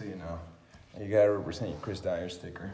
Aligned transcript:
so 0.00 0.06
you 0.06 0.16
know. 0.16 0.38
You 0.98 1.10
gotta 1.10 1.30
represent 1.30 1.70
your 1.70 1.78
Chris 1.80 2.00
Dyer 2.00 2.30
sticker. 2.30 2.70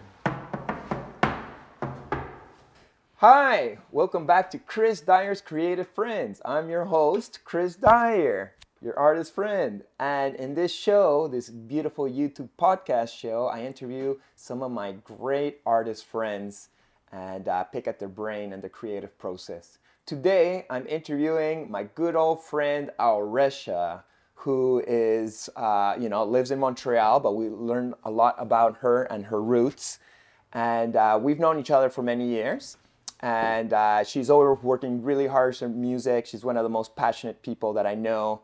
Hi, 3.16 3.78
welcome 3.90 4.26
back 4.26 4.48
to 4.52 4.58
Chris 4.58 5.00
Dyer's 5.00 5.40
Creative 5.40 5.88
Friends. 5.88 6.40
I'm 6.44 6.70
your 6.70 6.84
host, 6.84 7.40
Chris 7.44 7.74
Dyer, 7.74 8.52
your 8.80 8.96
artist 8.96 9.34
friend. 9.34 9.82
And 9.98 10.36
in 10.36 10.54
this 10.54 10.72
show, 10.72 11.26
this 11.26 11.50
beautiful 11.50 12.04
YouTube 12.04 12.50
podcast 12.60 13.18
show, 13.18 13.46
I 13.46 13.62
interview 13.62 14.18
some 14.36 14.62
of 14.62 14.70
my 14.70 14.92
great 14.92 15.62
artist 15.66 16.04
friends 16.04 16.68
and 17.10 17.48
uh, 17.48 17.64
pick 17.64 17.88
at 17.88 17.98
their 17.98 18.08
brain 18.08 18.52
and 18.52 18.62
the 18.62 18.68
creative 18.68 19.18
process. 19.18 19.78
Today, 20.04 20.64
I'm 20.70 20.86
interviewing 20.86 21.72
my 21.72 21.82
good 21.82 22.14
old 22.14 22.44
friend 22.44 22.92
Auresia, 23.00 24.04
who 24.46 24.80
is, 24.86 25.50
uh, 25.56 25.96
you 25.98 26.08
know, 26.08 26.22
lives 26.22 26.52
in 26.52 26.60
Montreal, 26.60 27.18
but 27.18 27.32
we 27.34 27.48
learn 27.48 27.94
a 28.04 28.10
lot 28.12 28.36
about 28.38 28.76
her 28.76 29.02
and 29.02 29.26
her 29.26 29.42
roots. 29.42 29.98
And 30.52 30.94
uh, 30.94 31.18
we've 31.20 31.40
known 31.40 31.58
each 31.58 31.72
other 31.72 31.90
for 31.90 32.04
many 32.04 32.28
years. 32.28 32.76
And 33.18 33.72
uh, 33.72 34.04
she's 34.04 34.30
always 34.30 34.62
working 34.62 35.02
really 35.02 35.26
hard 35.26 35.60
on 35.64 35.80
music. 35.80 36.26
She's 36.26 36.44
one 36.44 36.56
of 36.56 36.62
the 36.62 36.68
most 36.68 36.94
passionate 36.94 37.42
people 37.42 37.72
that 37.72 37.88
I 37.88 37.96
know. 37.96 38.42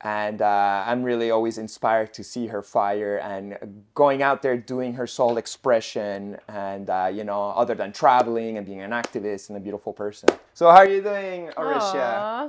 And 0.00 0.40
uh, 0.40 0.84
I'm 0.86 1.02
really 1.02 1.30
always 1.30 1.58
inspired 1.58 2.14
to 2.14 2.24
see 2.24 2.46
her 2.46 2.62
fire 2.62 3.18
and 3.18 3.84
going 3.94 4.22
out 4.22 4.40
there 4.40 4.56
doing 4.56 4.94
her 4.94 5.06
soul 5.06 5.36
expression. 5.36 6.38
And, 6.48 6.88
uh, 6.88 7.10
you 7.12 7.24
know, 7.24 7.50
other 7.50 7.74
than 7.74 7.92
traveling 7.92 8.56
and 8.56 8.64
being 8.64 8.80
an 8.80 8.92
activist 8.92 9.50
and 9.50 9.58
a 9.58 9.60
beautiful 9.60 9.92
person. 9.92 10.30
So, 10.54 10.70
how 10.70 10.78
are 10.78 10.88
you 10.88 11.02
doing, 11.02 11.50
Aurelia? 11.58 12.48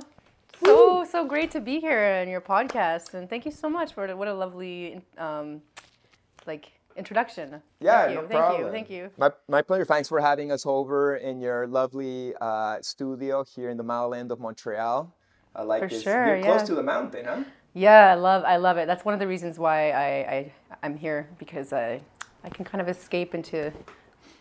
So 0.62 1.04
so 1.04 1.24
great 1.26 1.50
to 1.52 1.60
be 1.60 1.80
here 1.80 2.18
on 2.22 2.28
your 2.28 2.40
podcast, 2.40 3.14
and 3.14 3.28
thank 3.28 3.44
you 3.44 3.52
so 3.52 3.68
much 3.68 3.92
for 3.92 4.14
what 4.16 4.28
a 4.28 4.34
lovely 4.34 5.00
um, 5.18 5.62
like 6.46 6.72
introduction. 6.96 7.62
Yeah, 7.80 8.04
thank 8.04 8.10
you, 8.10 8.22
no 8.22 8.28
thank 8.28 8.40
problem. 8.40 8.60
you, 8.66 8.70
thank 8.70 8.90
you. 8.90 9.10
My, 9.18 9.30
my 9.48 9.62
pleasure. 9.62 9.84
Thanks 9.84 10.08
for 10.08 10.20
having 10.20 10.52
us 10.52 10.64
over 10.66 11.16
in 11.16 11.40
your 11.40 11.66
lovely 11.66 12.34
uh, 12.40 12.78
studio 12.82 13.44
here 13.44 13.70
in 13.70 13.76
the 13.76 13.82
Mile 13.82 14.12
of 14.12 14.40
Montreal. 14.40 15.12
I 15.56 15.62
like 15.62 15.82
For 15.82 15.88
this. 15.88 16.02
sure, 16.02 16.36
You're 16.36 16.44
close 16.44 16.60
yeah. 16.60 16.66
to 16.66 16.74
the 16.74 16.82
mountain, 16.82 17.24
huh? 17.24 17.44
Yeah, 17.74 18.12
I 18.12 18.14
love 18.14 18.44
I 18.44 18.56
love 18.56 18.76
it. 18.76 18.86
That's 18.86 19.04
one 19.04 19.14
of 19.14 19.20
the 19.20 19.26
reasons 19.26 19.58
why 19.58 19.90
I, 19.90 20.06
I 20.06 20.52
I'm 20.82 20.96
here 20.96 21.28
because 21.38 21.72
I 21.72 22.00
I 22.44 22.48
can 22.48 22.64
kind 22.64 22.80
of 22.80 22.88
escape 22.88 23.34
into 23.34 23.72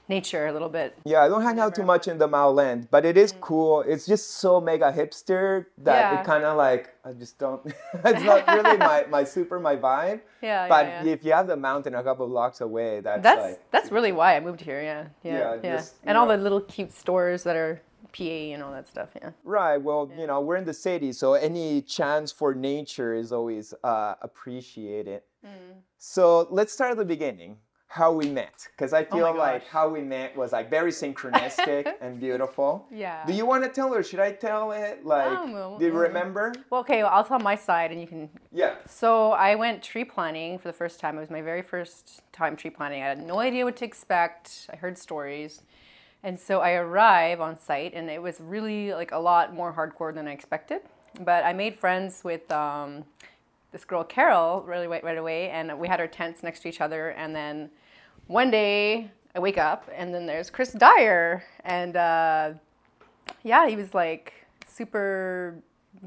nature 0.10 0.48
a 0.48 0.52
little 0.54 0.70
bit. 0.70 0.98
Yeah, 1.06 1.22
I 1.24 1.28
don't 1.30 1.42
hang 1.42 1.60
out 1.60 1.76
too 1.76 1.84
much 1.84 2.08
in 2.08 2.18
the 2.18 2.28
Mile 2.28 2.60
End, 2.60 2.88
but 2.92 3.06
it 3.06 3.18
is 3.18 3.34
cool. 3.40 3.82
It's 3.82 4.06
just 4.06 4.32
so 4.32 4.60
mega 4.60 4.92
hipster 4.92 5.66
that 5.80 5.94
Mm. 5.94 6.12
Yeah. 6.14 6.22
it 6.22 6.26
kind 6.26 6.44
of 6.44 6.58
like 6.58 6.90
I 7.06 7.14
just 7.14 7.38
don't. 7.40 7.66
it's 8.06 8.24
not 8.24 8.48
really 8.48 8.78
my, 8.78 9.06
my 9.10 9.24
super 9.36 9.60
my 9.60 9.76
vibe. 9.76 10.22
Yeah, 10.42 10.68
But 10.68 10.86
yeah, 10.86 11.04
yeah. 11.04 11.12
if 11.14 11.24
you 11.24 11.32
have 11.34 11.48
the 11.48 11.58
mountain 11.58 11.96
a 11.96 12.04
couple 12.04 12.28
blocks 12.28 12.62
away, 12.62 13.00
that's, 13.00 13.24
That's 13.24 13.42
like 13.42 13.72
that's 13.72 13.92
really 13.92 14.12
why 14.12 14.36
I 14.36 14.40
moved 14.40 14.62
here. 14.62 14.82
Yeah, 14.82 15.08
yeah, 15.24 15.56
Yeah, 15.64 15.76
just, 15.78 15.96
and 16.04 16.16
you 16.16 16.20
all 16.20 16.28
the 16.28 16.38
little 16.38 16.62
cute 16.62 16.92
stores 16.94 17.44
that 17.44 17.56
are 17.56 17.82
PA 18.12 18.24
and 18.54 18.62
all 18.62 18.72
that 18.72 18.88
stuff. 18.88 19.10
Yeah. 19.16 19.32
Right. 19.44 19.78
Well, 19.78 20.12
you 20.18 20.28
know, 20.28 20.40
we're 20.42 20.58
in 20.58 20.66
the 20.66 20.74
city, 20.74 21.14
so 21.14 21.34
any 21.34 21.82
chance 21.82 22.32
for 22.32 22.54
nature 22.54 23.14
is 23.16 23.32
always 23.32 23.74
uh, 23.84 24.16
appreciated. 24.22 25.22
Mm. 25.46 25.82
So 25.98 26.48
let's 26.52 26.74
start 26.74 26.92
at 26.92 26.98
the 26.98 27.06
beginning. 27.06 27.58
How 27.94 28.12
we 28.12 28.28
met, 28.28 28.68
because 28.76 28.92
I 28.92 29.04
Oh 29.12 29.16
feel 29.16 29.38
like 29.38 29.68
how 29.68 29.88
we 29.88 30.02
met 30.02 30.36
was 30.36 30.52
like 30.52 30.68
very 30.68 30.90
synchronistic 31.04 31.94
and 32.02 32.20
beautiful. 32.20 32.88
Yeah. 32.90 33.24
Do 33.28 33.34
you 33.34 33.46
want 33.46 33.64
to 33.66 33.70
tell 33.70 33.94
or 33.94 34.02
should 34.02 34.20
I 34.20 34.32
tell 34.32 34.72
it? 34.72 35.06
Like, 35.06 35.28
Um, 35.28 35.52
do 35.78 35.86
you 35.86 35.92
mm. 35.92 36.08
remember? 36.08 36.54
Well, 36.72 36.82
okay. 36.82 37.04
Well, 37.04 37.12
I'll 37.14 37.24
tell 37.24 37.38
my 37.38 37.54
side, 37.54 37.92
and 37.92 38.02
you 38.02 38.08
can 38.08 38.32
Yeah. 38.52 38.78
So 38.88 39.34
I 39.34 39.54
went 39.54 39.84
tree 39.84 40.06
planting 40.06 40.58
for 40.58 40.70
the 40.70 40.74
first 40.74 41.00
time. 41.00 41.18
It 41.18 41.20
was 41.20 41.30
my 41.30 41.44
very 41.44 41.62
first 41.62 42.24
time 42.32 42.56
tree 42.56 42.72
planting. 42.72 43.04
I 43.04 43.10
had 43.10 43.24
no 43.24 43.40
idea 43.40 43.64
what 43.64 43.76
to 43.76 43.86
expect. 43.86 44.72
I 44.74 44.76
heard 44.76 44.98
stories. 44.98 45.62
And 46.24 46.40
so 46.40 46.62
I 46.62 46.72
arrive 46.72 47.42
on 47.42 47.60
site 47.60 47.94
and 47.94 48.10
it 48.10 48.22
was 48.22 48.42
really 48.42 48.94
like 48.94 49.12
a 49.12 49.20
lot 49.20 49.54
more 49.54 49.72
hardcore 49.72 50.16
than 50.16 50.28
I 50.28 50.32
expected. 50.32 50.82
But 51.20 51.44
I 51.44 51.54
made 51.54 51.76
friends 51.76 52.24
with 52.24 52.50
um, 52.52 53.04
this 53.72 53.86
girl 53.86 54.04
Carol 54.04 54.64
really 54.66 54.88
right, 54.88 55.04
right 55.04 55.18
away 55.18 55.50
and 55.50 55.78
we 55.78 55.88
had 55.88 56.00
our 56.00 56.08
tents 56.08 56.42
next 56.42 56.62
to 56.62 56.70
each 56.70 56.80
other 56.80 57.10
and 57.10 57.36
then 57.36 57.70
one 58.28 58.52
day 58.52 59.10
I 59.36 59.40
wake 59.40 59.58
up 59.58 59.90
and 59.96 60.14
then 60.14 60.26
there's 60.26 60.50
Chris 60.50 60.72
Dyer 60.72 61.44
and 61.64 61.96
uh, 61.96 62.52
yeah, 63.44 63.68
he 63.68 63.76
was 63.76 63.94
like 63.94 64.34
super 64.68 65.56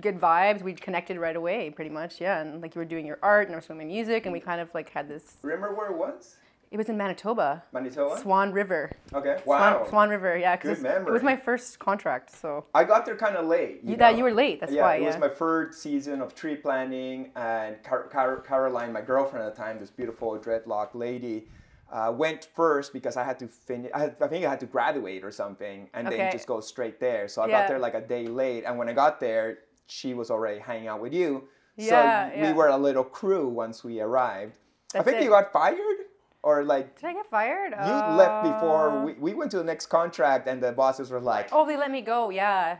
good 0.00 0.20
vibes. 0.20 0.62
We 0.62 0.74
connected 0.74 1.18
right 1.18 1.36
away, 1.36 1.70
pretty 1.70 1.90
much. 1.90 2.20
Yeah, 2.20 2.40
and 2.40 2.60
like 2.60 2.74
you 2.74 2.80
were 2.80 2.84
doing 2.86 3.06
your 3.06 3.18
art 3.22 3.46
and 3.46 3.54
I 3.54 3.58
was 3.58 3.66
doing 3.66 3.78
my 3.78 3.84
music, 3.84 4.26
and 4.26 4.32
we 4.32 4.40
kind 4.40 4.60
of 4.60 4.72
like 4.74 4.90
had 4.90 5.08
this. 5.08 5.36
Remember 5.42 5.74
where 5.74 5.90
it 5.90 5.96
was? 5.96 6.36
It 6.72 6.78
was 6.78 6.88
in 6.88 6.96
Manitoba, 6.96 7.62
Manitoba. 7.72 8.18
Swan 8.20 8.50
River. 8.52 8.90
Okay. 9.14 9.38
Swan, 9.44 9.74
Wow. 9.74 9.86
Swan 9.88 10.08
River, 10.10 10.36
yeah. 10.36 10.56
Good 10.56 10.78
it's- 10.78 11.06
It 11.06 11.10
was 11.12 11.22
my 11.22 11.36
first 11.36 11.78
contract, 11.78 12.34
so 12.34 12.64
I 12.74 12.82
got 12.82 13.06
there 13.06 13.16
kind 13.16 13.36
of 13.36 13.46
late. 13.46 13.80
You, 13.84 13.92
you, 13.92 13.96
that 13.98 14.16
you 14.18 14.24
were 14.24 14.32
late. 14.34 14.58
That's 14.60 14.72
yeah, 14.72 14.82
why. 14.82 14.96
it 14.96 15.02
was 15.04 15.16
my 15.16 15.28
first 15.28 15.80
season 15.80 16.20
of 16.20 16.34
tree 16.34 16.56
planting, 16.56 17.30
and 17.36 17.80
Car- 17.84 18.08
Car- 18.08 18.40
Caroline, 18.40 18.92
my 18.92 19.00
girlfriend 19.00 19.46
at 19.46 19.54
the 19.54 19.62
time, 19.62 19.78
this 19.78 19.90
beautiful 19.90 20.36
dreadlock 20.38 20.88
lady, 20.94 21.46
uh, 21.92 22.12
went 22.14 22.48
first 22.54 22.92
because 22.92 23.16
I 23.16 23.24
had 23.24 23.38
to 23.38 23.48
finish. 23.48 23.90
I, 23.94 24.00
had- 24.00 24.16
I 24.20 24.28
think 24.28 24.44
I 24.44 24.50
had 24.50 24.60
to 24.60 24.66
graduate 24.66 25.24
or 25.24 25.30
something, 25.30 25.88
and 25.94 26.06
then 26.06 26.32
just 26.32 26.46
go 26.46 26.60
straight 26.60 27.00
there. 27.00 27.28
So 27.28 27.42
I 27.42 27.48
got 27.48 27.68
there 27.68 27.78
like 27.78 27.94
a 27.94 28.00
day 28.00 28.26
late, 28.26 28.64
and 28.64 28.76
when 28.78 28.88
I 28.88 28.92
got 28.92 29.20
there, 29.20 29.58
she 29.86 30.14
was 30.14 30.30
already 30.30 30.60
hanging 30.60 30.88
out 30.88 31.00
with 31.00 31.12
you. 31.12 31.48
So 31.78 31.84
we 32.34 32.40
yeah. 32.42 32.52
were 32.52 32.68
a 32.68 32.76
little 32.76 33.04
crew 33.04 33.48
once 33.48 33.84
we 33.84 34.00
arrived. 34.00 34.58
I 34.94 35.02
think 35.02 35.18
it. 35.18 35.24
you 35.24 35.30
got 35.30 35.52
fired, 35.52 35.98
or 36.42 36.64
like 36.64 36.98
Did 36.98 37.06
I 37.10 37.12
get 37.12 37.26
fired? 37.26 37.72
you 37.72 38.16
left 38.16 38.44
before 38.44 38.90
Uh, 38.90 39.04
we, 39.04 39.12
we 39.14 39.34
went 39.34 39.50
to 39.50 39.58
the 39.58 39.64
next 39.64 39.86
contract, 39.86 40.48
and 40.48 40.62
the 40.62 40.72
bosses 40.72 41.10
were 41.10 41.20
like, 41.20 41.50
Oh, 41.52 41.66
they 41.66 41.76
let 41.76 41.90
me 41.90 42.00
go. 42.00 42.30
Yeah, 42.30 42.78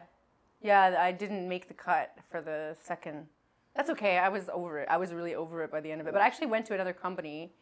yeah. 0.63 0.97
I 0.99 1.13
didn't 1.13 1.47
make 1.49 1.69
the 1.69 1.75
cut 1.75 2.17
for 2.31 2.41
the 2.41 2.77
second. 2.83 3.27
That's 3.77 3.91
okay. 3.91 4.19
I 4.19 4.29
was 4.29 4.49
over 4.53 4.79
it. 4.81 4.89
I 4.91 4.97
was 4.97 5.13
really 5.13 5.35
over 5.35 5.63
it 5.65 5.71
by 5.71 5.81
the 5.81 5.91
end 5.93 6.01
of 6.01 6.07
it. 6.07 6.13
But 6.13 6.23
I 6.23 6.27
actually 6.27 6.47
went 6.49 6.67
to 6.67 6.75
another 6.75 6.93
company, 6.93 7.53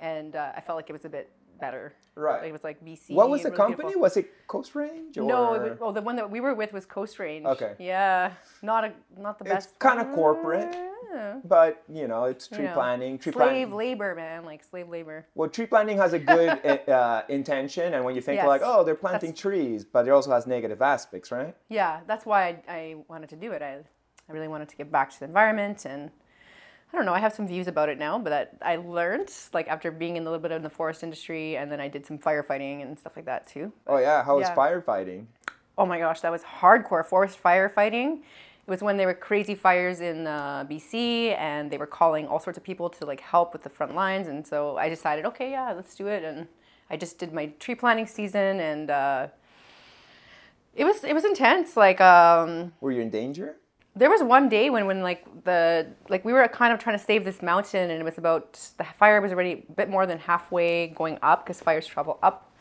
and 0.00 0.36
uh, 0.36 0.52
I 0.56 0.60
felt 0.60 0.76
like 0.76 0.88
it 0.90 0.92
was 0.92 1.04
a 1.04 1.08
bit 1.08 1.30
better. 1.60 1.94
Mm-hmm. 1.96 2.20
Right. 2.20 2.44
It 2.48 2.52
was 2.52 2.64
like 2.64 2.82
BC. 2.84 3.14
"What 3.14 3.28
was 3.30 3.42
the 3.42 3.48
really 3.50 3.56
company? 3.56 3.76
beautiful. 3.82 4.00
Was 4.02 4.16
it 4.16 4.46
Coast 4.46 4.74
Range?" 4.74 5.16
Or? 5.18 5.24
No, 5.24 5.54
it 5.54 5.62
was, 5.70 5.80
well, 5.80 5.92
the 5.92 6.02
one 6.02 6.16
that 6.16 6.30
we 6.30 6.40
were 6.40 6.54
with 6.54 6.72
was 6.72 6.86
Coast 6.86 7.18
Range. 7.18 7.44
Okay. 7.46 7.74
Yeah, 7.78 8.32
not 8.62 8.84
a 8.84 8.92
not 9.18 9.38
the 9.38 9.44
It's 9.46 9.66
best. 9.66 9.80
kinda 9.80 10.04
corporate. 10.14 10.74
Yeah. 11.12 11.40
But 11.44 11.82
you 11.92 12.08
know, 12.08 12.24
it's 12.24 12.48
tree 12.48 12.58
You 12.58 12.64
know, 12.68 12.74
planting. 12.74 13.18
Tree 13.18 13.32
slave 13.32 13.68
planting. 13.70 13.76
labor, 13.76 14.14
man, 14.14 14.44
like 14.44 14.64
slave 14.64 14.88
labor. 14.88 15.26
Well, 15.34 15.48
tree 15.48 15.66
planting 15.66 15.96
has 15.98 16.12
a 16.12 16.18
good 16.18 16.48
uh, 16.88 17.22
intention, 17.28 17.94
and 17.94 18.04
when 18.04 18.14
you 18.14 18.20
think 18.20 18.36
Yes. 18.36 18.46
like, 18.46 18.62
oh, 18.64 18.84
they're 18.84 18.94
planting 18.94 19.30
That's- 19.30 19.40
trees, 19.40 19.84
but 19.84 20.06
it 20.06 20.10
also 20.10 20.30
has 20.32 20.46
negative 20.46 20.82
aspects, 20.82 21.30
right? 21.32 21.54
Yeah, 21.68 22.00
that's 22.06 22.24
why 22.26 22.40
I, 22.68 22.72
I 22.80 22.96
wanted 23.08 23.28
to 23.30 23.36
do 23.36 23.52
it. 23.52 23.62
I, 23.62 23.78
I 24.28 24.32
really 24.32 24.48
wanted 24.48 24.68
to 24.70 24.76
give 24.76 24.90
back 24.90 25.10
to 25.10 25.18
the 25.20 25.24
environment, 25.26 25.84
and 25.84 26.10
I 26.92 26.96
don't 26.96 27.06
know. 27.06 27.14
I 27.14 27.20
have 27.20 27.32
some 27.32 27.46
views 27.46 27.68
about 27.68 27.88
it 27.88 27.98
now, 27.98 28.18
but 28.18 28.30
that 28.30 28.58
I 28.62 28.76
learned 28.76 29.30
like 29.52 29.68
after 29.68 29.90
being 29.90 30.16
in 30.16 30.22
a 30.22 30.26
little 30.26 30.40
bit 30.40 30.52
in 30.52 30.62
the 30.62 30.70
forest 30.70 31.02
industry, 31.02 31.56
and 31.56 31.70
then 31.70 31.80
I 31.80 31.88
did 31.88 32.06
some 32.06 32.18
firefighting 32.18 32.82
and 32.82 32.98
stuff 32.98 33.16
like 33.16 33.26
that 33.26 33.46
too. 33.46 33.72
Oh 33.86 33.98
yeah, 33.98 34.24
how 34.24 34.38
Yeah. 34.38 34.54
firefighting? 34.54 35.26
Oh 35.78 35.86
my 35.86 35.98
gosh, 35.98 36.20
that 36.20 36.32
was 36.32 36.42
hardcore 36.42 37.04
forest 37.04 37.38
firefighting. 37.42 38.22
It 38.66 38.70
was 38.70 38.82
when 38.82 38.96
there 38.96 39.06
were 39.06 39.14
crazy 39.14 39.54
fires 39.54 40.00
in 40.00 40.26
uh, 40.26 40.64
BC, 40.68 41.36
and 41.38 41.70
they 41.70 41.78
were 41.78 41.86
calling 41.86 42.26
all 42.26 42.40
sorts 42.40 42.56
of 42.56 42.64
people 42.64 42.90
to 42.90 43.06
like 43.06 43.20
help 43.20 43.52
with 43.52 43.62
the 43.62 43.70
front 43.70 43.94
lines. 43.94 44.26
And 44.26 44.44
so 44.44 44.76
I 44.76 44.88
decided, 44.88 45.24
okay, 45.26 45.52
yeah, 45.52 45.72
let's 45.72 45.94
do 45.94 46.08
it. 46.08 46.24
And 46.24 46.48
I 46.90 46.96
just 46.96 47.18
did 47.18 47.32
my 47.32 47.46
tree 47.60 47.76
planting 47.76 48.06
season, 48.06 48.58
and 48.58 48.90
uh, 48.90 49.28
it 50.74 50.84
was 50.84 51.04
it 51.04 51.12
was 51.12 51.24
intense. 51.24 51.76
Like 51.76 52.00
um, 52.00 52.72
Were 52.80 52.90
you 52.90 53.02
in 53.02 53.10
danger? 53.10 53.56
There 53.96 54.10
was 54.10 54.22
one 54.22 54.48
day 54.50 54.70
when 54.70 54.86
when 54.86 55.02
like 55.02 55.24
the 55.44 55.86
like 56.10 56.24
we 56.24 56.32
were 56.32 56.46
kind 56.48 56.72
of 56.72 56.78
trying 56.78 56.98
to 56.98 57.04
save 57.04 57.24
this 57.24 57.42
mountain, 57.42 57.90
and 57.90 58.00
it 58.00 58.04
was 58.04 58.18
about 58.18 58.52
the 58.78 58.84
fire 58.84 59.20
was 59.22 59.32
already 59.32 59.64
a 59.68 59.72
bit 59.72 59.88
more 59.90 60.06
than 60.06 60.18
halfway 60.18 60.88
going 60.88 61.18
up 61.22 61.44
because 61.44 61.60
fires 61.60 61.86
travel 61.86 62.18
up 62.22 62.52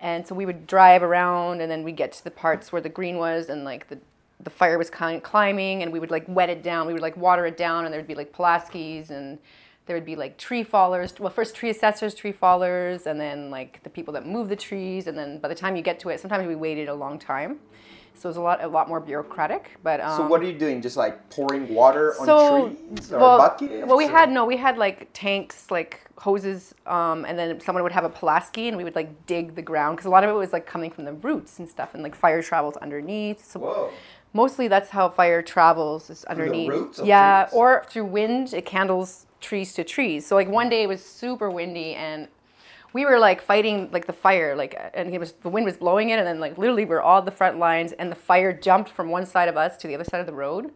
And 0.00 0.26
so 0.26 0.34
we 0.34 0.46
would 0.46 0.66
drive 0.66 1.02
around, 1.02 1.60
and 1.60 1.70
then 1.70 1.84
we'd 1.84 1.96
get 1.96 2.12
to 2.12 2.24
the 2.24 2.30
parts 2.30 2.72
where 2.72 2.80
the 2.80 2.88
green 2.88 3.18
was, 3.18 3.50
and 3.50 3.64
like 3.64 3.88
the 3.88 3.98
the 4.42 4.50
fire 4.50 4.78
was 4.78 4.88
kind 4.88 5.16
of 5.16 5.22
climbing, 5.22 5.82
and 5.82 5.92
we 5.92 6.00
would 6.00 6.10
like 6.10 6.24
wet 6.28 6.48
it 6.48 6.62
down. 6.62 6.86
We 6.86 6.94
would 6.94 7.02
like 7.02 7.16
water 7.16 7.44
it 7.46 7.58
down, 7.58 7.84
and 7.84 7.92
there'd 7.92 8.06
be 8.06 8.14
like 8.14 8.32
Pulaskis, 8.32 9.10
and 9.10 9.38
there 9.86 9.96
would 9.96 10.06
be 10.06 10.16
like 10.16 10.38
tree 10.38 10.64
fallers. 10.64 11.20
Well, 11.20 11.30
first 11.30 11.54
tree 11.54 11.70
assessors, 11.70 12.14
tree 12.14 12.32
fallers, 12.32 13.06
and 13.06 13.20
then 13.20 13.50
like 13.50 13.82
the 13.82 13.90
people 13.90 14.14
that 14.14 14.26
move 14.26 14.48
the 14.48 14.56
trees. 14.56 15.06
And 15.06 15.18
then 15.18 15.38
by 15.38 15.48
the 15.48 15.54
time 15.54 15.76
you 15.76 15.82
get 15.82 16.00
to 16.00 16.08
it, 16.10 16.20
sometimes 16.20 16.46
we 16.46 16.56
waited 16.56 16.88
a 16.88 16.94
long 16.94 17.18
time. 17.18 17.60
So 18.14 18.28
it 18.28 18.30
was 18.30 18.36
a 18.36 18.40
lot, 18.40 18.62
a 18.62 18.68
lot 18.68 18.88
more 18.88 19.00
bureaucratic. 19.00 19.70
But 19.82 20.00
um, 20.00 20.16
So 20.16 20.26
what 20.26 20.40
are 20.40 20.44
you 20.44 20.58
doing? 20.58 20.82
Just 20.82 20.96
like 20.96 21.30
pouring 21.30 21.72
water 21.74 22.14
so, 22.24 22.64
on 22.66 22.76
trees 22.76 23.12
or 23.12 23.18
well, 23.18 23.38
buckets? 23.38 23.86
well, 23.86 23.96
we 23.96 24.06
or- 24.06 24.10
had 24.10 24.30
no, 24.30 24.44
we 24.44 24.56
had 24.56 24.76
like 24.76 25.08
tanks, 25.12 25.70
like 25.70 26.00
hoses, 26.16 26.74
um, 26.86 27.24
and 27.24 27.38
then 27.38 27.58
someone 27.60 27.82
would 27.82 27.92
have 27.92 28.04
a 28.04 28.10
Pulaski, 28.10 28.68
and 28.68 28.76
we 28.76 28.84
would 28.84 28.94
like 28.94 29.26
dig 29.26 29.54
the 29.54 29.62
ground 29.62 29.96
because 29.96 30.06
a 30.06 30.10
lot 30.10 30.22
of 30.22 30.30
it 30.30 30.34
was 30.34 30.52
like 30.52 30.66
coming 30.66 30.90
from 30.90 31.04
the 31.04 31.14
roots 31.14 31.58
and 31.58 31.68
stuff, 31.68 31.94
and 31.94 32.02
like 32.02 32.14
fire 32.14 32.42
travels 32.42 32.76
underneath. 32.76 33.44
So 33.44 33.60
Whoa. 33.60 33.90
mostly 34.34 34.68
that's 34.68 34.90
how 34.90 35.08
fire 35.08 35.40
travels 35.42 36.10
is 36.10 36.24
underneath. 36.24 37.00
yeah, 37.02 37.44
trees? 37.44 37.54
or 37.54 37.86
through 37.88 38.04
wind, 38.06 38.52
it 38.52 38.66
candles 38.66 39.26
trees 39.40 39.72
to 39.74 39.84
trees. 39.84 40.26
So 40.26 40.34
like 40.34 40.48
one 40.48 40.68
day 40.68 40.82
it 40.82 40.88
was 40.88 41.02
super 41.02 41.50
windy 41.50 41.94
and 41.94 42.28
we 42.92 43.04
were 43.06 43.18
like 43.18 43.40
fighting 43.40 43.88
like 43.92 44.06
the 44.06 44.12
fire 44.12 44.56
like 44.56 44.74
and 44.94 45.14
it 45.14 45.18
was 45.18 45.32
the 45.42 45.48
wind 45.48 45.64
was 45.66 45.76
blowing 45.76 46.10
it 46.10 46.18
and 46.18 46.26
then 46.26 46.40
like 46.40 46.58
literally 46.58 46.84
we're 46.84 47.00
all 47.00 47.22
the 47.22 47.30
front 47.30 47.58
lines 47.58 47.92
and 47.92 48.10
the 48.10 48.16
fire 48.16 48.52
jumped 48.52 48.90
from 48.90 49.08
one 49.10 49.24
side 49.26 49.48
of 49.48 49.56
us 49.56 49.76
to 49.76 49.86
the 49.88 49.94
other 49.94 50.04
side 50.04 50.20
of 50.20 50.26
the 50.26 50.32
road 50.32 50.70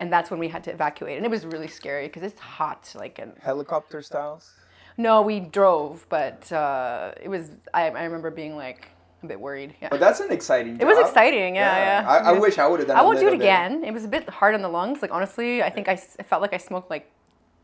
and 0.00 0.12
that's 0.12 0.30
when 0.30 0.40
we 0.40 0.48
had 0.48 0.62
to 0.64 0.70
evacuate 0.72 1.16
and 1.16 1.24
it 1.24 1.30
was 1.30 1.46
really 1.46 1.68
scary 1.68 2.06
because 2.08 2.22
it's 2.22 2.40
hot 2.40 2.92
like 2.96 3.18
and 3.18 3.32
Helicopter 3.40 4.02
styles? 4.02 4.52
no 4.96 5.22
we 5.22 5.40
drove 5.40 6.04
but 6.08 6.50
uh, 6.52 7.12
it 7.22 7.28
was 7.28 7.50
I, 7.72 7.82
I 7.90 8.04
remember 8.04 8.30
being 8.30 8.56
like 8.56 8.88
a 9.22 9.26
bit 9.26 9.40
worried 9.40 9.74
yeah 9.80 9.88
But 9.90 10.00
that's 10.00 10.20
an 10.20 10.30
exciting 10.32 10.78
it 10.80 10.86
was 10.86 10.98
exciting 10.98 11.54
yeah 11.56 12.02
yeah, 12.02 12.08
I, 12.08 12.16
I 12.18 12.32
Yeah. 12.34 12.40
wish 12.40 12.58
I 12.58 12.66
would 12.66 12.80
have 12.80 12.88
done 12.88 12.96
I 12.98 13.02
won't 13.02 13.18
do 13.20 13.28
it 13.28 13.30
bit. 13.30 13.40
again. 13.40 13.84
It 13.84 13.92
was 13.92 14.04
a 14.04 14.08
bit 14.08 14.28
hard 14.28 14.54
on 14.54 14.60
the 14.62 14.68
lungs. 14.68 15.00
Like 15.00 15.12
honestly, 15.12 15.62
I 15.62 15.70
think 15.70 15.88
I, 15.88 15.92
s- 15.94 16.16
I 16.20 16.24
felt 16.24 16.42
like 16.42 16.52
I 16.52 16.58
smoked 16.58 16.90
like 16.90 17.10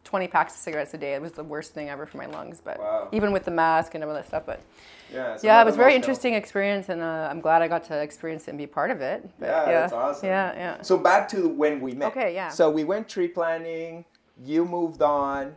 20 0.04 0.28
packs 0.28 0.54
of 0.54 0.60
cigarettes 0.60 0.94
a 0.94 0.98
day. 0.98 1.14
It 1.14 1.22
was 1.22 1.32
the 1.32 1.44
worst 1.44 1.74
thing 1.74 1.88
ever 1.88 2.06
for 2.06 2.18
my 2.18 2.26
lungs. 2.26 2.60
But 2.64 2.78
Wow. 2.78 3.08
even 3.12 3.32
with 3.32 3.44
the 3.44 3.50
mask 3.50 3.94
and 3.94 4.02
all 4.04 4.12
that 4.14 4.26
stuff, 4.26 4.44
but 4.46 4.60
Yeah, 5.12 5.36
yeah, 5.42 5.60
it 5.60 5.64
was 5.64 5.74
a 5.74 5.78
very 5.78 5.94
interesting 5.94 6.34
experience, 6.34 6.88
and 6.88 7.02
uh, 7.02 7.28
I'm 7.30 7.40
glad 7.40 7.62
I 7.62 7.68
got 7.68 7.82
to 7.84 8.00
experience 8.00 8.46
it 8.46 8.50
and 8.50 8.58
be 8.58 8.66
part 8.66 8.90
of 8.92 9.00
it. 9.00 9.28
But, 9.40 9.48
Yeah, 9.48 9.64
that's 9.80 9.92
awesome. 9.92 10.28
Yeah, 10.28 10.52
yeah. 10.54 10.82
So 10.82 10.96
back 10.96 11.28
to 11.30 11.48
when 11.48 11.80
we 11.80 11.92
met. 11.92 12.08
Okay, 12.12 12.32
yeah. 12.34 12.48
So 12.50 12.70
we 12.70 12.84
went 12.84 13.08
tree 13.08 13.28
planting, 13.28 14.04
you 14.44 14.64
moved 14.64 15.02
on, 15.02 15.56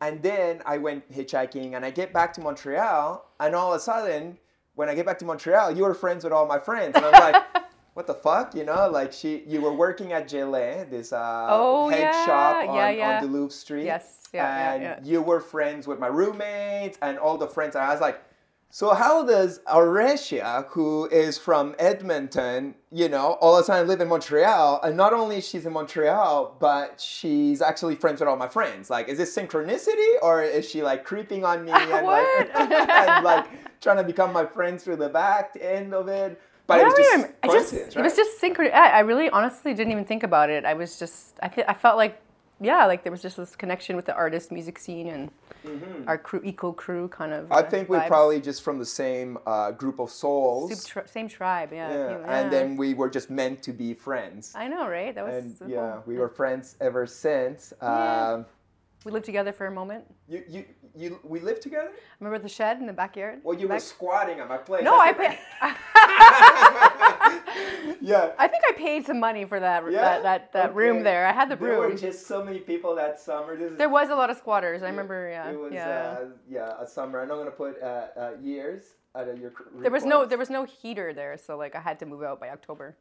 and 0.00 0.22
then 0.22 0.62
I 0.66 0.78
went 0.78 1.10
hitchhiking 1.12 1.74
and 1.76 1.84
I 1.84 1.90
get 1.90 2.12
back 2.12 2.32
to 2.34 2.40
Montreal 2.40 3.24
and 3.38 3.54
all 3.54 3.72
of 3.72 3.76
a 3.76 3.80
sudden 3.80 4.38
when 4.74 4.88
I 4.88 4.94
get 4.94 5.04
back 5.04 5.18
to 5.18 5.24
Montreal, 5.24 5.72
you 5.76 5.82
were 5.84 5.94
friends 5.94 6.24
with 6.24 6.32
all 6.32 6.46
my 6.46 6.58
friends. 6.58 6.96
And 6.96 7.04
I 7.04 7.10
was 7.10 7.20
like, 7.20 7.44
what 8.00 8.06
the 8.06 8.14
fuck? 8.14 8.54
You 8.54 8.64
know, 8.64 8.88
like 8.88 9.12
she 9.12 9.42
you 9.46 9.60
were 9.60 9.74
working 9.74 10.14
at 10.14 10.26
Gillet, 10.26 10.90
this 10.90 11.12
uh, 11.12 11.46
Oh, 11.50 11.90
head 11.90 12.00
yeah, 12.00 12.24
shop 12.24 12.68
on, 12.68 12.74
yeah, 12.74 12.90
yeah. 12.90 13.16
on 13.16 13.22
Duluth 13.22 13.52
Street. 13.52 13.84
Yes, 13.84 14.22
yeah, 14.32 14.72
and 14.72 14.82
yeah. 14.82 14.98
you 15.02 15.20
were 15.20 15.38
friends 15.38 15.86
with 15.86 15.98
my 15.98 16.06
roommates 16.06 16.96
and 17.02 17.18
all 17.18 17.36
the 17.36 17.46
friends. 17.46 17.76
And 17.76 17.84
I 17.84 17.92
was 17.92 18.00
like, 18.00 18.22
so 18.70 18.94
how 18.94 19.26
does 19.26 19.60
Aurelia, 19.68 20.64
who 20.70 21.08
is 21.08 21.36
from 21.36 21.74
Edmonton, 21.78 22.74
you 22.90 23.10
know, 23.10 23.32
all 23.42 23.58
the 23.58 23.64
time 23.64 23.86
live 23.86 24.00
in 24.00 24.08
Montreal, 24.08 24.80
and 24.82 24.96
not 24.96 25.12
only 25.12 25.42
she's 25.42 25.66
in 25.66 25.74
Montreal, 25.74 26.56
but 26.58 27.02
she's 27.02 27.60
actually 27.60 27.96
friends 27.96 28.20
with 28.20 28.30
all 28.30 28.36
my 28.36 28.48
friends. 28.48 28.88
Like, 28.88 29.10
is 29.10 29.18
this 29.18 29.36
synchronicity 29.36 30.14
or 30.22 30.42
is 30.42 30.66
she 30.66 30.82
like 30.82 31.04
creeping 31.04 31.44
on 31.44 31.66
me 31.66 31.72
and 31.74 32.06
like, 32.06 32.50
and 32.54 33.24
like 33.24 33.46
trying 33.82 33.98
to 33.98 34.04
become 34.04 34.32
my 34.32 34.46
friends 34.46 34.84
through 34.84 34.96
the 34.96 35.10
back 35.10 35.54
end 35.60 35.92
of 35.92 36.08
it? 36.08 36.40
But 36.70 36.78
I 36.78 36.82
it 36.82 36.84
was 36.84 36.94
don't 36.94 37.04
just 37.04 37.32
I 37.42 37.46
just, 37.46 37.70
coincidence, 37.70 37.96
it 37.96 38.02
was 38.02 38.16
just 38.16 38.40
synchron. 38.40 38.72
I, 38.72 38.90
I 38.90 39.00
really, 39.00 39.28
honestly, 39.28 39.74
didn't 39.74 39.92
even 39.92 40.04
think 40.04 40.22
about 40.22 40.50
it. 40.50 40.64
I 40.64 40.74
was 40.74 40.98
just, 41.00 41.34
I, 41.42 41.50
I 41.66 41.74
felt 41.74 41.96
like, 41.96 42.20
yeah, 42.60 42.86
like 42.86 43.02
there 43.02 43.10
was 43.10 43.22
just 43.22 43.36
this 43.36 43.56
connection 43.56 43.96
with 43.96 44.04
the 44.04 44.14
artist, 44.14 44.52
music 44.52 44.78
scene, 44.78 45.08
and 45.08 45.30
our 46.06 46.16
crew, 46.16 46.40
eco 46.44 46.70
crew, 46.72 47.08
kind 47.08 47.32
of. 47.32 47.46
Mm-hmm. 47.46 47.52
I 47.54 47.62
think 47.62 47.88
we're 47.88 48.00
vibes. 48.00 48.06
probably 48.06 48.40
just 48.40 48.62
from 48.62 48.78
the 48.78 48.86
same 48.86 49.36
uh, 49.46 49.72
group 49.72 49.98
of 49.98 50.10
souls. 50.10 50.84
Tri- 50.84 51.06
same 51.06 51.28
tribe, 51.28 51.70
yeah. 51.72 51.90
yeah. 51.90 52.18
yeah. 52.18 52.38
And 52.38 52.52
then 52.52 52.76
we 52.76 52.94
were 52.94 53.10
just 53.10 53.30
meant 53.30 53.62
to 53.64 53.72
be 53.72 53.94
friends. 53.94 54.52
I 54.54 54.68
know, 54.68 54.86
right? 54.88 55.12
That 55.12 55.26
was 55.26 55.44
and 55.44 55.56
so 55.56 55.66
yeah, 55.66 55.92
cool. 55.94 56.02
we 56.06 56.18
were 56.18 56.28
friends 56.28 56.76
ever 56.80 57.04
since. 57.06 57.72
Yeah. 57.82 58.32
Um, 58.34 58.46
We 59.04 59.12
lived 59.12 59.24
together 59.24 59.52
for 59.52 59.66
a 59.66 59.70
moment. 59.70 60.04
you, 60.28 60.44
you, 60.46 60.64
you, 60.96 61.18
we 61.22 61.40
lived 61.40 61.62
together. 61.62 61.90
Remember 62.18 62.38
the 62.42 62.48
shed 62.48 62.78
in 62.78 62.86
the 62.86 62.92
backyard? 62.92 63.40
Well, 63.42 63.58
you 63.58 63.68
were 63.68 63.78
squatting 63.80 64.40
at 64.40 64.48
my 64.48 64.58
place. 64.58 64.84
No, 64.84 64.98
I 64.98 65.12
paid. 65.12 65.38
yeah. 68.00 68.32
I 68.38 68.48
think 68.48 68.62
I 68.68 68.72
paid 68.76 69.06
some 69.06 69.20
money 69.20 69.44
for 69.44 69.60
that 69.60 69.84
Yeah? 69.90 70.00
that 70.00 70.22
that, 70.22 70.52
that 70.52 70.74
room 70.74 71.02
there. 71.02 71.26
I 71.26 71.32
had 71.32 71.48
the 71.48 71.56
room. 71.56 71.70
There 71.80 71.88
were 71.88 71.94
just 71.94 72.26
so 72.26 72.44
many 72.44 72.58
people 72.58 72.94
that 72.96 73.20
summer. 73.20 73.54
Is, 73.54 73.76
There 73.76 73.88
was 73.88 74.10
a 74.10 74.14
lot 74.14 74.30
of 74.30 74.36
squatters. 74.36 74.82
I 74.82 74.88
remember. 74.90 75.28
Yeah, 75.30 75.50
It 75.50 75.58
was 75.58 75.72
yeah. 75.72 76.16
uh, 76.20 76.24
yeah 76.48 76.72
a 76.80 76.86
summer. 76.86 77.20
I'm 77.20 77.28
not 77.28 77.36
gonna 77.38 77.50
put 77.50 77.80
uh, 77.82 78.06
uh, 78.16 78.30
years 78.40 78.84
your. 79.14 79.52
there 79.80 79.90
was 79.90 80.04
no 80.04 80.24
there 80.24 80.38
was 80.38 80.50
no 80.50 80.64
heater 80.64 81.12
there, 81.12 81.36
so 81.36 81.56
like 81.56 81.74
I 81.74 81.80
had 81.80 81.98
to 82.00 82.06
move 82.06 82.22
out 82.22 82.38
by 82.40 82.50
October. 82.50 82.96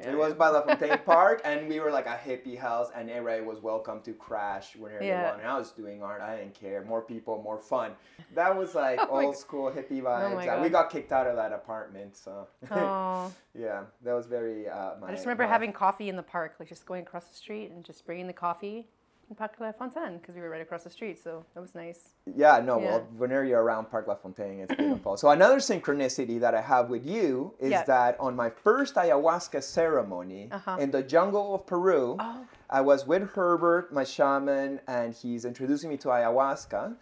It 0.00 0.16
was 0.16 0.32
by 0.34 0.48
La 0.48 0.62
Fontaine 0.62 0.98
Park, 1.04 1.42
and 1.44 1.68
we 1.68 1.80
were 1.80 1.90
like 1.90 2.06
a 2.06 2.18
hippie 2.26 2.58
house, 2.58 2.90
and 2.94 3.10
everybody 3.10 3.42
was 3.46 3.60
welcome 3.60 4.00
to 4.02 4.12
crash 4.14 4.74
whenever 4.76 5.04
Yeah. 5.04 5.22
they 5.22 5.30
wanted. 5.30 5.46
I 5.46 5.58
was 5.58 5.72
doing 5.72 6.02
art, 6.02 6.22
I 6.22 6.36
didn't 6.36 6.54
care. 6.54 6.84
More 6.84 7.02
people, 7.02 7.42
more 7.42 7.58
fun. 7.58 7.92
That 8.34 8.56
was 8.56 8.74
like 8.84 8.98
Oh 9.02 9.20
old 9.20 9.36
school 9.36 9.70
hippie 9.70 10.02
vibes. 10.02 10.34
my 10.34 10.48
Uh, 10.48 10.62
we 10.62 10.68
got 10.70 10.90
kicked 10.90 11.12
out 11.12 11.26
of 11.26 11.36
that 11.36 11.52
apartment, 11.52 12.16
so 12.16 12.46
Oh, 12.70 13.32
yeah, 13.54 13.82
that 14.02 14.14
was 14.14 14.26
very. 14.26 14.68
Uh, 14.68 14.92
my, 15.00 15.08
I 15.08 15.10
just 15.12 15.24
remember 15.26 15.44
my- 15.44 15.50
having 15.50 15.72
coffee 15.72 16.08
in 16.08 16.16
the 16.16 16.22
park, 16.22 16.54
like 16.58 16.68
just 16.68 16.86
going 16.86 17.02
across 17.02 17.26
the 17.26 17.34
street 17.34 17.70
and 17.70 17.84
just 17.84 18.06
bringing 18.06 18.26
the 18.26 18.32
coffee 18.32 18.88
Parc 19.34 19.58
La 19.60 19.72
Fontaine 19.72 20.18
because 20.18 20.34
we 20.34 20.40
were 20.40 20.50
right 20.50 20.60
across 20.60 20.84
the 20.84 20.90
street, 20.90 21.18
so 21.22 21.44
that 21.54 21.60
was 21.60 21.74
nice. 21.74 22.10
Yeah, 22.36 22.60
no, 22.60 22.80
Yeah. 22.80 22.90
well, 22.90 23.06
whenever 23.16 23.44
you're 23.44 23.62
around 23.62 23.90
Parc 23.90 24.06
La 24.08 24.14
Fontaine, 24.16 24.60
it's 24.60 24.74
beautiful. 24.74 25.16
so 25.22 25.30
another 25.30 25.56
synchronicity 25.58 26.40
that 26.40 26.54
I 26.54 26.60
have 26.60 26.90
with 26.90 27.06
you 27.06 27.54
is 27.58 27.70
Yeah. 27.70 27.84
that 27.84 28.18
on 28.18 28.34
my 28.34 28.50
first 28.50 28.94
ayahuasca 28.96 29.62
ceremony 29.62 30.48
Uh-huh. 30.52 30.76
in 30.80 30.90
the 30.90 31.02
jungle 31.02 31.54
of 31.54 31.66
Peru, 31.66 32.16
Oh. 32.18 32.44
I 32.68 32.80
was 32.80 33.06
with 33.06 33.30
Herbert, 33.34 33.92
my 33.92 34.04
shaman, 34.04 34.80
and 34.86 35.14
he's 35.14 35.44
introducing 35.44 35.90
me 35.90 35.96
to 35.98 36.08
ayahuasca. 36.08 36.96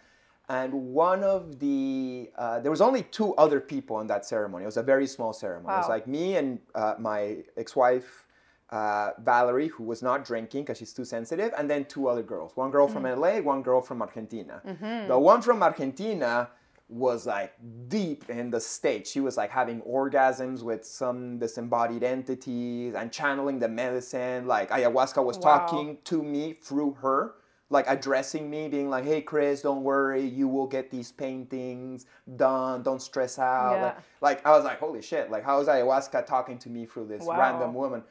And 0.51 0.73
one 0.93 1.23
of 1.23 1.59
the, 1.59 2.31
uh, 2.35 2.59
there 2.59 2.71
was 2.71 2.81
only 2.81 3.03
two 3.03 3.35
other 3.35 3.59
people 3.59 3.99
in 4.01 4.07
that 4.07 4.25
ceremony. 4.25 4.63
It 4.63 4.65
was 4.65 4.77
a 4.77 4.83
very 4.83 5.05
small 5.05 5.31
ceremony. 5.31 5.75
It 5.75 5.77
was 5.77 5.89
like 5.89 6.07
me 6.07 6.37
and 6.37 6.59
uh, 6.73 6.95
my 6.97 7.43
ex-wife, 7.55 8.25
uh, 8.71 9.11
Valerie, 9.23 9.67
who 9.69 9.83
was 9.83 10.01
not 10.03 10.23
drinking 10.25 10.63
because 10.63 10.77
she's 10.77 10.93
too 10.93 11.05
sensitive, 11.05 11.51
and 11.57 11.69
then 11.69 11.85
two 11.85 12.07
other 12.07 12.21
girls. 12.23 12.55
One 12.55 12.69
girl 12.71 12.87
from 12.87 13.03
LA, 13.03 13.39
one 13.39 13.61
girl 13.63 13.81
from 13.81 14.01
Argentina. 14.01 14.61
The 15.07 15.17
one 15.17 15.41
from 15.41 15.63
Argentina 15.63 16.49
was 16.87 17.27
like 17.27 17.53
deep 17.87 18.27
in 18.29 18.49
the 18.49 18.59
state. 18.59 19.05
She 19.07 19.19
was 19.19 19.37
like 19.37 19.51
having 19.51 19.81
orgasms 19.81 20.63
with 20.63 20.83
some 20.85 21.37
disembodied 21.37 22.03
entities 22.03 22.95
and 22.95 23.11
channeling 23.11 23.59
the 23.59 23.67
medicine. 23.69 24.47
Like 24.47 24.69
ayahuasca 24.71 25.23
was 25.23 25.37
Wow. 25.37 25.57
talking 25.59 25.97
to 26.05 26.23
me 26.23 26.53
through 26.53 26.93
her, 27.01 27.35
like 27.69 27.85
addressing 27.87 28.49
me, 28.49 28.67
being 28.69 28.89
like, 28.89 29.03
"Hey, 29.05 29.21
Chris, 29.21 29.61
don't 29.61 29.83
worry, 29.83 30.25
you 30.25 30.47
will 30.47 30.65
get 30.65 30.89
these 30.89 31.11
paintings 31.11 32.07
done. 32.35 32.81
Don't 32.81 33.01
stress 33.01 33.37
out." 33.37 33.75
Yeah. 33.75 33.83
Like, 33.85 33.97
like 34.21 34.45
I 34.47 34.51
was 34.51 34.63
like, 34.65 34.79
"Holy 34.79 35.03
shit!" 35.03 35.29
Like 35.29 35.43
how 35.43 35.59
is 35.61 35.67
ayahuasca 35.67 36.25
talking 36.25 36.57
to 36.59 36.69
me 36.69 36.87
through 36.87 37.05
this 37.07 37.23
Wow. 37.25 37.37
random 37.37 37.73
woman? 37.75 38.03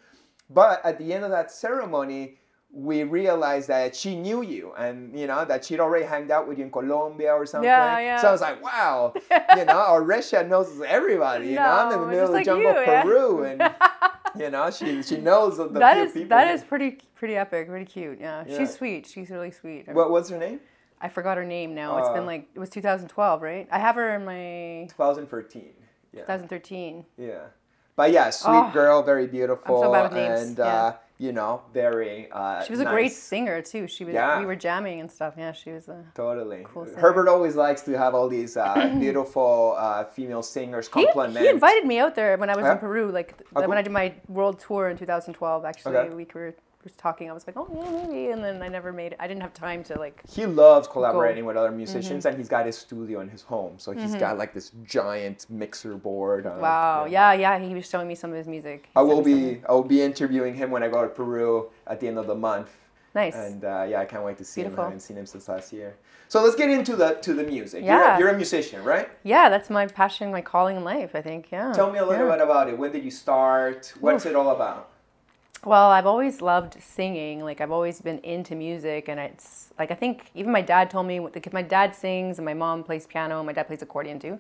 But 0.51 0.85
at 0.85 0.99
the 0.99 1.13
end 1.13 1.25
of 1.25 1.31
that 1.31 1.51
ceremony, 1.51 2.39
we 2.71 3.03
realized 3.03 3.69
that 3.69 3.97
she 3.97 4.15
knew 4.15 4.43
you 4.43 4.73
and 4.77 5.19
you 5.19 5.27
know 5.27 5.45
that 5.45 5.65
she'd 5.65 5.81
already 5.81 6.05
hanged 6.05 6.31
out 6.31 6.47
with 6.47 6.59
you 6.59 6.65
in 6.65 6.71
Colombia 6.71 7.33
or 7.33 7.47
something. 7.47 7.65
Yeah, 7.69 7.99
yeah. 7.99 8.21
So 8.21 8.29
I 8.29 8.33
was 8.33 8.41
like, 8.43 8.63
wow, 8.63 9.15
you 9.57 9.65
know, 9.65 9.85
Aurelia 9.89 10.45
knows 10.47 10.81
everybody. 10.87 11.49
You 11.49 11.55
know, 11.57 11.63
I'm 11.63 11.93
in 11.93 12.01
the 12.01 12.05
No, 12.07 12.11
middle 12.11 12.25
of 12.25 12.29
the 12.31 12.35
like 12.37 12.45
jungle 12.45 12.73
you, 12.73 12.79
of 12.79 12.87
yeah. 12.87 13.03
Peru, 13.03 13.43
and 13.45 13.63
you 14.39 14.51
know, 14.51 14.71
she 14.71 15.03
she 15.03 15.17
knows 15.17 15.57
the 15.57 15.69
That 15.69 15.95
few 15.95 16.05
is 16.05 16.13
people. 16.13 16.29
that 16.31 16.47
here. 16.47 16.57
is 16.57 16.63
pretty 16.63 16.99
pretty 17.15 17.37
epic, 17.37 17.69
pretty 17.69 17.87
cute. 17.87 18.19
Yeah, 18.21 18.45
Yeah. 18.47 18.59
she's 18.59 18.75
sweet. 18.75 19.07
She's 19.07 19.31
really 19.31 19.51
sweet. 19.51 19.89
What 19.89 20.11
what's 20.11 20.29
her 20.31 20.39
name? 20.39 20.61
I 21.01 21.09
forgot 21.09 21.37
her 21.37 21.45
name 21.45 21.75
now. 21.75 21.97
It's 21.99 22.09
Uh, 22.09 22.15
been 22.15 22.27
like 22.27 22.49
it 22.55 22.59
was 22.59 22.71
2012, 22.71 23.41
right? 23.41 23.69
I 23.71 23.79
have 23.79 23.95
her 23.95 24.15
in 24.17 24.25
my 24.25 24.87
2013. 24.91 25.73
Yeah. 26.13 26.23
2013. 26.23 27.05
Yeah. 27.17 27.39
But 27.99 28.13
yeah, 28.13 28.31
sweet 28.31 28.53
Oh, 28.69 28.71
girl, 28.73 29.03
very 29.03 29.27
beautiful, 29.27 29.83
names, 30.13 30.41
and 30.43 30.59
yeah. 30.59 30.65
uh, 30.65 30.93
you 31.19 31.33
know, 31.33 31.63
very. 31.75 32.29
Uh, 32.31 32.63
She 32.63 32.71
was 32.71 32.79
a 32.81 32.85
great 32.85 33.11
singer 33.13 33.61
too. 33.61 33.89
She 33.89 34.05
was. 34.05 34.15
Yeah. 34.15 34.39
We 34.39 34.47
were 34.47 34.55
jamming 34.55 35.01
and 35.01 35.11
stuff. 35.11 35.35
Yeah, 35.37 35.51
she 35.51 35.71
was 35.73 35.89
a. 35.89 36.05
Totally. 36.15 36.63
Cool 36.73 36.87
singer. 36.87 37.01
Herbert 37.01 37.27
always 37.29 37.57
likes 37.57 37.83
to 37.89 37.99
have 37.99 38.15
all 38.15 38.29
these 38.29 38.57
uh, 38.57 38.95
beautiful 39.01 39.75
uh, 39.77 40.05
female 40.05 40.45
singers 40.45 40.87
He, 40.87 40.93
compliment. 40.93 41.45
he 41.45 41.49
invited 41.51 41.85
me 41.87 41.99
out 41.99 42.15
there 42.15 42.37
when 42.37 42.51
I 42.51 42.55
was 42.55 42.65
Yeah? 42.67 42.75
in 42.75 42.79
Peru, 42.79 43.11
like 43.11 43.35
Oh, 43.57 43.67
when. 43.69 43.77
I 43.79 43.83
did 43.83 43.91
my 43.91 44.15
world 44.29 44.61
tour 44.61 44.89
in 44.91 44.97
2012. 44.97 45.65
Actually, 45.65 45.97
Okay. 45.97 46.05
we 46.05 46.11
were, 46.11 46.17
we 46.23 46.25
was 46.89 46.97
talking, 46.97 47.31
I 47.31 47.35
was 47.39 47.47
like, 47.47 47.57
oh 47.57 47.69
yeah, 47.75 47.91
maybe, 48.07 48.23
and 48.33 48.41
then 48.43 48.57
I 48.63 48.69
never 48.69 48.91
made 48.93 49.13
it. 49.13 49.19
I 49.21 49.27
didn't 49.29 49.43
have 49.43 49.55
time 49.55 49.81
to 49.85 49.95
like. 49.99 50.17
he 50.29 50.47
loves 50.47 50.87
collaborating 50.89 51.45
with 51.49 51.57
other 51.57 51.71
musicians 51.83 52.23
and 52.27 52.37
he's 52.37 52.49
got 52.57 52.65
his 52.71 52.77
studio 52.87 53.21
in 53.21 53.29
his 53.29 53.43
home 53.43 53.75
so 53.79 53.93
he's 53.93 54.15
got 54.25 54.39
like 54.43 54.53
this 54.59 54.73
giant 54.99 55.47
mixer 55.51 55.95
board 55.97 56.47
uh, 56.47 56.57
Wow, 56.61 57.05
yeah, 57.05 57.33
yeah, 57.33 57.59
he 57.59 57.75
was 57.75 57.87
showing 57.89 58.09
me 58.09 58.15
some 58.23 58.31
of 58.31 58.37
his 58.43 58.49
music. 58.57 58.81
He 58.87 58.91
i 59.01 59.03
will 59.03 59.23
be 59.23 59.61
i 59.69 59.73
will 59.73 59.91
be 59.97 60.01
interviewing 60.11 60.55
him 60.61 60.71
when 60.75 60.83
i 60.83 60.89
go 60.89 61.01
to 61.03 61.09
peru 61.21 61.71
at 61.87 61.97
the 62.01 62.07
end 62.11 62.19
of 62.23 62.27
the 62.27 62.35
month 62.35 62.71
nice. 63.15 63.35
and 63.47 63.61
uh, 63.65 63.85
yeah 63.91 64.01
i 64.01 64.05
can't 64.05 64.25
wait 64.29 64.37
to 64.43 64.45
see 64.45 64.63
him 64.63 64.75
i 64.79 64.83
haven't 64.85 65.01
seen 65.09 65.17
him 65.21 65.27
since 65.27 65.49
last 65.49 65.73
year 65.73 65.91
so 66.29 66.37
let's 66.45 66.57
get 66.63 66.69
into 66.79 66.95
the 66.97 67.09
to 67.27 67.33
the 67.41 67.45
music 67.45 67.81
Yeah. 67.85 67.95
you're, 68.19 68.19
you're 68.27 68.35
a 68.35 68.37
musician 68.45 68.83
right 68.85 69.09
yeah, 69.35 69.49
that's 69.49 69.71
my 69.79 69.87
passion, 69.87 70.31
my 70.39 70.43
calling 70.53 70.77
in 70.81 70.85
life. 70.85 71.13
I 71.15 71.23
think. 71.29 71.43
Yeah. 71.51 71.73
tell 71.73 71.91
me 71.95 71.99
a 71.99 72.07
little 72.11 72.27
yeah. 72.27 72.35
bit 72.37 72.43
about 72.49 72.69
it 72.71 72.77
when 72.81 72.91
did 72.97 73.05
you 73.09 73.11
start 73.11 73.93
what's 74.01 74.27
it 74.31 74.35
all 74.41 74.51
about 74.59 74.83
Well, 75.65 75.91
I've 75.91 76.07
always 76.07 76.41
loved 76.41 76.81
singing. 76.81 77.43
Like 77.43 77.61
I've 77.61 77.73
always 77.73 78.01
been 78.01 78.19
into 78.21 78.55
music, 78.55 79.09
and 79.09 79.19
it's 79.19 79.73
like 79.79 79.91
I 79.91 79.95
think 79.95 80.31
even 80.35 80.53
my 80.53 80.63
dad 80.63 80.91
told 80.91 81.07
me 81.07 81.19
because 81.19 81.53
my 81.53 81.63
dad 81.63 81.95
sings 81.95 82.39
and 82.39 82.45
my 82.45 82.55
mom 82.55 82.85
plays 82.85 83.07
piano. 83.07 83.39
And 83.39 83.47
my 83.47 83.53
dad 83.53 83.67
plays 83.67 83.83
accordion 83.83 84.19
too. 84.19 84.39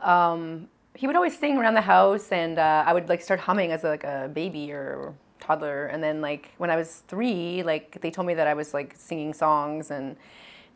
Um, 0.00 0.68
he 0.94 1.06
would 1.06 1.16
always 1.16 1.38
sing 1.38 1.58
around 1.58 1.74
the 1.74 1.82
house, 1.82 2.32
and 2.32 2.58
uh, 2.58 2.84
I 2.86 2.94
would 2.94 3.08
like 3.08 3.20
start 3.20 3.40
humming 3.40 3.70
as 3.70 3.84
like 3.84 4.04
a 4.04 4.30
baby 4.32 4.72
or 4.72 5.14
toddler. 5.40 5.86
And 5.86 6.02
then 6.02 6.22
like 6.22 6.52
when 6.56 6.70
I 6.70 6.76
was 6.76 7.02
three, 7.06 7.62
like 7.62 8.00
they 8.00 8.10
told 8.10 8.26
me 8.26 8.34
that 8.34 8.46
I 8.46 8.54
was 8.54 8.72
like 8.72 8.94
singing 8.96 9.34
songs, 9.34 9.90
and 9.90 10.16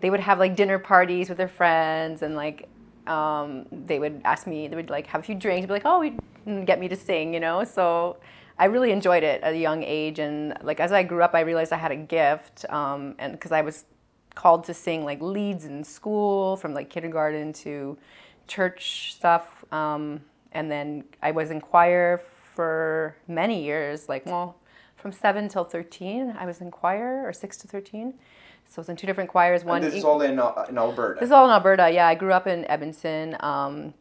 they 0.01 0.11
would 0.11 0.21
have 0.21 0.39
like 0.39 0.57
dinner 0.57 0.79
parties 0.79 1.31
with 1.31 1.39
their 1.39 1.49
friends, 1.49 2.21
and 2.21 2.37
like 2.37 2.69
um, 3.07 3.65
they 3.73 3.99
would 3.99 4.21
ask 4.25 4.47
me, 4.47 4.69
they 4.69 4.77
would 4.77 4.91
like 4.91 5.07
have 5.07 5.23
a 5.23 5.25
few 5.25 5.35
drinks, 5.35 5.61
and 5.61 5.69
be 5.69 5.73
like, 5.73 5.87
oh, 5.87 6.65
get 6.67 6.79
me 6.79 6.87
to 6.89 6.97
sing, 6.97 7.33
you 7.33 7.41
know. 7.41 7.65
So 7.65 8.19
I 8.61 8.67
really 8.67 8.93
enjoyed 8.93 9.23
it 9.23 9.41
at 9.43 9.55
a 9.55 9.57
young 9.57 9.83
age, 9.83 10.19
and 10.19 10.55
like 10.63 10.81
as 10.81 10.93
I 10.93 11.03
grew 11.03 11.23
up, 11.23 11.35
I 11.35 11.41
realized 11.41 11.73
I 11.73 11.79
had 11.79 11.93
a 11.93 11.97
gift, 11.97 12.67
um, 12.69 13.15
and 13.19 13.33
because 13.33 13.53
I 13.53 13.63
was 13.63 13.87
called 14.35 14.65
to 14.65 14.75
sing 14.75 15.03
like 15.03 15.23
leads 15.23 15.65
in 15.65 15.83
school 15.83 16.57
from 16.59 16.75
like 16.75 16.91
kindergarten 16.91 17.55
to 17.65 17.97
church 18.47 19.15
stuff, 19.15 19.65
um, 19.73 20.21
and 20.53 20.71
then 20.71 21.05
I 21.23 21.31
was 21.31 21.51
in 21.51 21.63
choir 21.63 22.21
for 22.55 23.17
many 23.27 23.65
years, 23.65 24.11
like 24.11 24.27
well, 24.27 24.59
from 24.95 25.11
seven 25.11 25.49
till 25.49 25.65
thirteen, 25.65 26.37
I 26.39 26.45
was 26.45 26.61
in 26.61 26.71
choir, 26.71 27.27
or 27.27 27.33
six 27.33 27.57
to 27.59 27.67
thirteen. 27.67 28.13
So 28.69 28.81
I 28.81 28.81
was 28.83 28.89
in 28.91 28.97
two 28.97 29.07
different 29.07 29.31
choirs. 29.31 29.65
One 29.65 29.79
and 29.79 29.87
this 29.87 29.95
is 29.95 30.05
all 30.05 30.21
in, 30.21 30.39
uh, 30.39 30.67
in 30.69 30.77
alberta 30.77 31.19
this 31.19 31.29
is 31.29 31.33
all 31.33 31.47
in 31.47 31.51
Alberta. 31.51 31.91
Yeah, 31.91 32.07
I 32.07 32.15
grew 32.15 32.35
up 32.35 32.47
in 32.47 32.67
Edmonton. 32.67 33.39
Um, 33.41 33.95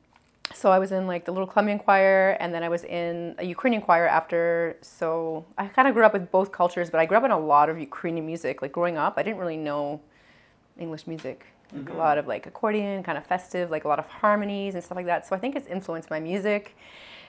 so 0.54 0.72
I 0.72 0.80
was 0.80 0.92
in 0.92 1.08
like 1.08 1.26
the 1.26 1.32
little 1.32 1.48
Colombian 1.48 1.80
choir, 1.80 2.32
and 2.40 2.54
then 2.54 2.64
I 2.64 2.70
was 2.70 2.84
in 2.84 3.36
a 3.38 3.46
Ukrainian 3.46 3.82
choir 3.82 4.08
after. 4.08 4.78
So 4.82 5.46
I 5.58 5.68
kind 5.68 5.88
of 5.88 5.94
grew 5.94 6.06
up 6.06 6.14
with 6.14 6.32
both 6.32 6.52
cultures, 6.52 6.90
but 6.90 7.00
I 7.00 7.06
grew 7.06 7.18
up 7.18 7.24
in 7.24 7.32
a 7.32 7.40
lot 7.40 7.70
of 7.70 7.80
Ukrainian 7.80 8.26
music. 8.26 8.62
Like 8.62 8.72
growing 8.72 8.98
up, 8.98 9.14
I 9.18 9.24
didn't 9.24 9.40
really 9.40 9.58
know 9.58 10.02
English 10.78 11.08
music. 11.08 11.46
Like 11.72 11.90
a 11.92 11.94
lot 11.94 12.18
of 12.18 12.26
like 12.26 12.48
accordion, 12.48 13.04
kind 13.04 13.16
of 13.16 13.26
festive, 13.28 13.70
like 13.70 13.84
a 13.84 13.88
lot 13.88 14.00
of 14.00 14.08
harmonies 14.08 14.74
and 14.74 14.84
stuff 14.84 14.96
like 14.96 15.06
that. 15.06 15.28
So 15.28 15.36
I 15.36 15.40
think 15.40 15.56
it's 15.56 15.68
influenced 15.68 16.10
my 16.10 16.20
music. 16.20 16.76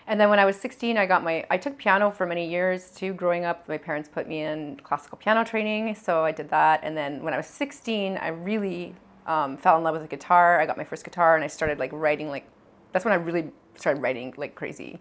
And 0.07 0.19
then 0.19 0.31
when 0.31 0.39
I 0.39 0.47
was 0.47 0.57
16, 0.57 0.97
I 0.97 1.05
got 1.05 1.23
my 1.23 1.47
I 1.51 1.59
took 1.59 1.77
piano 1.77 2.11
for 2.11 2.27
many 2.27 2.49
years 2.49 2.91
too. 2.91 3.13
Growing 3.13 3.45
up, 3.45 3.69
my 3.69 3.77
parents 3.77 4.09
put 4.09 4.27
me 4.27 4.41
in 4.41 4.81
classical 4.83 5.19
piano 5.19 5.45
training, 5.45 5.95
so 5.95 6.25
I 6.25 6.33
did 6.33 6.49
that. 6.51 6.81
And 6.83 6.97
then 6.97 7.23
when 7.23 7.35
I 7.35 7.37
was 7.37 7.47
16, 7.47 8.17
I 8.17 8.29
really 8.29 8.95
um, 9.27 9.59
fell 9.59 9.77
in 9.77 9.85
love 9.85 9.93
with 9.93 10.03
the 10.03 10.09
guitar. 10.09 10.59
I 10.59 10.65
got 10.65 10.79
my 10.79 10.85
first 10.85 11.05
guitar, 11.05 11.35
and 11.35 11.45
I 11.45 11.47
started 11.49 11.79
like 11.79 11.91
writing 11.93 12.29
like 12.29 12.47
that's 12.93 13.05
when 13.05 13.13
I 13.13 13.17
really 13.17 13.51
started 13.77 14.03
writing 14.03 14.35
like 14.37 14.55
crazy. 14.55 15.01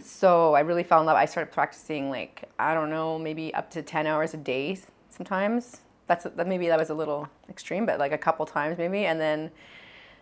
So 0.00 0.54
I 0.54 0.60
really 0.60 0.82
fell 0.82 1.00
in 1.00 1.06
love. 1.06 1.16
I 1.16 1.26
started 1.26 1.52
practicing 1.52 2.10
like 2.10 2.48
I 2.58 2.74
don't 2.74 2.90
know, 2.90 3.18
maybe 3.18 3.52
up 3.54 3.70
to 3.70 3.82
10 3.82 4.06
hours 4.06 4.34
a 4.34 4.38
day 4.38 4.78
sometimes. 5.10 5.82
That's 6.06 6.24
that 6.24 6.46
maybe 6.46 6.68
that 6.68 6.78
was 6.78 6.90
a 6.90 6.94
little 6.94 7.28
extreme, 7.48 7.86
but 7.86 7.98
like 7.98 8.12
a 8.12 8.18
couple 8.18 8.46
times 8.46 8.78
maybe. 8.78 9.06
And 9.06 9.20
then 9.20 9.50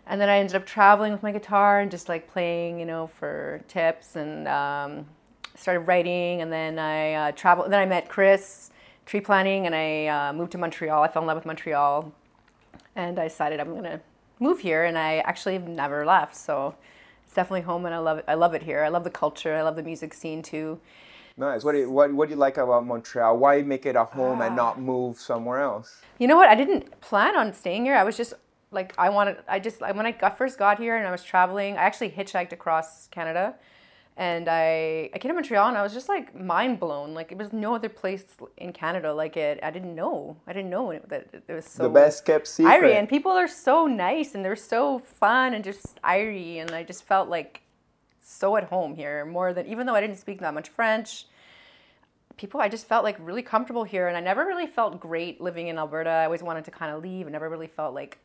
and 0.06 0.20
then 0.20 0.28
I 0.28 0.38
ended 0.38 0.56
up 0.56 0.66
traveling 0.66 1.12
with 1.12 1.23
my 1.23 1.32
guitar 1.32 1.80
and 1.80 1.90
just 1.90 2.08
like 2.08 2.30
playing, 2.30 2.78
you 2.78 2.87
know, 2.87 3.06
for 3.06 3.62
tips 3.68 4.16
and 4.16 4.46
um, 4.49 5.06
started 5.54 5.80
writing. 5.80 6.42
And 6.42 6.52
then 6.52 6.78
I 6.78 7.14
uh, 7.14 7.32
traveled. 7.32 7.70
Then 7.70 7.80
I 7.80 7.87
met 7.87 8.08
Chris, 8.08 8.70
tree 9.06 9.20
planting, 9.20 9.66
and 9.66 9.75
I 9.75 10.06
uh, 10.06 10.32
moved 10.32 10.52
to 10.52 10.58
Montreal. 10.58 11.02
I 11.02 11.08
fell 11.08 11.23
in 11.23 11.26
love 11.26 11.37
with 11.37 11.46
Montreal, 11.46 12.12
and 12.96 13.18
I 13.18 13.28
decided 13.28 13.61
I'm 13.61 13.75
gonna 13.75 14.00
move 14.40 14.61
here. 14.61 14.84
And 14.84 14.99
I 14.99 15.18
actually 15.18 15.54
have 15.54 15.68
never 15.68 16.04
left, 16.04 16.37
so 16.37 16.75
it's 17.34 17.36
definitely 17.36 17.62
home, 17.62 17.84
and 17.84 17.92
I 17.92 17.98
love 17.98 18.18
it. 18.18 18.24
I 18.28 18.34
love 18.34 18.54
it 18.54 18.62
here. 18.62 18.84
I 18.84 18.88
love 18.88 19.02
the 19.02 19.10
culture. 19.10 19.54
I 19.56 19.62
love 19.62 19.74
the 19.74 19.82
music 19.82 20.14
scene 20.14 20.40
too. 20.40 20.78
Nice. 21.36 21.64
What 21.64 21.72
do 21.72 21.78
you, 21.78 21.90
what, 21.90 22.12
what 22.14 22.28
do 22.28 22.34
you 22.34 22.38
like 22.38 22.58
about 22.58 22.86
Montreal? 22.86 23.36
Why 23.38 23.60
make 23.62 23.86
it 23.86 23.96
a 23.96 24.04
home 24.04 24.40
and 24.40 24.52
Ah. 24.52 24.62
not 24.62 24.80
move 24.80 25.18
somewhere 25.18 25.60
else? 25.60 26.00
You 26.20 26.28
know 26.28 26.36
what? 26.36 26.48
I 26.48 26.54
didn't 26.54 27.00
plan 27.00 27.36
on 27.36 27.52
staying 27.52 27.86
here. 27.86 27.96
I 27.96 28.04
was 28.04 28.16
just 28.16 28.34
like 28.70 28.94
I 28.98 29.08
wanted. 29.08 29.38
I 29.48 29.58
just 29.58 29.80
when 29.80 30.06
I 30.06 30.12
got, 30.12 30.38
first 30.38 30.58
got 30.60 30.78
here 30.78 30.96
and 30.96 31.04
I 31.08 31.10
was 31.10 31.24
traveling. 31.24 31.76
I 31.76 31.82
actually 31.82 32.10
hitchhiked 32.10 32.52
across 32.52 33.08
Canada, 33.08 33.56
and 34.16 34.49
I 34.49 35.11
I 35.12 35.18
came 35.18 35.30
to 35.30 35.35
Montreal 35.35 35.68
and 35.68 35.76
I 35.76 35.83
was 35.83 35.92
just 35.92 36.09
like 36.09 36.35
mind 36.38 36.78
blown. 36.78 37.14
Like 37.14 37.33
it 37.33 37.38
was 37.38 37.52
no 37.52 37.75
other 37.75 37.88
place 37.88 38.25
in 38.56 38.73
Canada 38.73 39.12
like 39.12 39.37
it. 39.37 39.59
I 39.62 39.71
didn't 39.71 39.94
know. 39.94 40.37
I 40.47 40.52
didn't 40.52 40.71
know 40.71 40.90
it, 40.92 41.09
that 41.09 41.28
it 41.33 41.52
was 41.52 41.64
so 41.64 41.85
the 41.85 41.88
best 41.88 42.25
kept 42.25 42.47
secret. 42.47 42.73
Irie 42.73 42.94
and 42.94 43.09
people 43.09 43.33
are 43.33 43.49
so 43.49 43.87
nice 43.87 44.35
and 44.35 44.44
they're 44.44 44.56
so 44.56 44.99
fun 44.99 45.54
and 45.54 45.64
just 45.64 46.00
Irie 46.02 46.59
and 46.59 46.71
I 46.71 46.85
just 46.85 47.04
felt 47.04 47.28
like 47.28 47.62
so 48.21 48.56
at 48.56 48.64
home 48.64 48.94
here 48.94 49.25
more 49.25 49.52
than 49.52 49.66
even 49.66 49.87
though 49.87 49.94
I 49.94 50.00
didn't 50.00 50.18
speak 50.18 50.40
that 50.40 50.54
much 50.54 50.68
French. 50.68 51.26
People, 52.37 52.61
I 52.61 52.68
just 52.68 52.88
felt 52.88 53.04
like 53.04 53.16
really 53.21 53.42
comfortable 53.42 53.85
here, 53.85 54.09
and 54.09 54.16
I 54.16 54.21
never 54.21 54.44
really 54.44 54.66
felt 54.66 54.99
great 54.99 55.40
living 55.40 55.68
in 55.68 55.78
Alberta. 55.78 56.11
I 56.11 56.25
always 56.25 56.42
wanted 56.42 56.64
to 56.64 56.73
kind 56.73 56.92
of 56.92 57.00
leave. 57.00 57.28
I 57.28 57.30
never 57.30 57.49
really 57.49 57.68
felt 57.68 57.94
like 57.94 58.18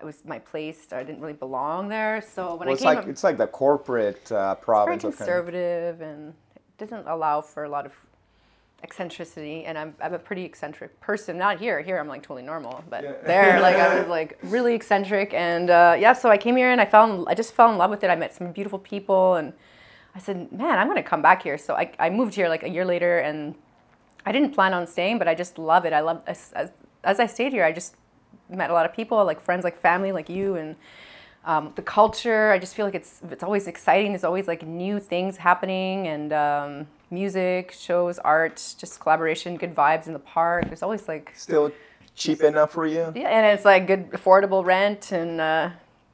it 0.00 0.04
was 0.04 0.24
my 0.24 0.38
place. 0.38 0.92
I 0.92 1.02
didn't 1.02 1.20
really 1.20 1.32
belong 1.32 1.88
there. 1.88 2.20
So 2.22 2.56
when 2.56 2.60
Well, 2.60 2.68
I 2.68 2.72
it's 2.72 2.82
came, 2.82 2.94
like 2.94 3.06
it's 3.06 3.24
like 3.24 3.38
the 3.38 3.46
corporate 3.46 4.30
uh, 4.30 4.54
very 4.54 4.64
province 4.64 5.04
of 5.04 5.16
Canada. 5.16 5.16
conservative 5.16 6.00
and 6.00 6.34
it 6.54 6.62
doesn't 6.78 7.06
allow 7.08 7.40
for 7.40 7.64
a 7.64 7.68
lot 7.68 7.86
of 7.86 7.92
eccentricity 8.82 9.64
and 9.64 9.78
I'm, 9.78 9.94
I'm 10.02 10.12
a 10.12 10.18
pretty 10.18 10.44
eccentric 10.44 11.00
person 11.00 11.38
not 11.38 11.58
here 11.58 11.80
here 11.80 11.98
i'm 11.98 12.06
like 12.08 12.22
totally 12.22 12.42
normal 12.42 12.84
but 12.90 13.02
Yeah. 13.02 13.12
there 13.24 13.60
like 13.60 13.76
i 13.76 13.98
was 13.98 14.06
like 14.18 14.38
really 14.42 14.74
eccentric 14.74 15.32
and 15.32 15.70
uh, 15.70 15.96
yeah 15.98 16.12
so 16.12 16.28
i 16.28 16.36
came 16.36 16.56
here 16.56 16.70
and 16.70 16.78
i 16.80 16.84
fell 16.84 17.10
in, 17.10 17.24
i 17.26 17.34
just 17.34 17.54
fell 17.54 17.70
in 17.72 17.78
love 17.78 17.90
with 17.90 18.04
it 18.04 18.10
i 18.10 18.14
met 18.14 18.34
some 18.34 18.52
beautiful 18.52 18.78
people 18.78 19.36
and 19.36 19.54
i 20.14 20.18
said 20.18 20.52
man 20.52 20.78
i'm 20.78 20.86
going 20.88 21.02
to 21.02 21.02
come 21.02 21.22
back 21.22 21.42
here 21.42 21.56
so 21.56 21.74
I, 21.74 21.90
I 21.98 22.10
moved 22.10 22.34
here 22.34 22.50
like 22.50 22.64
a 22.64 22.68
year 22.68 22.84
later 22.84 23.18
and 23.18 23.54
i 24.26 24.30
didn't 24.30 24.52
plan 24.52 24.74
on 24.74 24.86
staying 24.86 25.16
but 25.18 25.26
i 25.26 25.34
just 25.34 25.58
love 25.58 25.86
it 25.86 25.94
i 25.94 26.00
love 26.00 26.22
as, 26.26 26.52
as, 26.54 26.70
as 27.02 27.18
i 27.18 27.26
stayed 27.26 27.52
here 27.52 27.64
i 27.64 27.72
just 27.72 27.96
met 28.48 28.70
a 28.70 28.72
lot 28.72 28.86
of 28.86 28.92
people 28.92 29.24
like 29.24 29.40
friends 29.40 29.64
like 29.64 29.76
family 29.76 30.12
like 30.12 30.28
you 30.28 30.56
and 30.56 30.76
um, 31.44 31.72
the 31.76 31.82
culture. 31.82 32.50
I 32.50 32.58
just 32.58 32.74
feel 32.74 32.84
like 32.84 32.94
it's 32.94 33.20
it's 33.30 33.42
always 33.44 33.66
exciting. 33.68 34.12
There's 34.12 34.24
always 34.24 34.48
like 34.48 34.66
new 34.66 34.98
things 34.98 35.36
happening 35.36 36.08
and 36.08 36.32
um, 36.32 36.86
music 37.10 37.72
shows 37.72 38.18
art 38.18 38.56
just 38.78 38.98
collaboration 39.00 39.56
good 39.56 39.74
vibes 39.74 40.06
in 40.08 40.12
the 40.12 40.18
park. 40.18 40.66
There's 40.66 40.82
always 40.82 41.06
like 41.08 41.32
Still 41.36 41.70
cheap 42.16 42.42
enough 42.42 42.72
for 42.72 42.86
you? 42.86 43.12
yeah 43.14 43.28
and 43.28 43.44
it's 43.46 43.64
like 43.64 43.86
good 43.86 44.10
affordable 44.10 44.64
rent 44.64 45.12
and 45.12 45.38
uh, 45.40 45.68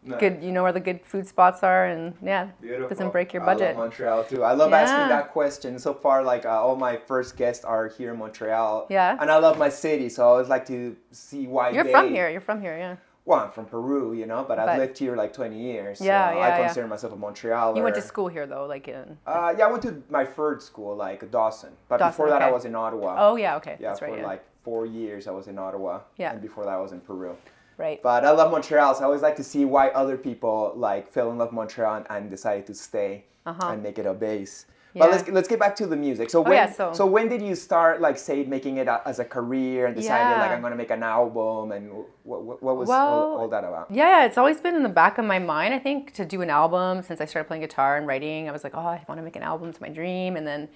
Nice. 0.05 0.19
good 0.19 0.43
you 0.43 0.51
know 0.51 0.65
where 0.65 0.73
the 0.73 0.81
good 0.81 1.07
food 1.07 1.29
spots 1.29 1.63
are 1.63 1.87
and 1.87 2.15
yeah 2.23 2.49
doesn't 2.89 3.11
break 3.11 3.33
your 3.33 3.43
I 3.45 3.47
budget 3.47 3.77
love 3.77 3.85
Montreal 3.85 4.25
too. 4.25 4.43
I 4.43 4.53
love 4.53 4.73
asking 4.73 5.09
that 5.11 5.31
question. 5.31 5.79
So 5.79 5.95
far, 5.95 6.25
like 6.25 6.45
uh, 6.45 6.61
all 6.61 6.75
my 6.75 6.97
first 6.97 7.37
guests 7.37 7.65
are 7.65 7.87
here 7.87 8.13
in 8.13 8.19
Montreal. 8.19 8.87
Yeah. 8.91 9.17
And 9.21 9.31
I 9.31 9.37
love 9.39 9.59
my 9.59 9.69
city, 9.69 10.09
so 10.09 10.23
I 10.25 10.27
always 10.27 10.49
like 10.49 10.67
to 10.67 10.97
see 11.13 11.47
why 11.47 11.71
you're 11.71 11.85
they. 11.85 11.93
from 11.93 12.09
here 12.09 12.29
you're 12.29 12.41
from 12.41 12.61
here 12.61 12.77
yeah 12.77 12.97
Well, 13.25 13.39
I'm 13.39 13.53
from 13.53 13.67
Peru, 13.67 14.13
you 14.15 14.27
know, 14.27 14.45
but 14.49 14.59
I've 14.59 14.77
lived 14.79 14.99
here 14.99 15.15
like 15.15 15.33
20 15.33 15.57
years. 15.57 15.99
So 15.99 16.05
Yeah, 16.05 16.31
I 16.31 16.35
yeah, 16.35 16.49
yeah. 16.59 16.65
consider 16.67 16.89
myself 16.89 17.13
a 17.13 17.17
Montrealer. 17.17 17.77
you 17.77 17.85
went 17.85 17.95
to 17.95 18.03
school 18.03 18.27
here 18.27 18.47
though 18.47 18.67
like 18.67 18.89
in 18.89 19.17
Uh, 19.25 19.55
yeah, 19.57 19.67
I 19.67 19.71
went 19.71 19.83
to 19.85 20.03
my 20.11 20.25
third 20.25 20.61
school, 20.63 20.97
like 20.97 21.31
Dawson. 21.31 21.71
But 21.89 21.99
Dawson, 21.99 22.11
before 22.11 22.29
that, 22.31 22.43
I 22.43 22.51
was 22.51 22.65
in 22.65 22.75
Ottawa. 22.75 23.15
oh 23.27 23.37
yeah 23.37 23.55
okay 23.61 23.77
yeah, 23.79 23.89
that's 23.91 24.01
for 24.01 24.09
right 24.09 24.19
yeah 24.19 24.27
like 24.27 24.43
four 24.65 24.85
years, 24.87 25.27
I 25.29 25.33
was 25.33 25.47
in 25.47 25.59
Ottawa. 25.59 26.01
Yeah. 26.17 26.33
And 26.33 26.41
before 26.41 26.65
that, 26.65 26.75
I 26.75 26.81
was 26.81 26.93
in 26.93 27.01
Peru. 27.01 27.37
Right 27.79 28.03
But 28.03 28.25
I 28.25 28.31
love 28.31 28.51
Montreal, 28.53 28.95
so 28.95 29.03
I 29.03 29.05
always 29.05 29.23
like 29.23 29.37
to 29.37 29.45
see 29.45 29.65
why 29.65 29.89
other 29.89 30.17
people 30.17 30.73
like 30.77 31.11
fell 31.13 31.31
in 31.31 31.39
love 31.39 31.49
with 31.49 31.55
Montreal 31.57 31.97
and, 31.97 32.07
and 32.11 32.31
decided 32.31 32.67
to 32.67 32.75
stay 32.75 33.25
and 33.47 33.83
make 33.83 33.99
it 33.99 34.07
a 34.07 34.15
base. 34.15 34.67
But 34.95 35.05
Uh-huh. 35.05 35.11
Let's 35.17 35.29
let's 35.31 35.49
get 35.49 35.59
back 35.59 35.75
to 35.77 35.87
the 35.87 35.97
music. 35.97 36.29
So 36.29 36.43
when 36.43 36.53
yeah, 36.53 36.71
so- 36.71 37.07
when 37.07 37.27
did 37.29 37.41
you 37.41 37.55
start 37.55 38.03
like 38.03 38.19
say 38.19 38.45
making 38.45 38.77
it 38.77 38.89
a, 38.89 39.01
as 39.09 39.19
a 39.21 39.25
career 39.25 39.87
and 39.87 39.97
decided 39.97 40.37
like 40.39 40.51
I'm 40.51 40.61
gonna 40.61 40.77
make 40.77 40.91
an 40.91 41.03
album 41.03 41.73
and 41.73 41.85
what 42.25 42.43
what, 42.45 42.63
what 42.63 42.77
was 42.77 42.89
Well, 42.91 43.09
all, 43.09 43.39
all 43.41 43.49
that 43.49 43.65
about? 43.65 43.87
Yeah, 43.91 44.05
yeah, 44.21 44.27
it's 44.27 44.37
always 44.37 44.61
been 44.61 44.75
in 44.77 44.83
the 44.83 44.91
back 45.03 45.17
of 45.17 45.25
my 45.25 45.39
mind, 45.39 45.73
I 45.73 45.79
think, 45.79 46.13
to 46.19 46.25
do 46.27 46.43
an 46.43 46.51
album 46.51 47.03
since 47.03 47.23
I 47.23 47.25
started 47.25 47.47
playing 47.49 47.63
guitar 47.63 47.97
and 47.97 48.07
writing. 48.07 48.51
I 48.51 48.53
was 48.53 48.65
like, 48.65 48.75
oh, 48.75 48.81
I 48.81 49.03
want 49.09 49.19
to 49.19 49.25
make 49.25 49.37
an 49.37 49.43
album. 49.43 49.71
It's 49.71 49.81
my 49.81 49.89
dream. 49.89 50.37
And 50.37 50.47
then 50.47 50.69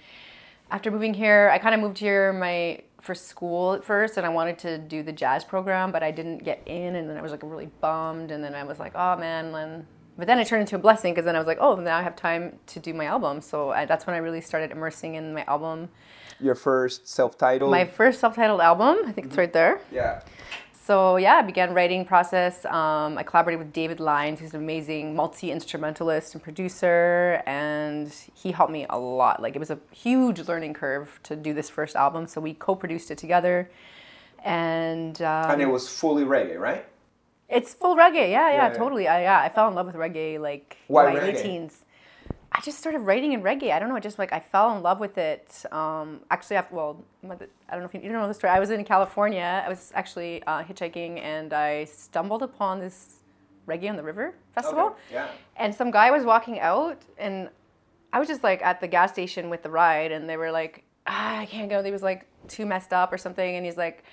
after 0.71 0.89
moving 0.89 1.13
here, 1.13 1.49
I 1.53 1.59
kind 1.59 1.75
of 1.75 1.79
moved 1.81 1.99
here 1.99 2.33
my 2.33 2.79
for 3.07 3.15
school 3.15 3.73
at 3.73 3.83
first 3.83 4.17
and 4.17 4.25
I 4.25 4.29
wanted 4.29 4.59
to 4.59 4.77
do 4.77 5.01
the 5.01 5.11
jazz 5.11 5.43
program, 5.43 5.91
but 5.91 6.03
I 6.03 6.11
didn't 6.11 6.43
get 6.43 6.61
in 6.67 6.95
and 6.95 7.09
then 7.09 7.17
I 7.17 7.21
was 7.21 7.31
like 7.31 7.41
really 7.41 7.71
bummed 7.81 8.29
and 8.29 8.43
then 8.43 8.53
I 8.53 8.63
was 8.63 8.77
like, 8.77 8.91
oh 8.93 9.17
man, 9.17 9.51
then 9.51 9.87
but 10.17 10.25
then 10.27 10.39
it 10.39 10.47
turned 10.47 10.61
into 10.61 10.75
a 10.75 10.79
blessing 10.79 11.13
because 11.13 11.25
then 11.25 11.35
I 11.35 11.39
was 11.39 11.47
like, 11.47 11.59
oh, 11.61 11.75
now 11.75 11.97
I 11.97 12.01
have 12.01 12.15
time 12.15 12.57
to 12.67 12.79
do 12.79 12.93
my 12.93 13.05
album. 13.05 13.39
So 13.39 13.69
I, 13.69 13.85
that's 13.85 14.07
when 14.07 14.15
I 14.15 14.19
really 14.19 14.41
started 14.41 14.71
immersing 14.71 15.15
in 15.15 15.33
my 15.33 15.43
album. 15.43 15.89
Your 16.39 16.55
first 16.55 17.07
self-titled. 17.07 17.69
My 17.69 17.85
first 17.85 18.19
self-titled 18.19 18.59
album, 18.59 18.97
I 19.05 19.11
think 19.11 19.27
it's 19.27 19.33
mm-hmm. 19.33 19.39
right 19.39 19.53
there. 19.53 19.81
yeah. 19.91 20.21
So 20.87 21.17
yeah, 21.17 21.35
I 21.35 21.41
began 21.41 21.73
writing 21.73 22.05
process. 22.05 22.63
Um, 22.63 23.17
I 23.17 23.23
collaborated 23.23 23.59
with 23.59 23.73
David 23.73 23.99
Lyons, 23.99 24.39
who's 24.39 24.53
an 24.53 24.61
amazing 24.61 25.17
multi-instrumentalist 25.17 26.33
and 26.33 26.41
producer, 26.41 27.43
and 27.45 28.09
he 28.33 28.53
helped 28.53 28.71
me 28.71 28.85
a 28.89 28.97
lot. 28.97 29.41
Like 29.41 29.53
it 29.53 29.59
was 29.59 29.69
a 29.69 29.79
huge 29.91 30.39
learning 30.47 30.75
curve 30.75 31.19
to 31.23 31.35
do 31.35 31.53
this 31.53 31.69
first 31.69 31.97
album. 31.97 32.25
So 32.25 32.39
we 32.39 32.53
co-produced 32.53 33.11
it 33.11 33.17
together, 33.17 33.69
and 34.45 35.21
um, 35.21 35.51
And 35.51 35.61
it 35.61 35.65
was 35.65 35.89
fully 35.89 36.23
reggae, 36.23 36.57
right? 36.57 36.85
it's 37.49 37.73
full 37.73 37.97
reggae. 37.97 38.31
Yeah, 38.31 38.49
yeah, 38.49 38.51
Yeah, 38.51 38.67
yeah. 38.67 38.73
totally. 38.73 39.09
I, 39.09 39.23
yeah, 39.23 39.41
I 39.41 39.49
fell 39.49 39.67
in 39.67 39.75
love 39.75 39.87
with 39.87 39.95
reggae 39.95 40.39
like 40.39 40.77
Why 40.87 41.09
in 41.09 41.17
my 41.17 41.19
reggae? 41.19 41.41
teens. 41.43 41.83
I 42.57 42.61
just 42.61 42.79
started 42.79 42.99
writing 42.99 43.33
in 43.33 43.43
reggae. 43.43 43.71
I 43.71 43.77
don't 43.77 43.87
know, 43.87 43.95
I 43.95 43.99
just 43.99 44.17
like 44.17 44.33
I 44.33 44.39
fell 44.39 44.75
in 44.75 44.81
love 44.81 44.99
with 44.99 45.19
it. 45.19 45.63
Um, 45.71 46.21
actually, 46.31 46.55
after, 46.55 46.73
well, 46.75 47.03
I 47.23 47.27
don't 47.29 47.81
know 47.81 47.85
if 47.85 47.93
you, 47.93 48.01
you 48.01 48.09
don't 48.09 48.19
know 48.19 48.27
the 48.27 48.33
story. 48.33 48.51
I 48.51 48.59
was 48.59 48.71
in 48.71 48.83
California. 48.83 49.63
I 49.63 49.69
was 49.69 49.91
actually 49.93 50.41
uh, 50.47 50.63
hitchhiking, 50.63 51.21
and 51.21 51.53
I 51.53 51.85
stumbled 51.85 52.41
upon 52.41 52.79
this 52.79 53.17
reggae 53.67 53.89
on 53.89 53.95
the 53.95 54.01
river 54.01 54.33
festival. 54.53 54.85
Okay, 54.87 54.95
yeah. 55.11 55.27
And 55.57 55.73
some 55.73 55.91
guy 55.91 56.09
was 56.09 56.23
walking 56.23 56.59
out, 56.59 57.03
and 57.19 57.49
I 58.11 58.17
was 58.17 58.27
just 58.27 58.43
like 58.43 58.63
at 58.63 58.81
the 58.81 58.87
gas 58.87 59.11
station 59.11 59.51
with 59.51 59.61
the 59.61 59.69
ride, 59.69 60.11
and 60.11 60.27
they 60.27 60.37
were 60.37 60.51
like, 60.51 60.83
ah, 61.05 61.37
I 61.37 61.45
can't 61.45 61.69
go. 61.69 61.83
He 61.83 61.91
was 61.91 62.01
like 62.01 62.25
too 62.47 62.65
messed 62.65 62.91
up 62.91 63.13
or 63.13 63.19
something, 63.19 63.55
and 63.55 63.63
he's 63.65 63.77
like, 63.77 64.03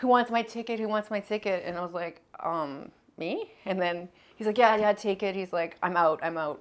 Who 0.00 0.08
wants 0.08 0.30
my 0.30 0.42
ticket? 0.42 0.78
Who 0.78 0.88
wants 0.88 1.10
my 1.10 1.20
ticket? 1.20 1.62
And 1.64 1.78
I 1.78 1.80
was 1.80 1.94
like, 1.94 2.20
Um, 2.40 2.90
me? 3.16 3.52
And 3.64 3.80
then 3.80 4.10
he's 4.36 4.46
like, 4.46 4.58
Yeah, 4.58 4.76
yeah, 4.76 4.92
take 4.92 5.22
it. 5.22 5.34
He's 5.34 5.54
like, 5.54 5.78
I'm 5.82 5.96
out. 5.96 6.20
I'm 6.22 6.36
out. 6.36 6.60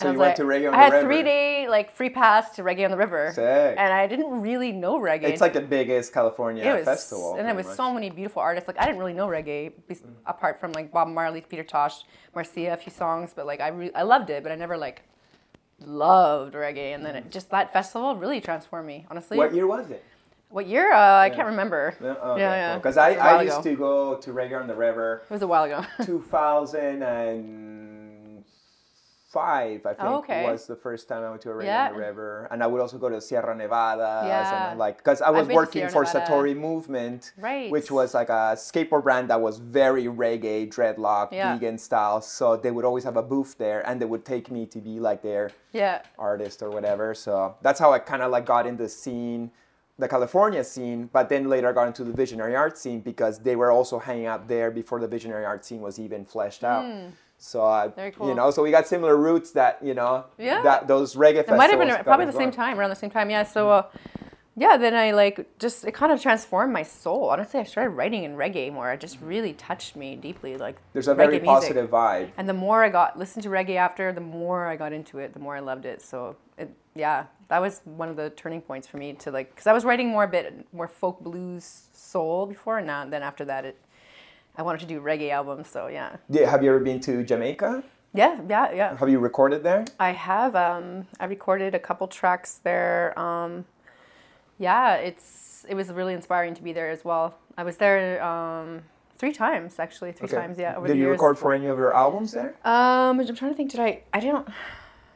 So 0.00 0.06
And 0.08 0.08
I 0.08 0.12
you 0.14 0.18
went 0.18 0.28
like, 0.30 0.36
to 0.36 0.44
Reggae 0.44 0.68
on 0.68 0.74
I 0.74 0.78
the 0.78 0.82
had 0.84 0.92
River. 0.94 1.06
three 1.08 1.22
day 1.22 1.68
like 1.68 1.90
free 1.90 2.08
pass 2.08 2.54
to 2.56 2.62
Reggae 2.62 2.84
on 2.86 2.90
the 2.90 2.96
River, 2.96 3.32
Sick. 3.34 3.74
and 3.78 3.92
I 3.92 4.06
didn't 4.06 4.40
really 4.40 4.72
know 4.72 4.98
reggae. 4.98 5.24
It's 5.24 5.42
like 5.42 5.52
the 5.52 5.60
biggest 5.60 6.14
California 6.14 6.64
it 6.64 6.74
was, 6.78 6.84
festival. 6.86 7.32
and 7.32 7.40
it 7.40 7.44
pretty 7.44 7.56
was 7.58 7.66
much. 7.66 7.76
so 7.76 7.92
many 7.92 8.08
beautiful 8.08 8.40
artists. 8.40 8.66
Like 8.66 8.80
I 8.80 8.86
didn't 8.86 8.98
really 8.98 9.12
know 9.12 9.26
reggae 9.28 9.72
bes- 9.88 10.02
apart 10.24 10.58
from 10.58 10.72
like 10.72 10.90
Bob 10.90 11.08
Marley, 11.08 11.42
Peter 11.42 11.62
Tosh, 11.64 12.04
Marcia, 12.34 12.72
a 12.72 12.76
few 12.78 12.90
songs, 12.92 13.32
but 13.36 13.44
like 13.46 13.60
I 13.60 13.68
re- 13.68 13.92
I 13.94 14.02
loved 14.02 14.30
it, 14.30 14.42
but 14.42 14.50
I 14.52 14.54
never 14.54 14.78
like 14.78 15.02
loved 15.80 16.54
reggae. 16.54 16.94
And 16.94 17.04
then 17.04 17.14
it, 17.16 17.30
just 17.30 17.50
that 17.50 17.70
festival 17.72 18.16
really 18.16 18.40
transformed 18.40 18.86
me. 18.86 19.06
Honestly, 19.10 19.36
What 19.36 19.52
year 19.54 19.66
was 19.66 19.90
it? 19.90 20.02
What 20.48 20.66
year? 20.66 20.92
Uh, 20.92 21.18
I 21.26 21.30
can't 21.30 21.46
remember. 21.46 21.94
Yeah, 22.02 22.08
okay, 22.30 22.40
yeah, 22.40 22.54
yeah. 22.54 22.76
Because 22.76 22.96
I, 22.96 23.10
was 23.10 23.16
a 23.18 23.20
while 23.20 23.38
I 23.38 23.42
used 23.42 23.60
ago. 23.60 23.70
to 23.70 23.76
go 23.76 24.16
to 24.16 24.32
Reggae 24.32 24.60
on 24.60 24.66
the 24.66 24.74
River 24.74 25.22
It 25.30 25.32
was 25.32 25.42
a 25.42 25.46
while 25.46 25.64
ago. 25.64 25.84
2005, 29.32 29.86
I 29.86 29.94
think, 29.94 29.98
Oh, 30.00 30.18
okay. 30.18 30.50
was 30.50 30.66
the 30.66 30.76
first 30.76 31.08
time 31.08 31.22
I 31.22 31.30
went 31.30 31.42
to 31.42 31.52
a 31.52 31.64
Yeah. 31.64 31.86
on 31.88 31.92
the 31.94 31.98
River. 32.00 32.48
And 32.50 32.62
I 32.62 32.66
would 32.66 32.80
also 32.80 32.98
go 32.98 33.08
to 33.08 33.20
Sierra 33.20 33.54
Nevada. 33.54 34.22
Yeah. 34.26 34.74
Like, 34.76 34.98
because 34.98 35.22
I 35.22 35.30
was 35.30 35.48
working 35.48 35.88
for 35.88 36.02
Nevada. 36.02 36.26
Satori 36.26 36.56
Movement, 36.56 37.32
Right. 37.38 37.70
which 37.70 37.90
was 37.90 38.14
like 38.14 38.28
a 38.28 38.54
skateboard 38.56 39.04
brand 39.04 39.28
that 39.30 39.40
was 39.40 39.58
very 39.58 40.04
reggae, 40.04 40.68
dreadlock, 40.68 41.28
Yeah. 41.32 41.54
vegan 41.54 41.78
style. 41.78 42.20
So 42.20 42.56
they 42.56 42.70
would 42.70 42.84
always 42.84 43.04
have 43.04 43.16
a 43.16 43.22
booth 43.22 43.56
there 43.58 43.86
and 43.86 44.00
they 44.00 44.06
would 44.06 44.24
take 44.24 44.50
me 44.50 44.66
to 44.66 44.78
be 44.80 44.98
like 45.00 45.22
their 45.22 45.50
yeah. 45.72 46.02
artist 46.18 46.62
or 46.62 46.70
whatever. 46.70 47.14
So 47.14 47.54
that's 47.62 47.78
how 47.78 47.92
I 47.92 47.98
kind 48.00 48.22
of 48.22 48.30
like 48.30 48.46
got 48.46 48.66
in 48.66 48.76
the 48.76 48.88
scene, 48.88 49.52
the 49.98 50.08
California 50.08 50.64
scene, 50.64 51.08
but 51.12 51.28
then 51.28 51.48
later 51.48 51.68
I 51.68 51.72
got 51.72 51.86
into 51.86 52.02
the 52.04 52.12
visionary 52.12 52.56
art 52.56 52.76
scene 52.78 53.00
because 53.00 53.38
they 53.40 53.54
were 53.54 53.70
also 53.70 53.98
hanging 53.98 54.26
out 54.26 54.48
there 54.48 54.70
before 54.70 54.98
the 54.98 55.06
visionary 55.06 55.44
art 55.44 55.64
scene 55.64 55.80
was 55.82 55.98
even 55.98 56.24
fleshed 56.24 56.64
out. 56.64 56.84
So 57.42 57.64
I. 57.64 57.88
Very 57.88 58.12
you 58.20 58.34
know, 58.34 58.50
so 58.50 58.62
we 58.62 58.70
got 58.70 58.86
similar 58.86 59.16
roots 59.16 59.52
that 59.52 59.78
you 59.82 59.94
know, 59.94 60.26
Yeah. 60.36 60.62
that 60.62 60.86
those 60.86 61.16
reggae 61.16 61.36
It 61.38 61.48
might 61.48 61.70
have 61.70 61.78
been 61.78 62.04
probably 62.04 62.26
the 62.26 62.32
same 62.32 62.50
time, 62.50 62.78
around 62.78 62.90
the 62.90 62.96
same 62.96 63.10
time. 63.10 63.30
Yeah. 63.30 63.44
So, 63.44 63.70
uh, 63.70 63.82
yeah. 64.56 64.76
Then 64.76 64.94
I 64.94 65.12
like 65.12 65.58
just 65.58 65.86
it 65.86 65.92
kind 65.92 66.12
of 66.12 66.20
transformed 66.20 66.72
my 66.72 66.82
soul. 66.82 67.30
Honestly, 67.30 67.58
I 67.58 67.64
started 67.64 67.90
writing 67.90 68.24
in 68.24 68.36
reggae 68.36 68.70
more. 68.70 68.92
It 68.92 69.00
just 69.00 69.18
really 69.22 69.54
touched 69.54 69.96
me 69.96 70.16
deeply. 70.16 70.58
Like 70.58 70.76
There's 70.92 71.08
a 71.08 71.14
very 71.14 71.38
reggae 71.38 71.42
music. 71.42 71.46
positive 71.46 71.90
vibe. 71.90 72.30
And 72.36 72.46
the 72.46 72.52
more 72.52 72.84
I 72.84 72.90
got 72.90 73.18
listened 73.18 73.42
to 73.44 73.48
reggae 73.48 73.76
after, 73.76 74.12
the 74.12 74.20
more 74.20 74.66
I 74.66 74.76
got 74.76 74.92
into 74.92 75.18
it, 75.18 75.32
the 75.32 75.40
more 75.40 75.56
I 75.56 75.60
loved 75.60 75.86
it. 75.86 76.02
So 76.02 76.36
it, 76.58 76.70
yeah, 76.94 77.24
that 77.48 77.62
was 77.62 77.80
one 77.84 78.10
of 78.10 78.16
the 78.16 78.28
turning 78.30 78.60
points 78.60 78.86
for 78.86 78.98
me 78.98 79.14
to 79.14 79.30
like, 79.30 79.48
because 79.50 79.66
I 79.66 79.72
was 79.72 79.86
writing 79.86 80.08
more 80.10 80.24
a 80.24 80.28
bit 80.28 80.66
more 80.74 80.88
folk 80.88 81.20
blues 81.20 81.88
soul 81.94 82.44
before, 82.44 82.76
and 82.78 82.86
now 82.86 83.06
then 83.06 83.22
after 83.22 83.46
that, 83.46 83.64
it 83.64 83.78
I 84.60 84.62
wanted 84.62 84.80
to 84.80 84.86
do 84.86 85.00
reggae 85.00 85.30
albums. 85.30 85.68
So 85.68 85.86
yeah, 85.86 86.16
Yeah, 86.28 86.50
have 86.50 86.62
you 86.62 86.68
ever 86.68 86.80
been 86.80 87.00
to 87.00 87.24
Jamaica? 87.24 87.82
yeah, 88.12 88.38
yeah, 88.46 88.70
yeah. 88.72 88.94
Have 88.96 89.08
you 89.08 89.18
recorded 89.18 89.62
there? 89.62 89.86
I 89.98 90.10
have. 90.12 90.54
Um, 90.54 91.06
I 91.18 91.24
recorded 91.24 91.74
a 91.74 91.78
couple 91.78 92.06
tracks 92.08 92.60
there. 92.62 93.18
Um, 93.18 93.64
yeah, 94.58 94.96
it's 94.96 95.64
it 95.66 95.74
was 95.74 95.88
really 95.90 96.12
inspiring 96.12 96.52
to 96.54 96.62
be 96.62 96.74
there 96.74 96.90
as 96.90 97.06
well. 97.06 97.36
I 97.56 97.62
was 97.64 97.78
there 97.78 98.22
um, 98.22 98.82
three 99.16 99.32
times 99.32 99.78
actually, 99.78 100.12
three 100.12 100.26
Okay. 100.28 100.36
times. 100.36 100.58
Yeah, 100.58 100.76
over 100.76 100.86
Did 100.86 100.96
you 100.98 101.04
years. 101.04 101.12
record 101.12 101.38
for 101.38 101.54
any 101.54 101.66
of 101.66 101.78
your 101.78 101.94
albums 101.94 102.32
there? 102.32 102.50
Um, 102.66 103.18
I'm 103.18 103.34
trying 103.34 103.52
to 103.52 103.56
think. 103.56 103.70
Did 103.70 103.80
I? 103.80 104.02
I 104.12 104.20
don't 104.20 104.46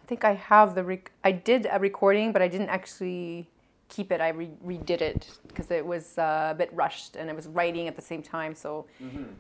think 0.06 0.24
I 0.24 0.32
have 0.52 0.74
the. 0.74 0.84
Rec- 0.84 1.12
I 1.22 1.32
did 1.32 1.66
a 1.70 1.78
recording, 1.78 2.32
but 2.32 2.40
I 2.40 2.48
didn't 2.48 2.70
actually 2.70 3.50
keep 3.94 4.08
it. 4.14 4.20
I 4.20 4.30
re- 4.30 4.58
redid 4.72 5.00
it 5.10 5.20
because 5.48 5.70
it 5.70 5.84
was 5.86 6.18
uh, 6.18 6.48
a 6.54 6.54
bit 6.62 6.70
rushed, 6.82 7.12
and 7.16 7.30
I 7.30 7.34
was 7.40 7.46
writing 7.58 7.84
at 7.88 7.96
the 7.96 8.02
same 8.12 8.22
time. 8.22 8.52
So 8.54 8.86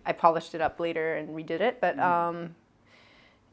I 0.06 0.12
polished 0.12 0.54
it 0.54 0.60
up 0.60 0.74
later 0.86 1.06
and 1.18 1.28
redid 1.38 1.60
it. 1.68 1.74
But 1.80 1.94
um, 1.98 2.54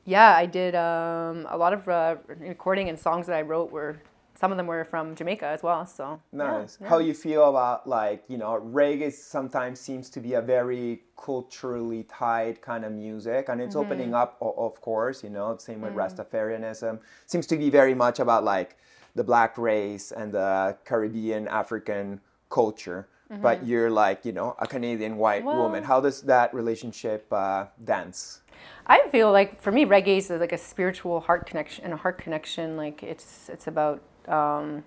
yeah, 0.06 0.36
I 0.36 0.46
did 0.46 0.74
um, 0.76 1.48
a 1.50 1.58
lot 1.58 1.74
of 1.74 1.88
uh, 1.88 2.16
recording 2.40 2.90
and 2.90 2.98
songs 3.00 3.28
that 3.28 3.36
I 3.36 3.42
wrote 3.42 3.72
were. 3.72 3.98
Some 4.34 4.52
of 4.52 4.58
them 4.58 4.66
were 4.66 4.84
from 4.86 5.14
Jamaica 5.14 5.46
as 5.46 5.62
well. 5.62 5.86
So 5.86 6.20
Nice. 6.32 6.80
yeah. 6.82 6.90
How 6.90 6.98
you 6.98 7.14
feel 7.14 7.48
about 7.54 7.86
like 7.86 8.24
you 8.28 8.38
know 8.40 8.60
reggae 8.74 9.12
sometimes 9.14 9.80
seems 9.80 10.10
to 10.16 10.20
be 10.20 10.34
a 10.34 10.42
very 10.42 11.04
culturally 11.16 12.04
tied 12.06 12.60
kind 12.62 12.84
of 12.84 12.92
music, 12.92 13.50
and 13.50 13.60
Mm-hmm. 13.60 13.68
it's 13.68 13.76
opening 13.76 14.16
up, 14.16 14.38
of 14.42 14.82
course. 14.82 15.24
You 15.24 15.30
know, 15.30 15.56
same 15.58 15.82
with 15.82 15.94
Rastafarianism. 15.94 17.00
Seems 17.28 17.46
to 17.48 17.58
be 17.58 17.70
very 17.70 17.94
much 17.94 18.20
about 18.20 18.44
like 18.44 18.78
the 19.16 19.24
black 19.24 19.58
race 19.58 20.12
and 20.12 20.32
the 20.32 20.78
Caribbean 20.86 21.48
African 21.48 22.22
culture. 22.50 23.08
But 23.42 23.66
you're 23.66 23.90
like 23.90 24.26
you 24.26 24.34
know 24.34 24.58
a 24.60 24.68
Canadian 24.68 25.16
white 25.16 25.46
woman. 25.46 25.84
Mm-hmm. 25.84 25.88
How 25.88 26.02
does 26.02 26.22
that 26.24 26.54
relationship 26.54 27.32
uh, 27.32 27.68
dance? 27.82 28.42
I 28.86 29.08
feel 29.08 29.32
like 29.32 29.62
for 29.62 29.72
me, 29.72 29.86
reggae 29.86 30.18
is 30.18 30.30
like 30.30 30.52
a 30.52 30.58
spiritual 30.58 31.22
heart 31.22 31.46
connection 31.46 31.86
and 31.86 31.94
a 31.94 31.98
heart 31.98 32.18
connection. 32.18 32.76
Like 32.76 33.04
it's 33.04 33.48
it's 33.48 33.68
about 33.68 34.02
um, 34.28 34.84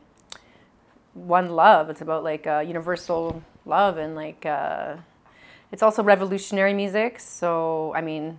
one 1.14 1.50
love. 1.50 1.88
It's 1.88 2.02
about 2.02 2.22
like 2.22 2.46
uh, 2.46 2.62
universal 2.66 3.42
love 3.64 3.96
and 3.96 4.14
like 4.14 4.44
uh, 4.44 4.96
it's 5.72 5.82
also 5.82 6.02
revolutionary 6.02 6.74
music. 6.74 7.20
So 7.20 7.92
I 7.94 8.00
mean, 8.00 8.38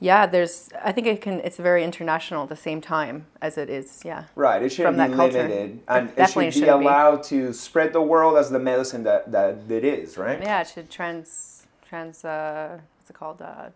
yeah, 0.00 0.26
there's. 0.26 0.68
I 0.84 0.92
think 0.92 1.06
it 1.06 1.20
can. 1.20 1.40
It's 1.40 1.56
very 1.56 1.82
international 1.84 2.42
at 2.42 2.48
the 2.48 2.56
same 2.56 2.80
time 2.80 3.26
as 3.40 3.56
it 3.56 3.70
is. 3.70 4.02
Yeah. 4.04 4.24
Right, 4.34 4.62
it 4.62 4.70
shouldn't 4.70 4.96
From 4.96 5.10
be 5.10 5.16
that 5.16 5.32
limited, 5.32 5.80
and 5.88 6.08
it 6.10 6.16
Definitely 6.16 6.50
should 6.50 6.60
be 6.60 6.66
shouldn't 6.66 6.80
be. 6.80 6.86
allowed 6.86 7.22
to 7.24 7.52
spread 7.52 7.92
the 7.92 8.02
world 8.02 8.36
as 8.36 8.50
the 8.50 8.58
medicine 8.58 9.02
that, 9.04 9.30
that 9.32 9.56
it 9.70 9.84
is, 9.84 10.18
right? 10.18 10.40
Yeah, 10.42 10.60
it 10.62 10.68
should 10.68 10.90
trans 10.90 11.66
trans. 11.88 12.24
Uh, 12.24 12.78
what's 12.98 13.10
it 13.10 13.14
called? 13.14 13.40
Uh, 13.40 13.68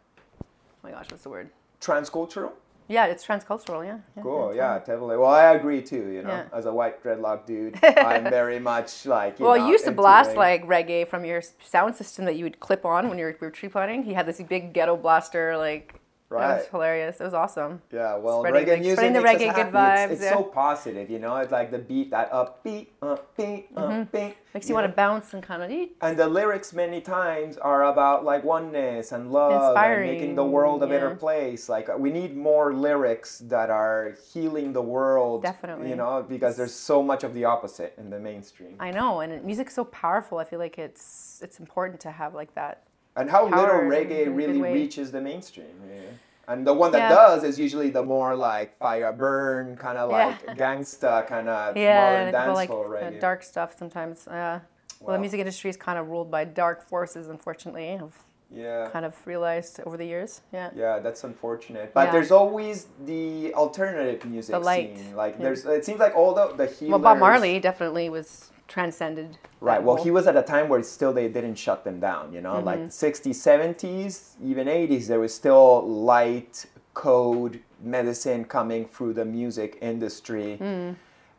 oh 0.42 0.44
my 0.82 0.90
gosh, 0.90 1.06
what's 1.10 1.22
the 1.22 1.30
word? 1.30 1.50
Transcultural. 1.80 2.52
Yeah, 2.90 3.04
it's 3.04 3.24
transcultural. 3.26 3.84
Yeah. 3.84 3.98
yeah 4.16 4.22
Cool, 4.22 4.54
yeah, 4.54 4.78
definitely. 4.78 5.18
Well, 5.18 5.30
I 5.30 5.52
agree 5.52 5.82
too. 5.82 6.08
You 6.10 6.22
know, 6.22 6.30
Yeah. 6.30 6.44
as 6.54 6.64
a 6.64 6.72
white 6.72 7.02
dreadlock 7.04 7.44
dude, 7.44 7.78
I'm 7.84 8.24
very 8.24 8.58
much 8.58 9.04
like. 9.04 9.38
You 9.38 9.44
Well, 9.44 9.58
know, 9.58 9.66
you 9.66 9.72
used 9.72 9.84
to 9.84 9.92
blast 9.92 10.30
reggae. 10.30 10.36
like 10.36 10.66
reggae 10.66 11.06
from 11.06 11.24
your 11.26 11.42
sound 11.62 11.96
system 11.96 12.24
that 12.24 12.36
you 12.36 12.44
would 12.44 12.60
clip 12.60 12.86
on 12.86 13.08
when 13.10 13.18
you 13.18 13.26
were, 13.26 13.36
we 13.40 13.46
were 13.46 13.50
tree 13.50 13.68
planting. 13.68 14.04
He 14.04 14.14
had 14.14 14.24
this 14.24 14.40
big 14.40 14.72
ghetto 14.72 14.96
blaster, 14.96 15.56
like 15.58 16.00
it 16.30 16.34
was 16.34 16.66
hilarious. 16.66 17.20
It 17.20 17.24
was 17.24 17.34
awesome. 17.34 17.80
Yeah, 17.90 18.16
well, 18.16 18.40
spreading, 18.40 18.66
reggae 18.66 18.72
like, 18.72 18.80
music 18.80 18.98
spreading 18.98 19.22
the 19.22 19.28
reggae 19.28 19.54
good 19.54 19.66
happy. 19.66 19.68
It's, 19.68 19.72
vibes, 19.72 20.10
it's 20.12 20.22
yeah. 20.22 20.34
so 20.34 20.42
positive, 20.42 21.10
you 21.10 21.18
know. 21.18 21.36
It's 21.36 21.52
like 21.52 21.70
the 21.70 21.78
beat, 21.78 22.10
that 22.10 22.30
upbeat, 22.30 22.88
upbeat, 23.00 23.72
upbeat. 23.72 23.72
Mm-hmm. 23.74 24.32
Makes 24.54 24.68
you 24.68 24.74
want 24.74 24.86
to 24.86 24.92
bounce 24.92 25.34
and 25.34 25.42
kind 25.42 25.62
of 25.62 25.70
eat. 25.70 25.96
And 26.00 26.18
the 26.18 26.26
lyrics 26.26 26.72
many 26.72 27.00
times 27.00 27.56
are 27.58 27.84
about 27.84 28.24
like 28.24 28.44
oneness 28.44 29.12
and 29.12 29.30
love 29.30 29.76
and 29.76 30.02
making 30.02 30.34
the 30.34 30.44
world 30.44 30.82
a 30.82 30.86
better 30.86 31.14
place. 31.14 31.68
Like 31.68 31.96
we 31.98 32.10
need 32.10 32.36
more 32.36 32.74
lyrics 32.74 33.38
that 33.40 33.70
are 33.70 34.16
healing 34.32 34.72
the 34.72 34.82
world. 34.82 35.42
Definitely. 35.42 35.88
You 35.88 35.96
know, 35.96 36.24
because 36.28 36.56
there's 36.56 36.74
so 36.74 37.02
much 37.02 37.24
of 37.24 37.34
the 37.34 37.44
opposite 37.44 37.94
in 37.98 38.10
the 38.10 38.18
mainstream. 38.18 38.76
I 38.80 38.90
know, 38.90 39.20
and 39.20 39.44
music's 39.44 39.74
so 39.74 39.84
powerful. 39.84 40.38
I 40.38 40.44
feel 40.44 40.58
like 40.58 40.78
it's 40.78 41.40
it's 41.42 41.60
important 41.60 42.00
to 42.00 42.10
have 42.10 42.34
like 42.34 42.54
that. 42.54 42.84
And 43.18 43.28
how 43.28 43.44
little 43.44 43.80
reggae 43.94 44.34
really 44.34 44.62
reaches 44.62 45.10
the 45.10 45.20
mainstream. 45.20 45.74
Yeah. 45.92 46.00
And 46.46 46.66
the 46.66 46.72
one 46.72 46.92
that 46.92 46.98
Yeah. 47.10 47.14
does 47.14 47.42
is 47.44 47.58
usually 47.58 47.90
the 47.90 48.02
more 48.02 48.34
like 48.36 48.78
fire 48.78 49.12
burn, 49.12 49.76
kind 49.76 49.98
of 49.98 50.10
Yeah. 50.10 50.26
like 50.26 50.56
gangsta, 50.56 51.26
kind 51.26 51.48
of 51.48 51.76
Yeah, 51.86 52.30
people 52.30 52.54
like 52.54 52.70
reggae. 52.70 53.20
dark 53.20 53.42
stuff 53.42 53.76
sometimes. 53.76 54.26
Yeah. 54.30 54.60
Well, 55.00 55.08
Wow. 55.08 55.12
the 55.14 55.18
music 55.20 55.40
industry 55.40 55.68
is 55.70 55.76
kind 55.76 55.98
of 55.98 56.08
ruled 56.08 56.30
by 56.30 56.44
dark 56.44 56.82
forces, 56.82 57.28
unfortunately, 57.28 57.98
of 58.00 58.10
Yeah. 58.50 58.88
kind 58.94 59.04
of 59.04 59.14
realized 59.26 59.80
over 59.84 59.96
the 59.96 60.06
years. 60.06 60.40
Yeah. 60.52 60.70
Yeah, 60.74 61.00
that's 61.00 61.22
unfortunate. 61.24 61.92
But 61.92 62.06
Yeah. 62.06 62.12
there's 62.12 62.30
always 62.30 62.86
the 63.04 63.52
alternative 63.54 64.24
music 64.24 64.52
The 64.54 64.60
light. 64.60 64.96
scene. 64.96 65.16
Like 65.16 65.34
Yeah. 65.36 65.44
there's 65.44 65.66
it 65.66 65.84
seems 65.84 66.00
like 66.00 66.14
all 66.16 66.32
the 66.34 66.46
the 66.60 66.66
healers 66.66 66.90
Well, 66.92 66.98
Bob 67.00 67.18
Marley 67.18 67.58
definitely 67.60 68.08
was 68.08 68.50
transcended. 68.68 69.38
Right. 69.60 69.82
Well, 69.82 69.96
he 69.96 70.10
was 70.10 70.26
at 70.26 70.36
a 70.36 70.42
time 70.42 70.68
where 70.68 70.82
still 70.82 71.12
they 71.12 71.28
didn't 71.28 71.56
shut 71.56 71.82
them 71.84 71.98
down, 71.98 72.32
you 72.32 72.40
know? 72.40 72.54
Mm-hmm. 72.54 72.66
Like 72.66 72.80
60s, 72.80 73.30
70s, 73.30 74.34
even 74.44 74.68
80s 74.68 75.08
there 75.08 75.18
was 75.18 75.34
still 75.34 75.88
light 75.88 76.66
code 76.94 77.60
medicine 77.82 78.44
coming 78.44 78.84
through 78.84 79.14
the 79.14 79.24
music 79.24 79.78
industry. 79.80 80.56
Hmm. 80.56 80.92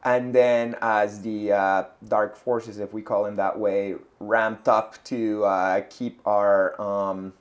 And 0.03 0.33
then, 0.33 0.77
as 0.81 1.21
the 1.21 1.51
uh, 1.51 1.83
dark 2.07 2.37
forces, 2.37 2.79
if 2.79 2.93
we 2.93 3.01
call 3.01 3.25
them 3.25 3.35
that 3.35 3.59
way, 3.59 3.95
ramped 4.21 4.69
up 4.69 5.03
to 5.05 5.43
uh, 5.43 5.81
keep 5.89 6.25
our 6.25 6.79
um, 6.81 7.33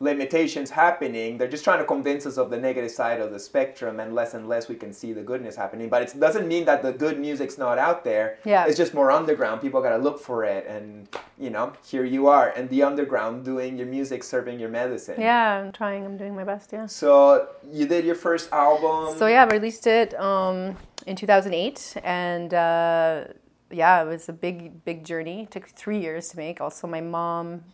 limitations 0.00 0.70
happening, 0.70 1.36
they're 1.36 1.48
just 1.48 1.62
trying 1.62 1.78
to 1.78 1.84
convince 1.84 2.24
us 2.24 2.38
of 2.38 2.48
the 2.48 2.56
negative 2.56 2.90
side 2.90 3.20
of 3.20 3.30
the 3.30 3.38
spectrum, 3.38 4.00
and 4.00 4.14
less 4.14 4.32
and 4.32 4.48
less 4.48 4.66
we 4.66 4.74
can 4.74 4.92
see 4.92 5.12
the 5.12 5.22
goodness 5.22 5.54
happening. 5.54 5.90
But 5.90 6.02
it 6.02 6.18
doesn't 6.18 6.48
mean 6.48 6.64
that 6.64 6.82
the 6.82 6.92
good 6.92 7.20
music's 7.20 7.58
not 7.58 7.78
out 7.78 8.02
there. 8.02 8.38
Yeah. 8.44 8.64
It's 8.66 8.78
just 8.78 8.94
more 8.94 9.10
underground. 9.10 9.60
People 9.60 9.82
got 9.82 9.90
to 9.90 10.02
look 10.02 10.18
for 10.18 10.44
it, 10.44 10.66
and 10.66 11.06
you 11.38 11.50
know, 11.50 11.74
here 11.86 12.04
you 12.04 12.28
are, 12.28 12.48
and 12.48 12.68
the 12.70 12.82
underground 12.82 13.44
doing 13.44 13.76
your 13.76 13.86
music, 13.86 14.24
serving 14.24 14.58
your 14.58 14.70
medicine. 14.70 15.20
Yeah, 15.20 15.60
I'm 15.60 15.72
trying. 15.72 16.04
I'm 16.04 16.16
doing 16.16 16.34
my 16.34 16.44
best. 16.44 16.72
Yeah. 16.72 16.86
So 16.86 17.48
you 17.70 17.86
did 17.86 18.04
your 18.06 18.14
first 18.14 18.50
album. 18.52 19.16
So 19.18 19.26
yeah, 19.26 19.44
I 19.44 19.46
released 19.52 19.86
it 19.86 20.18
um, 20.18 20.76
in 21.06 21.14
2008, 21.14 21.98
and 22.02 22.54
uh, 22.54 23.24
yeah, 23.70 24.02
it 24.02 24.06
was 24.06 24.30
a 24.30 24.32
big, 24.32 24.82
big 24.84 25.04
journey. 25.04 25.42
It 25.42 25.50
took 25.50 25.68
three 25.68 25.98
years 26.00 26.30
to 26.30 26.38
make. 26.38 26.60
Also, 26.62 26.86
my 26.86 27.02
mom 27.02 27.64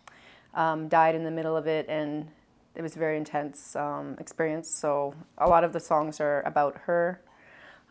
um, 0.56 0.88
died 0.88 1.14
in 1.14 1.22
the 1.22 1.30
middle 1.30 1.56
of 1.56 1.68
it, 1.68 1.86
and 1.88 2.26
it 2.74 2.82
was 2.82 2.96
a 2.96 2.98
very 2.98 3.16
intense 3.16 3.76
um, 3.76 4.16
experience. 4.18 4.68
So 4.68 5.14
a 5.38 5.48
lot 5.48 5.62
of 5.62 5.72
the 5.72 5.80
songs 5.80 6.20
are 6.20 6.42
about 6.42 6.76
her. 6.86 7.20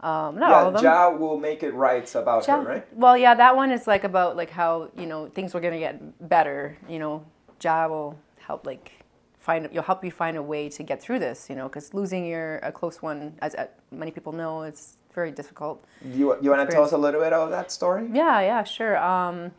Um, 0.02 0.38
not 0.38 0.52
all 0.52 0.68
of 0.68 0.74
them. 0.74 0.84
Jah 0.84 1.16
will 1.18 1.38
make 1.38 1.64
it 1.64 1.74
right 1.74 2.14
about 2.16 2.46
Ja- 2.48 2.58
her, 2.58 2.68
right? 2.68 2.88
Well, 2.94 3.18
yeah, 3.18 3.34
that 3.36 3.56
one 3.56 3.72
is 3.72 3.88
like 3.88 4.04
about 4.04 4.36
like 4.36 4.50
how 4.50 4.90
you 4.98 5.06
know 5.06 5.28
things 5.28 5.54
were 5.54 5.62
gonna 5.62 5.80
get 5.80 6.28
better. 6.28 6.78
You 6.90 7.00
know, 7.00 7.26
Jah 7.60 7.88
will 7.90 8.20
help 8.40 8.66
like 8.66 8.92
find 9.40 9.70
you'll 9.72 9.84
help 9.84 10.04
you 10.04 10.12
find 10.12 10.36
a 10.36 10.44
way 10.44 10.68
to 10.70 10.84
get 10.84 11.02
through 11.02 11.20
this. 11.20 11.50
You 11.50 11.56
know, 11.56 11.70
because 11.70 11.94
losing 11.94 12.26
your 12.26 12.58
a 12.58 12.72
close 12.72 13.02
one, 13.02 13.36
as 13.42 13.56
uh, 13.56 13.68
many 13.92 14.12
people 14.12 14.34
know, 14.34 14.64
is 14.64 14.98
very 15.14 15.32
difficult. 15.32 15.84
You, 16.04 16.38
you 16.42 16.50
want 16.52 16.68
to 16.70 16.76
tell 16.76 16.84
us 16.84 16.92
a 16.92 16.98
little 16.98 17.22
bit 17.22 17.32
of 17.32 17.50
that 17.52 17.72
story? 17.72 18.10
Yeah, 18.12 18.42
yeah, 18.42 18.64
sure. 18.64 18.98
Um, 18.98 19.52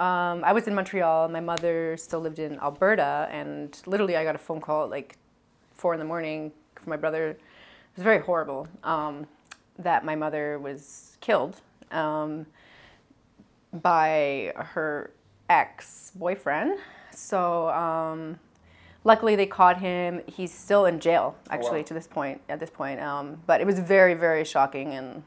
um, 0.00 0.42
I 0.44 0.54
was 0.54 0.66
in 0.66 0.74
Montreal. 0.74 1.28
My 1.28 1.40
mother 1.40 1.94
still 1.98 2.20
lived 2.20 2.38
in 2.38 2.58
Alberta, 2.60 3.28
and 3.30 3.78
literally, 3.84 4.16
I 4.16 4.24
got 4.24 4.34
a 4.34 4.38
phone 4.38 4.58
call 4.58 4.84
at 4.84 4.90
like 4.90 5.16
four 5.74 5.92
in 5.92 5.98
the 5.98 6.06
morning 6.06 6.52
from 6.76 6.88
my 6.88 6.96
brother. 6.96 7.28
It 7.28 7.40
was 7.96 8.02
very 8.02 8.20
horrible 8.20 8.66
um, 8.82 9.26
that 9.78 10.02
my 10.02 10.16
mother 10.16 10.58
was 10.58 11.18
killed 11.20 11.60
um, 11.90 12.46
by 13.74 14.54
her 14.56 15.10
ex 15.50 16.12
boyfriend. 16.14 16.78
So, 17.12 17.68
um, 17.68 18.38
luckily, 19.04 19.36
they 19.36 19.44
caught 19.44 19.80
him. 19.80 20.22
He's 20.26 20.52
still 20.52 20.86
in 20.86 20.98
jail, 20.98 21.36
actually, 21.50 21.80
wow. 21.80 21.86
to 21.88 21.94
this 21.94 22.06
point. 22.06 22.40
At 22.48 22.58
this 22.58 22.70
point, 22.70 23.00
um, 23.00 23.42
but 23.46 23.60
it 23.60 23.66
was 23.66 23.78
very, 23.78 24.14
very 24.14 24.46
shocking 24.46 24.94
and 24.94 25.22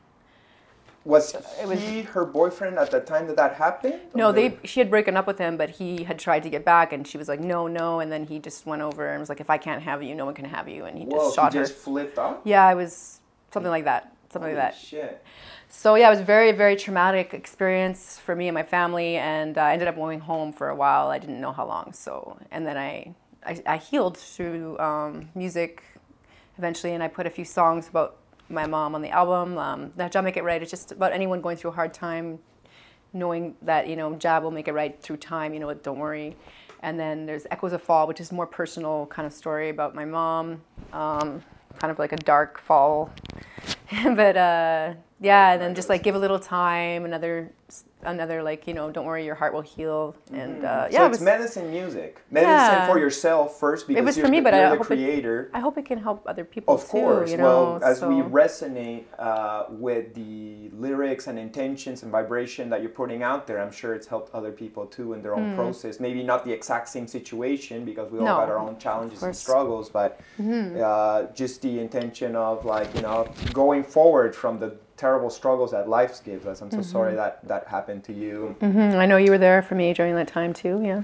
Was 1.05 1.33
It 1.35 1.67
was- 1.67 1.79
he 1.81 2.03
her 2.03 2.23
boyfriend 2.23 2.77
at 2.79 2.91
the 2.91 3.01
time 3.01 3.27
that 3.27 3.35
that 3.35 3.55
happened? 3.55 3.99
No, 4.15 4.29
Or- 4.29 4.31
they 4.31 4.57
she 4.63 4.79
had 4.79 4.89
broken 4.89 5.17
up 5.17 5.27
with 5.27 5.37
him, 5.37 5.57
but 5.57 5.71
he 5.71 6.03
had 6.05 6.17
tried 6.17 6.43
to 6.43 6.49
get 6.49 6.63
back, 6.63 6.93
and 6.93 7.05
she 7.05 7.17
was 7.17 7.27
like, 7.27 7.41
"No, 7.41 7.67
no," 7.67 7.99
and 7.99 8.09
then 8.11 8.25
he 8.27 8.39
just 8.39 8.65
went 8.65 8.81
over 8.81 9.09
and 9.09 9.19
was 9.19 9.27
like, 9.27 9.41
"If 9.41 9.49
I 9.49 9.57
can't 9.57 9.81
have 9.83 10.01
you, 10.01 10.15
no 10.15 10.23
one 10.25 10.33
can 10.33 10.45
have 10.45 10.69
you," 10.69 10.85
and 10.85 10.97
he 10.97 11.03
Whoa, 11.05 11.17
just 11.17 11.35
shot 11.35 11.51
he 11.53 11.59
her. 11.59 11.65
just 11.65 11.75
flipped 11.77 12.17
off. 12.17 12.37
Yeah, 12.45 12.71
it 12.71 12.75
was 12.75 13.19
something 13.51 13.69
like 13.69 13.83
that, 13.83 14.13
something 14.31 14.51
Holy 14.51 14.61
like 14.61 14.71
that. 14.73 14.79
Shit. 14.79 15.21
So 15.67 15.95
yeah, 15.95 16.07
it 16.07 16.11
was 16.11 16.19
a 16.21 16.23
very, 16.23 16.51
very 16.53 16.75
traumatic 16.77 17.33
experience 17.33 18.17
for 18.19 18.33
me 18.35 18.47
and 18.47 18.53
my 18.55 18.63
family, 18.63 19.17
and 19.17 19.57
uh, 19.57 19.61
I 19.61 19.73
ended 19.73 19.87
up 19.89 19.95
going 19.95 20.21
home 20.21 20.53
for 20.53 20.69
a 20.69 20.75
while. 20.75 21.07
I 21.09 21.19
didn't 21.19 21.41
know 21.41 21.51
how 21.51 21.65
long. 21.67 21.91
So, 21.93 22.37
and 22.51 22.65
then 22.65 22.77
I, 22.77 23.13
I, 23.45 23.61
I 23.65 23.77
healed 23.77 24.15
through 24.17 24.77
um, 24.79 25.29
music 25.35 25.83
eventually, 26.57 26.93
and 26.93 27.03
I 27.03 27.07
put 27.09 27.25
a 27.25 27.29
few 27.29 27.43
songs 27.43 27.89
about 27.89 28.17
my 28.49 28.67
mom 28.67 28.95
on 28.95 29.01
the 29.01 29.09
album. 29.09 29.57
Um, 29.57 29.91
that 29.95 30.11
Jah 30.11 30.21
Make 30.21 30.37
It 30.37 30.43
Right. 30.43 30.61
It's 30.61 30.71
just 30.71 30.91
about 30.91 31.11
anyone 31.13 31.41
going 31.41 31.57
through 31.57 31.71
a 31.71 31.73
hard 31.73 31.93
time, 31.93 32.39
knowing 33.13 33.55
that 33.61 33.87
you 33.87 33.95
know 33.95 34.15
Jah 34.15 34.39
will 34.41 34.51
make 34.51 34.67
it 34.67 34.73
right 34.73 34.99
through 35.01 35.17
time. 35.17 35.53
You 35.53 35.59
know, 35.59 35.73
don't 35.73 35.99
worry. 35.99 36.35
And 36.81 36.99
then 36.99 37.25
there's 37.25 37.47
Echoes 37.49 37.71
of 37.71 37.81
Fall, 37.81 38.07
which 38.07 38.19
is 38.19 38.31
more 38.31 38.45
personal 38.45 39.05
kind 39.07 39.25
of 39.25 39.31
story 39.31 39.69
about 39.69 39.95
my 39.95 40.03
mom, 40.03 40.61
um, 40.91 41.41
kind 41.79 41.89
of 41.91 41.97
like 41.97 42.11
a 42.11 42.17
dark 42.17 42.59
fall. 42.59 43.09
but 44.03 44.35
uh, 44.35 44.93
yeah, 45.21 45.53
and 45.53 45.61
then 45.61 45.75
just 45.75 45.87
like 45.87 46.03
give 46.03 46.15
a 46.15 46.19
little 46.19 46.39
time, 46.39 47.05
another, 47.05 47.49
another 48.05 48.41
like 48.43 48.67
you 48.67 48.73
know, 48.73 48.91
don't 48.91 49.05
worry, 49.05 49.25
your 49.25 49.35
heart 49.35 49.53
will 49.53 49.61
heal. 49.61 50.15
And 50.31 50.63
uh, 50.65 50.87
yeah, 50.91 50.99
so 50.99 51.03
it 51.03 51.07
it's 51.07 51.19
was- 51.19 51.21
medicine 51.21 51.71
music. 51.71 52.19
Medicine 52.31 52.51
Yeah. 52.51 52.87
for 52.91 52.99
yourself 52.99 53.59
first 53.59 53.87
because 53.87 54.03
was 54.05 54.17
you're, 54.17 54.25
for 54.25 54.31
me, 54.31 54.39
the, 54.39 54.43
but 54.43 54.53
I 54.53 54.59
you're 54.61 54.69
the 54.77 54.81
it- 54.81 54.85
creator. 54.85 55.49
I 55.53 55.59
hope 55.59 55.77
it 55.77 55.85
can 55.85 55.97
help 55.99 56.23
other 56.25 56.43
people 56.45 56.73
Of 56.75 56.81
too. 56.81 56.87
course. 56.87 57.31
You 57.31 57.37
know, 57.37 57.79
well, 57.79 57.83
as 57.83 58.01
we 58.01 58.15
resonate 58.15 59.03
uh, 59.19 59.65
with 59.69 60.13
the 60.13 60.69
lyrics 60.73 61.27
and 61.27 61.37
intentions 61.39 62.03
and 62.03 62.11
vibration 62.11 62.69
that 62.69 62.81
you're 62.81 62.89
putting 63.03 63.23
out 63.23 63.47
there, 63.47 63.59
I'm 63.61 63.71
sure 63.71 63.93
it's 63.93 64.07
helped 64.07 64.33
other 64.33 64.51
people 64.51 64.85
too 64.85 65.13
in 65.13 65.21
their 65.21 65.35
own 65.35 65.55
process. 65.55 65.99
Maybe 65.99 66.23
not 66.23 66.45
the 66.45 66.51
exact 66.51 66.89
same 66.89 67.07
situation 67.07 67.85
because 67.85 68.11
we 68.11 68.19
all. 68.19 68.25
No, 68.25 68.35
got 68.37 68.49
our 68.49 68.59
own 68.59 68.77
challenges 68.77 69.21
and. 69.23 69.31
Mm-hmm. 69.33 69.43
struggles, 69.43 69.89
but 69.89 70.19
uh, 70.41 71.23
just 71.33 71.61
the 71.61 71.79
intention 71.79 72.35
of 72.35 72.65
like 72.65 72.93
you 72.95 73.01
know 73.01 73.27
going 73.51 73.83
forward 73.83 74.35
from 74.35 74.59
the 74.59 74.75
terrible 75.03 75.29
struggles 75.29 75.71
that 75.71 75.89
life 75.89 76.13
gives 76.23 76.45
us. 76.45 76.61
I'm 76.61 76.71
so 76.71 76.77
Mm-hmm. 76.77 76.91
sorry 76.97 77.15
that 77.15 77.33
that 77.51 77.67
happened 77.67 78.01
to 78.09 78.13
you. 78.13 78.55
Mhm, 78.61 78.95
I 79.03 79.05
know 79.05 79.17
you 79.17 79.31
were 79.31 79.37
there 79.47 79.61
for 79.61 79.75
me 79.75 79.87
during 79.99 80.15
that 80.15 80.29
time 80.39 80.51
too. 80.53 80.75
Yeah. 80.91 81.03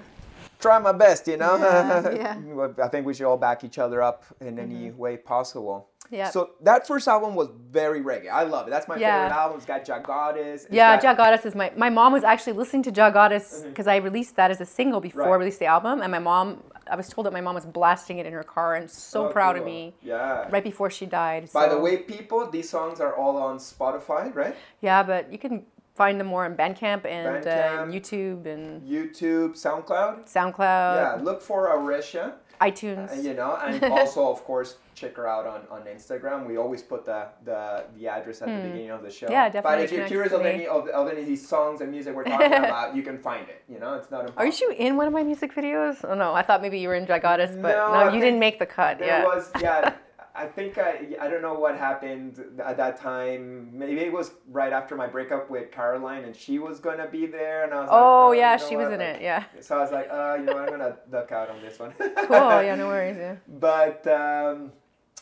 try 0.67 0.77
my 0.79 0.91
best, 1.05 1.27
you 1.27 1.38
know. 1.43 1.55
Yeah, 1.57 2.39
yeah. 2.57 2.85
I 2.85 2.88
think 2.91 3.05
we 3.05 3.13
should 3.13 3.27
all 3.31 3.38
back 3.49 3.63
each 3.67 3.77
other 3.85 3.99
up 4.01 4.19
in 4.47 4.53
any 4.65 4.91
way 5.03 5.13
possible. 5.33 5.77
Mm-hmm. 6.10 6.15
Yeah. 6.15 6.30
So 6.32 6.52
that 6.62 6.88
first 6.88 7.08
album 7.08 7.36
was 7.36 7.50
very 7.72 8.02
reggae. 8.02 8.30
I 8.32 8.43
love 8.43 8.67
it. 8.67 8.72
That's 8.72 8.88
my 8.88 8.98
Yeah. 8.98 9.24
favorite 9.26 9.38
album. 9.39 9.58
It's 9.58 9.65
got 9.65 9.86
Jah 9.86 10.00
Goddess. 10.04 10.63
it's 10.65 10.74
Yeah, 10.74 11.00
got- 11.02 11.45
is 11.45 11.56
my. 11.56 11.72
My 11.78 11.89
mom 11.89 12.13
was 12.13 12.24
actually 12.24 12.54
listening 12.54 12.84
to 12.84 12.91
Jah 12.91 13.12
Goddess 13.13 13.63
because 13.67 13.88
I 13.88 13.98
released 13.98 14.36
that 14.38 14.50
as 14.52 14.60
a 14.60 14.65
single 14.65 15.00
before 15.00 15.22
Mm-hmm. 15.22 15.30
Right. 15.30 15.36
I 15.36 15.39
released 15.39 15.60
the 15.60 15.65
album, 15.67 16.02
and 16.02 16.12
my 16.12 16.19
mom. 16.19 16.63
I 16.91 16.95
was 16.95 17.08
told 17.08 17.28
that 17.28 17.34
my 17.34 17.41
mom 17.41 17.54
was 17.54 17.67
blasting 17.67 18.17
it 18.17 18.26
in 18.26 18.34
her 18.34 18.41
car, 18.43 18.74
and 18.74 18.89
so 18.89 19.28
Oh, 19.28 19.30
proud 19.32 19.56
of 19.58 19.63
me. 19.63 19.93
Yeah. 20.02 20.48
Right 20.50 20.63
before 20.63 20.89
she 20.89 21.06
died. 21.06 21.52
By 21.54 21.67
the 21.69 21.78
way, 21.78 21.98
people, 21.98 22.50
these 22.50 22.67
songs 22.67 23.00
are 23.00 23.15
all 23.15 23.38
on 23.38 23.60
Spotify, 23.60 24.34
right? 24.34 24.56
Yeah, 24.82 25.04
but 25.04 25.32
you 25.32 25.38
can 25.38 25.67
find 25.95 26.19
them 26.19 26.26
more 26.26 26.45
on 26.45 26.56
Bandcamp 26.56 27.06
and 27.06 27.45
Uh, 27.45 27.86
YouTube 27.95 28.48
and 28.48 28.82
YouTube, 28.89 29.50
SoundCloud. 29.56 30.26
SoundCloud, 30.26 30.95
yeah, 30.95 31.17
look 31.22 31.41
for 31.43 31.67
Aresha, 31.67 32.34
iTunes. 32.60 33.12
uh, 33.12 33.22
you 33.22 33.34
know, 33.34 33.56
and 33.56 33.84
also, 33.91 34.30
of 34.30 34.43
course, 34.43 34.78
check 34.95 35.15
her 35.15 35.28
out 35.28 35.45
on, 35.48 35.62
on 35.72 35.82
Instagram. 35.88 36.45
We 36.45 36.58
always 36.58 36.82
put 36.82 37.06
the, 37.06 37.28
the, 37.45 37.86
the 37.98 38.08
address 38.08 38.41
at 38.41 38.48
the 38.48 38.67
beginning 38.67 38.91
of 38.91 39.02
the 39.02 39.10
show. 39.10 39.28
Hmm. 39.28 39.34
Yeah, 39.34 39.62
But 39.62 39.82
if 39.82 39.91
you're 39.91 40.08
curious 40.08 40.34
of 40.34 40.45
any 40.45 40.67
of, 40.67 40.88
of 40.89 41.10
any 41.10 41.22
of 41.22 41.28
these 41.28 41.48
songs 41.48 41.82
and 41.82 41.91
music 41.91 42.15
we're 42.15 42.24
talking 42.36 42.48
about, 42.54 42.95
you 42.95 43.04
can 43.04 43.17
find 43.17 43.48
it. 43.48 43.63
You 43.69 43.80
know, 43.80 43.93
it's 43.95 44.12
not 44.12 44.22
impossible. 44.22 44.43
Are 44.43 44.48
you 44.48 44.76
in 44.78 44.98
one 44.98 45.08
of 45.08 45.13
my 45.13 45.24
music 45.24 45.54
videos? 45.56 45.98
Oh 46.04 46.15
no, 46.15 46.34
I 46.34 46.41
thought 46.41 46.62
maybe 46.62 46.80
you 46.80 46.88
were 46.89 46.95
in 46.95 47.06
Goddess, 47.06 47.52
but 47.52 47.76
No, 47.76 47.93
no, 47.93 48.04
you 48.06 48.12
think 48.12 48.24
didn't 48.24 48.39
make 48.39 48.60
the 48.60 48.65
cut. 48.65 49.00
There 49.00 49.08
yeah. 49.08 49.24
was, 49.24 49.52
yeah. 49.62 49.93
I 50.39 50.45
think 50.47 50.78
I, 50.78 51.17
I 51.19 51.28
don't 51.30 51.41
know 51.41 51.54
what 51.54 51.78
happened 51.78 52.41
at 52.63 52.78
that 52.78 52.95
time. 52.95 53.78
Maybe 53.78 53.99
it 53.99 54.13
was 54.13 54.32
right 54.49 54.71
after 54.71 54.95
my 54.95 55.06
breakup 55.06 55.49
with 55.49 55.69
Caroline, 55.69 56.23
and 56.23 56.34
she 56.34 56.60
was 56.60 56.80
gonna 56.80 57.08
be 57.08 57.25
there, 57.25 57.65
and 57.65 57.73
I 57.73 57.82
was 57.82 57.89
like, 57.89 57.99
Oh 57.99 58.32
you 58.32 58.39
yeah, 58.39 58.56
know 58.56 58.69
she 58.69 58.75
was 58.78 58.86
in 58.86 58.99
like- 58.99 59.17
it. 59.17 59.21
Yeah. 59.21 59.43
So 59.60 59.78
I 59.78 59.82
was 59.82 59.91
like, 59.91 60.08
uh, 60.10 60.38
you 60.39 60.45
know, 60.45 60.54
what, 60.54 60.63
I'm 60.63 60.69
gonna 60.69 60.95
duck 61.12 61.34
out 61.34 61.49
on 61.49 61.62
this 61.62 61.78
one. 61.78 61.93
Cool. 61.99 62.63
Yeah. 62.63 62.75
No 62.75 62.88
worries. 62.88 63.17
Yeah. 63.17 63.36
But 63.60 64.08
um, 64.08 64.71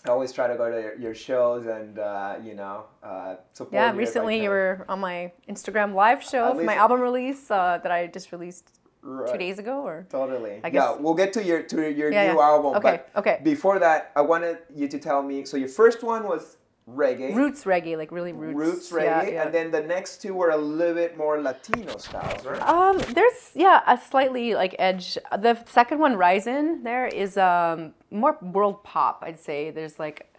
I 0.06 0.10
always 0.10 0.32
try 0.32 0.45
to 0.47 0.56
go 0.56 0.69
to 0.69 0.80
your, 0.80 0.95
your 0.99 1.15
shows 1.15 1.65
and 1.65 1.97
uh, 1.97 2.36
you 2.43 2.53
know 2.53 2.86
uh, 3.01 3.36
support. 3.53 3.73
Yeah. 3.73 3.91
you 3.91 3.97
Recently, 3.97 4.43
you 4.43 4.49
were 4.49 4.86
on 4.88 4.99
my 4.99 5.32
Instagram 5.49 5.95
live 5.95 6.21
show 6.21 6.53
for 6.53 6.63
my 6.63 6.75
album 6.75 7.01
release 7.01 7.49
uh, 7.49 7.80
that 7.82 7.91
I 7.91 8.06
just 8.06 8.32
released 8.32 8.69
two 9.03 9.38
days 9.38 9.60
ago. 9.60 9.81
Or 9.81 10.05
Totally. 10.10 10.60
I 10.63 10.67
yeah, 10.69 10.95
we'll 10.99 11.13
get 11.15 11.33
to 11.33 11.43
your 11.43 11.63
to 11.63 11.91
your 11.91 12.12
Yeah, 12.12 12.31
new 12.33 12.39
yeah. 12.39 12.45
album. 12.45 12.75
Okay, 12.75 13.01
But 13.13 13.19
okay. 13.19 13.39
Before 13.43 13.79
that, 13.79 14.12
I 14.15 14.21
wanted 14.21 14.57
you 14.73 14.88
to 14.88 14.99
tell 14.99 15.21
me. 15.23 15.45
So 15.45 15.57
your 15.57 15.69
first 15.69 16.03
one 16.03 16.23
was 16.27 16.57
reggae. 16.89 17.36
roots 17.36 17.65
reggae, 17.65 17.97
like 17.97 18.12
really 18.12 18.31
roots. 18.33 18.57
Roots 18.57 18.91
reggae, 18.91 19.33
yeah. 19.33 19.43
and 19.43 19.53
then 19.53 19.71
the 19.71 19.81
next 19.81 20.21
two 20.21 20.33
were 20.33 20.51
a 20.51 20.57
little 20.57 20.95
bit 20.95 21.17
more 21.17 21.39
Latino 21.41 21.97
styles, 21.97 22.45
right? 22.45 22.62
Um, 22.62 22.97
there's 23.13 23.51
yeah 23.55 23.81
a 23.88 23.97
slightly 23.97 24.55
like 24.55 24.75
edge. 24.79 25.17
The 25.31 25.57
second 25.65 25.99
one, 25.99 26.15
Ryzen, 26.15 26.83
there 26.83 27.05
is 27.07 27.38
um 27.38 27.93
more 28.12 28.38
world 28.41 28.83
pop. 28.83 29.23
I'd 29.25 29.39
say 29.39 29.69
there's 29.69 29.99
like 29.99 30.33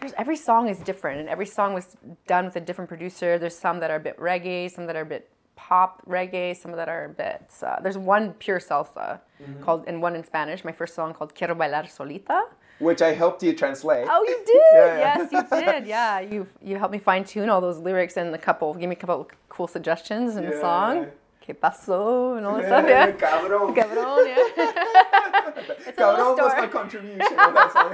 there's 0.00 0.14
every 0.18 0.36
song 0.36 0.68
is 0.68 0.78
different, 0.80 1.20
and 1.20 1.28
every 1.28 1.46
song 1.46 1.74
was 1.74 1.96
done 2.26 2.44
with 2.46 2.56
a 2.56 2.60
different 2.60 2.88
producer. 2.88 3.38
There's 3.38 3.56
some 3.56 3.78
that 3.80 3.90
are 3.90 3.96
a 3.96 4.00
bit 4.00 4.18
reggae, 4.18 4.70
some 4.70 4.86
that 4.86 4.96
are 4.96 5.02
a 5.02 5.06
bit 5.06 5.28
pop 5.68 5.90
reggae, 6.06 6.56
some 6.56 6.70
of 6.74 6.76
that 6.80 6.88
are 6.88 7.04
a 7.04 7.08
bit. 7.08 7.42
Uh, 7.62 7.78
there's 7.82 7.98
one 7.98 8.24
pure 8.44 8.60
salsa 8.60 9.20
Mm-hmm. 9.42 9.62
called, 9.64 9.82
and 9.88 10.00
one 10.00 10.14
in 10.14 10.22
Spanish. 10.32 10.64
My 10.64 10.70
first 10.80 10.94
song 10.94 11.12
called 11.16 11.34
Quiero 11.34 11.54
bailar 11.56 11.84
solita. 11.88 12.38
Which 12.78 13.02
I 13.02 13.10
helped 13.22 13.42
you 13.42 13.52
translate. 13.62 14.06
Oh, 14.08 14.22
you 14.30 14.38
did? 14.52 14.62
Yeah, 14.72 14.98
yeah. 14.98 15.18
Yes, 15.18 15.32
you 15.32 15.42
did. 15.64 15.86
Yeah, 15.96 16.20
you 16.32 16.46
you 16.68 16.78
helped 16.78 16.92
me 16.92 17.00
fine 17.00 17.24
tune 17.24 17.48
all 17.52 17.60
those 17.60 17.78
lyrics 17.88 18.16
and 18.16 18.32
a 18.34 18.38
couple. 18.48 18.72
Give 18.80 18.88
me 18.88 18.94
a 18.94 19.02
couple 19.02 19.28
cool 19.48 19.66
suggestions 19.76 20.36
in 20.36 20.44
the 20.48 20.56
song. 20.60 21.06
Que 21.44 21.54
paso 21.54 22.36
and 22.36 22.46
all 22.46 22.54
that 22.56 22.66
stuff. 22.70 22.84
Yeah. 22.86 23.10
Cabrón. 23.26 23.74
Cabrón, 23.74 24.20
yeah. 24.30 25.62
it's 25.88 25.98
Cabrón 25.98 26.36
was 26.38 26.54
my 26.62 26.68
contribution. 26.78 27.38
on 27.46 27.54
that 27.54 27.72
song. 27.72 27.90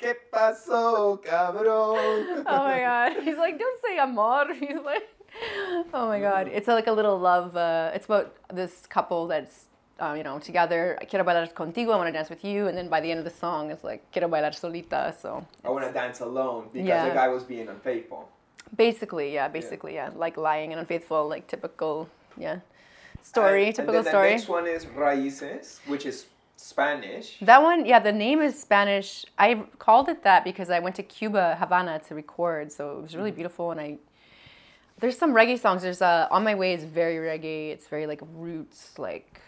¿Qué 0.00 0.12
pasó, 0.32 1.20
cabrón? 1.22 2.44
Oh 2.46 2.64
my 2.70 2.78
god. 2.88 3.22
He's 3.22 3.36
like, 3.36 3.58
don't 3.58 3.78
say 3.84 3.98
amor. 3.98 4.46
He's 4.54 4.80
like, 4.82 5.04
oh 5.94 6.08
my 6.08 6.20
god. 6.20 6.48
It's 6.48 6.68
like 6.68 6.86
a 6.86 6.92
little 6.92 7.18
love. 7.18 7.56
Uh, 7.56 7.90
it's 7.94 8.06
about 8.06 8.34
this 8.52 8.86
couple 8.86 9.26
that's, 9.26 9.66
uh, 10.00 10.14
you 10.16 10.22
know, 10.24 10.38
together. 10.38 10.98
Quiero 11.08 11.24
bailar 11.24 11.46
contigo. 11.52 11.92
I 11.92 11.96
want 11.96 12.08
to 12.08 12.12
dance 12.12 12.30
with 12.30 12.44
you. 12.44 12.68
And 12.68 12.76
then 12.76 12.88
by 12.88 13.00
the 13.00 13.10
end 13.10 13.18
of 13.18 13.24
the 13.24 13.30
song, 13.44 13.70
it's 13.70 13.84
like, 13.84 14.02
quiero 14.12 14.28
bailar 14.28 14.52
solita. 14.54 15.14
So 15.20 15.46
I 15.64 15.70
want 15.70 15.86
to 15.86 15.92
dance 15.92 16.20
alone 16.20 16.68
because 16.72 16.86
Yeah. 16.88 17.08
the 17.08 17.14
guy 17.14 17.28
was 17.28 17.44
being 17.44 17.68
unfaithful. 17.68 18.28
basically, 18.76 19.32
yeah, 19.32 19.46
basically, 19.46 19.94
yeah. 19.94 20.10
Like 20.16 20.36
lying 20.36 20.72
and 20.72 20.80
unfaithful, 20.80 21.28
like 21.28 21.46
typical, 21.46 22.08
yeah. 22.36 22.58
Story, 23.22 23.66
And- 23.66 23.76
typical 23.76 23.98
and 23.98 24.06
then 24.06 24.12
story. 24.12 24.28
The 24.30 24.34
next 24.36 24.48
one 24.48 24.66
is 24.66 24.86
Raíces, 24.86 25.78
which 25.86 26.04
is 26.06 26.26
Spanish. 26.56 27.38
That 27.40 27.62
one, 27.62 27.84
yeah, 27.86 28.00
the 28.00 28.10
name 28.12 28.40
is 28.40 28.58
Spanish. 28.60 29.24
I 29.38 29.64
called 29.78 30.08
it 30.08 30.24
that 30.24 30.42
because 30.44 30.70
I 30.70 30.80
went 30.80 30.96
to 30.96 31.02
Cuba, 31.04 31.56
Havana 31.60 32.00
to 32.08 32.14
record, 32.14 32.72
so 32.72 32.98
it 32.98 33.02
was 33.02 33.14
really 33.14 33.30
beautiful. 33.30 33.70
And 33.70 33.80
I, 33.80 33.98
there's 35.00 35.18
some 35.18 35.34
reggae 35.34 35.58
songs. 35.58 35.82
There's 35.82 36.02
uh, 36.02 36.28
On 36.30 36.44
My 36.44 36.54
Way 36.54 36.74
is 36.74 36.84
very 36.84 37.16
reggae. 37.16 37.70
It's 37.70 37.86
very 37.88 38.06
like 38.06 38.20
roots, 38.34 38.98
like 38.98 39.40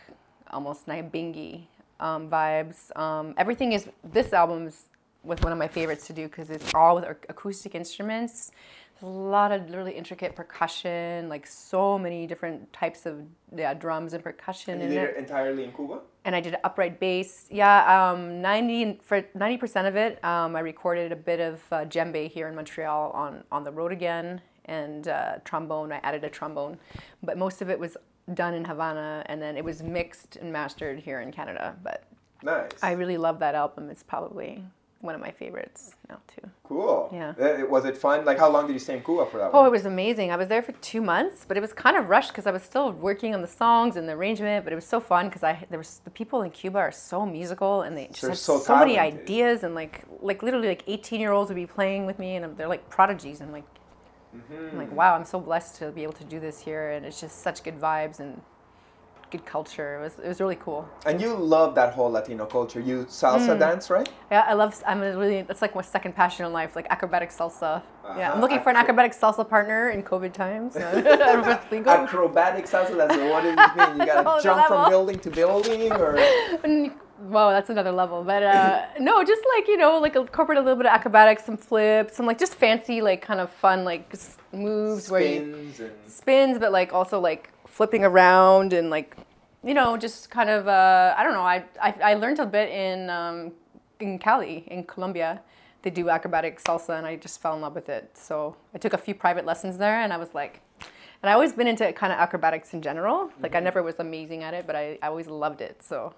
almost 0.50 0.86
Nyabingi 0.86 1.62
um, 2.00 2.28
vibes. 2.28 2.96
Um, 2.98 3.34
everything 3.36 3.72
is 3.72 3.86
this 4.04 4.32
album 4.32 4.66
is 4.66 4.88
with 5.22 5.42
one 5.42 5.52
of 5.52 5.58
my 5.58 5.68
favorites 5.68 6.06
to 6.06 6.12
do 6.12 6.28
because 6.28 6.50
it's 6.50 6.72
all 6.74 6.96
with 6.96 7.04
acoustic 7.28 7.74
instruments. 7.74 8.52
There's 9.00 9.12
a 9.12 9.18
lot 9.18 9.52
of 9.52 9.68
really 9.70 9.92
intricate 9.92 10.34
percussion, 10.34 11.28
like 11.28 11.46
so 11.46 11.98
many 11.98 12.26
different 12.26 12.72
types 12.72 13.04
of 13.04 13.20
yeah, 13.54 13.74
drums 13.74 14.14
and 14.14 14.22
percussion 14.24 14.80
And 14.80 14.92
you 14.92 15.00
did 15.00 15.10
it 15.10 15.16
it 15.16 15.16
entirely 15.18 15.64
in 15.64 15.72
Cuba? 15.72 16.00
and 16.24 16.34
I 16.34 16.40
did 16.40 16.56
upright 16.64 16.98
bass. 16.98 17.46
Yeah, 17.50 18.10
um, 18.10 18.40
90 18.40 19.00
for 19.02 19.22
90% 19.22 19.86
of 19.86 19.96
it, 19.96 20.24
um, 20.24 20.56
I 20.56 20.60
recorded 20.60 21.12
a 21.12 21.16
bit 21.16 21.40
of 21.40 21.60
uh, 21.70 21.84
djembe 21.84 22.30
here 22.30 22.48
in 22.48 22.54
Montreal 22.54 23.10
on 23.12 23.44
on 23.52 23.64
the 23.64 23.70
road 23.70 23.92
again, 23.92 24.40
and 24.66 25.08
uh, 25.08 25.36
trombone. 25.44 25.92
I 25.92 26.00
added 26.02 26.24
a 26.24 26.28
trombone, 26.30 26.78
but 27.22 27.38
most 27.38 27.62
of 27.62 27.70
it 27.70 27.78
was 27.78 27.96
done 28.34 28.54
in 28.54 28.64
Havana, 28.64 29.22
and 29.26 29.40
then 29.40 29.56
it 29.56 29.64
was 29.64 29.82
mixed 29.82 30.36
and 30.36 30.52
mastered 30.52 30.98
here 30.98 31.20
in 31.20 31.32
Canada. 31.32 31.76
But 31.82 32.04
Nice. 32.42 32.70
I 32.82 32.92
really 32.92 33.16
love 33.16 33.38
that 33.38 33.54
album. 33.54 33.88
It's 33.88 34.02
probably 34.02 34.62
one 35.00 35.14
of 35.14 35.20
my 35.20 35.30
favorites 35.30 35.94
now 36.08 36.18
too. 36.26 36.48
cool. 36.64 37.08
Yeah. 37.12 37.34
Uh, 37.40 37.64
Was 37.66 37.84
it 37.84 37.96
fun? 37.96 38.24
Like, 38.24 38.38
how 38.38 38.50
long 38.50 38.66
did 38.66 38.72
you 38.72 38.78
stay 38.78 38.96
in 38.96 39.02
Cuba 39.04 39.26
for 39.26 39.38
that 39.38 39.50
Oh, 39.52 39.60
one? 39.60 39.66
it 39.66 39.70
was 39.70 39.84
amazing. 39.86 40.32
I 40.32 40.36
was 40.36 40.48
there 40.48 40.62
for 40.62 40.72
two 40.72 41.00
months, 41.00 41.44
but 41.46 41.56
it 41.56 41.60
was 41.60 41.72
kind 41.72 41.96
of 41.96 42.08
rushed 42.08 42.30
because 42.32 42.46
I 42.46 42.50
was 42.50 42.62
still 42.62 42.90
working 42.92 43.34
on 43.34 43.40
the 43.42 43.46
songs 43.46 43.96
and 43.96 44.08
the 44.08 44.14
arrangement. 44.14 44.64
But 44.64 44.72
it 44.72 44.76
was 44.76 44.86
so 44.86 44.98
fun 44.98 45.26
because 45.28 45.44
I 45.44 45.64
there 45.70 45.78
was 45.78 46.00
the 46.04 46.10
people 46.10 46.42
in 46.42 46.50
Cuba 46.50 46.78
are 46.78 46.92
so 46.92 47.24
musical 47.24 47.82
and 47.82 47.96
they 47.96 48.06
just 48.08 48.20
They're 48.22 48.30
have 48.30 48.38
so 48.38 48.58
so, 48.58 48.76
many 48.76 48.98
ideas 48.98 49.62
and 49.64 49.74
like 49.74 50.02
like 50.20 50.42
literally 50.42 50.68
like 50.68 50.82
18 50.86 51.20
year 51.20 51.32
olds 51.32 51.48
would 51.50 51.56
be 51.56 51.66
playing 51.66 52.04
with 52.06 52.18
me 52.18 52.36
and 52.36 52.56
they're 52.56 52.68
like 52.68 52.88
prodigies 52.90 53.40
and 53.40 53.52
like 53.52 53.64
Mm-hmm. 54.36 54.68
I'm 54.72 54.78
like 54.78 54.92
wow 54.92 55.14
I'm 55.14 55.24
so 55.24 55.38
blessed 55.40 55.76
to 55.76 55.90
be 55.92 56.02
able 56.02 56.12
to 56.14 56.24
do 56.24 56.38
this 56.40 56.60
here 56.60 56.90
and 56.90 57.04
it's 57.06 57.20
just 57.20 57.42
such 57.42 57.62
good 57.64 57.78
vibes 57.80 58.20
and 58.20 58.40
good 59.32 59.44
culture. 59.44 59.96
It 59.98 60.02
was 60.04 60.18
it 60.20 60.28
was 60.28 60.40
really 60.40 60.54
cool. 60.66 60.88
And 61.04 61.20
you 61.20 61.34
love 61.34 61.74
that 61.74 61.94
whole 61.94 62.10
Latino 62.10 62.46
culture. 62.46 62.78
You 62.80 63.06
salsa 63.06 63.54
Mm. 63.56 63.58
dance, 63.58 63.90
right? 63.90 64.08
Yeah, 64.30 64.44
I 64.46 64.54
love. 64.54 64.70
I'm 64.86 65.02
a 65.02 65.16
really. 65.18 65.42
That's 65.42 65.62
like 65.62 65.74
my 65.74 65.82
second 65.82 66.12
passion 66.14 66.46
in 66.46 66.52
life, 66.52 66.76
like 66.76 66.86
acrobatic 66.90 67.30
salsa. 67.30 67.82
Yeah, 68.04 68.10
Uh-huh, 68.10 68.32
I'm 68.34 68.40
looking 68.40 68.60
for 68.60 68.70
an 68.70 68.76
acrobatic 68.76 69.12
salsa 69.20 69.44
partner 69.48 69.90
in 69.90 70.04
COVID 70.04 70.32
times. 70.32 70.76
I 70.76 70.80
don't 71.00 71.04
know 71.04 71.40
if 71.40 71.48
it's 71.58 71.72
legal. 71.72 71.92
Acrobatic 71.92 72.66
salsa, 72.66 72.94
that's 72.96 73.16
what 73.16 73.42
does 73.42 73.58
it 73.58 73.76
mean? 73.76 74.00
You 74.00 74.06
That's 74.06 74.20
a 74.20 74.22
whole 74.22 74.40
gotta 74.40 74.42
jump 74.42 74.66
from 74.68 74.88
building 74.94 75.18
to 75.18 75.30
building, 75.30 75.90
or 75.92 76.12
Whoa, 77.18 77.50
that's 77.50 77.70
another 77.70 77.92
level. 77.92 78.22
But 78.22 78.42
uh, 78.42 78.86
no, 79.00 79.24
just 79.24 79.42
like 79.56 79.68
you 79.68 79.76
know, 79.76 79.98
like 79.98 80.16
incorporate 80.16 80.58
a 80.58 80.60
little 80.60 80.76
bit 80.76 80.86
of 80.86 80.92
acrobatics, 80.92 81.44
some 81.44 81.56
flips, 81.56 82.16
some 82.16 82.26
like 82.26 82.38
just 82.38 82.54
fancy, 82.54 83.00
like 83.00 83.22
kind 83.22 83.40
of 83.40 83.50
fun, 83.50 83.84
like 83.84 84.08
s- 84.12 84.36
moves 84.52 85.10
where 85.10 85.22
you 85.22 85.40
spins 85.72 85.80
and 85.80 85.92
spins, 86.10 86.58
but 86.58 86.72
like 86.72 86.92
also 86.92 87.18
like 87.18 87.50
flipping 87.66 88.04
around 88.04 88.72
and 88.72 88.90
like 88.90 89.16
you 89.64 89.74
know, 89.74 89.96
just 89.96 90.30
kind 90.30 90.50
of 90.50 90.68
uh, 90.68 91.14
I 91.16 91.24
don't 91.24 91.32
know. 91.32 91.42
I, 91.42 91.64
I 91.80 91.94
I 92.04 92.14
learned 92.14 92.38
a 92.38 92.46
bit 92.46 92.68
in 92.70 93.08
um, 93.10 93.52
in 93.98 94.18
Cali 94.18 94.64
in 94.68 94.84
Colombia. 94.84 95.40
They 95.82 95.90
do 95.90 96.08
acrobatic 96.10 96.60
salsa, 96.62 96.98
and 96.98 97.06
I 97.06 97.16
just 97.16 97.40
fell 97.40 97.54
in 97.54 97.60
love 97.62 97.74
with 97.74 97.88
it. 97.88 98.10
So 98.14 98.56
I 98.74 98.78
took 98.78 98.92
a 98.92 98.98
few 98.98 99.14
private 99.14 99.46
lessons 99.46 99.78
there, 99.78 100.00
and 100.00 100.12
I 100.12 100.16
was 100.18 100.34
like. 100.34 100.60
And 101.22 101.30
I 101.30 101.32
always 101.32 101.52
been 101.52 101.66
into 101.66 101.90
kind 101.92 102.12
of 102.12 102.18
acrobatics 102.18 102.74
in 102.74 102.82
general. 102.82 103.30
Like 103.40 103.54
I 103.54 103.60
never 103.60 103.82
was 103.82 103.96
amazing 103.98 104.42
at 104.42 104.52
it, 104.54 104.66
but 104.66 104.76
I, 104.76 104.98
I 105.02 105.08
always 105.08 105.26
loved 105.26 105.60
it. 105.60 105.82
So, 105.82 106.14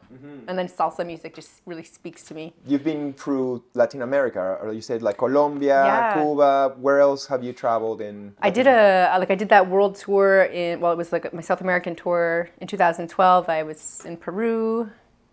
and 0.49 0.59
then 0.59 0.69
salsa 0.69 1.07
music 1.07 1.35
just 1.35 1.63
really 1.67 1.85
speaks 1.85 2.23
to 2.25 2.35
me. 2.35 2.53
You've 2.67 2.85
been 2.85 3.13
through 3.15 3.63
Latin 3.75 4.03
America, 4.03 4.59
or 4.61 4.73
you 4.73 4.81
said 4.81 5.01
like 5.03 5.17
Colombia, 5.19 5.85
Yeah. 5.85 6.15
Cuba. 6.15 6.75
Where 6.79 7.01
else 7.01 7.27
have 7.27 7.43
you 7.45 7.53
traveled 7.53 8.01
in? 8.01 8.35
I 8.43 8.51
did 8.51 8.67
a 8.67 9.17
like 9.19 9.31
I 9.31 9.35
did 9.37 9.49
that 9.51 9.69
world 9.69 9.95
tour 9.97 10.43
in 10.45 10.81
well 10.81 10.93
it 10.93 10.99
was 10.99 11.13
like 11.13 11.33
my 11.33 11.43
South 11.43 11.61
American 11.61 11.95
tour 11.95 12.51
in 12.61 12.67
2012. 12.67 13.49
I 13.49 13.63
was 13.63 14.03
in 14.05 14.17
Peru, 14.17 14.91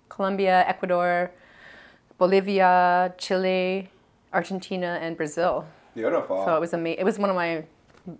Colombia, 0.09 0.63
Ecuador, 0.67 1.31
Bolivia, 2.17 3.13
Chile, 3.17 3.89
Argentina, 4.33 4.99
and 5.01 5.17
Brazil. 5.17 5.65
Beautiful. 5.95 6.43
So 6.45 6.55
it 6.55 6.59
was 6.59 6.73
amazing. 6.73 6.99
It 6.99 7.05
was 7.05 7.17
one 7.17 7.29
of 7.29 7.35
my 7.35 7.57
uh, 7.57 7.61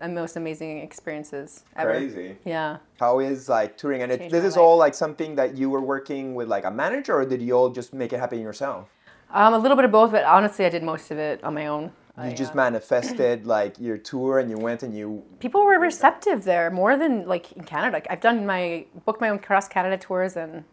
most 0.07 0.35
amazing 0.35 0.79
experiences 0.79 1.63
ever. 1.75 1.91
Crazy. 1.91 2.37
Yeah. 2.45 2.77
How 2.99 3.19
is 3.19 3.49
like 3.49 3.77
touring? 3.77 4.01
And 4.01 4.11
it, 4.11 4.31
this 4.31 4.43
is 4.43 4.55
life. 4.55 4.61
all 4.63 4.77
like 4.77 4.93
something 4.93 5.35
that 5.35 5.57
you 5.57 5.69
were 5.69 5.81
working 5.81 6.35
with 6.35 6.47
like 6.47 6.65
a 6.65 6.71
manager, 6.71 7.15
or 7.15 7.25
did 7.25 7.41
you 7.41 7.53
all 7.53 7.69
just 7.69 7.93
make 7.93 8.13
it 8.13 8.19
happen 8.19 8.39
yourself? 8.39 8.89
Um, 9.31 9.53
a 9.53 9.57
little 9.57 9.75
bit 9.75 9.85
of 9.85 9.91
both, 9.91 10.11
but 10.11 10.23
honestly, 10.23 10.65
I 10.65 10.69
did 10.69 10.83
most 10.83 11.11
of 11.11 11.17
it 11.17 11.43
on 11.43 11.53
my 11.53 11.67
own. 11.67 11.91
You 12.17 12.29
I, 12.29 12.33
just 12.33 12.53
uh, 12.53 12.55
manifested 12.55 13.45
like 13.55 13.79
your 13.79 13.97
tour, 13.97 14.39
and 14.39 14.49
you 14.49 14.57
went 14.57 14.83
and 14.83 14.95
you. 14.95 15.23
people 15.39 15.63
were 15.65 15.79
receptive 15.79 16.43
there 16.45 16.71
more 16.71 16.95
than 16.95 17.27
like 17.27 17.51
in 17.53 17.63
Canada. 17.63 18.01
I've 18.09 18.21
done 18.21 18.45
my 18.45 18.85
booked 19.05 19.21
my 19.21 19.29
own 19.29 19.39
cross 19.39 19.67
Canada 19.67 19.97
tours 19.97 20.37
and 20.37 20.63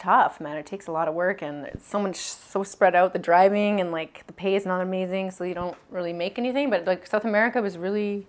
tough, 0.00 0.40
man. 0.40 0.56
It 0.56 0.66
takes 0.66 0.86
a 0.86 0.92
lot 0.92 1.06
of 1.08 1.14
work 1.14 1.42
and 1.42 1.66
it's 1.66 1.86
so 1.86 2.00
much 2.00 2.16
so 2.16 2.62
spread 2.62 2.94
out. 2.94 3.12
The 3.12 3.18
driving 3.18 3.80
and 3.80 3.92
like 3.92 4.26
the 4.26 4.32
pay 4.32 4.54
is 4.56 4.66
not 4.66 4.80
amazing, 4.80 5.30
so 5.30 5.44
you 5.44 5.54
don't 5.54 5.76
really 5.90 6.12
make 6.12 6.38
anything. 6.38 6.70
But 6.70 6.86
like 6.86 7.06
South 7.06 7.24
America 7.24 7.60
was 7.62 7.78
really 7.78 8.26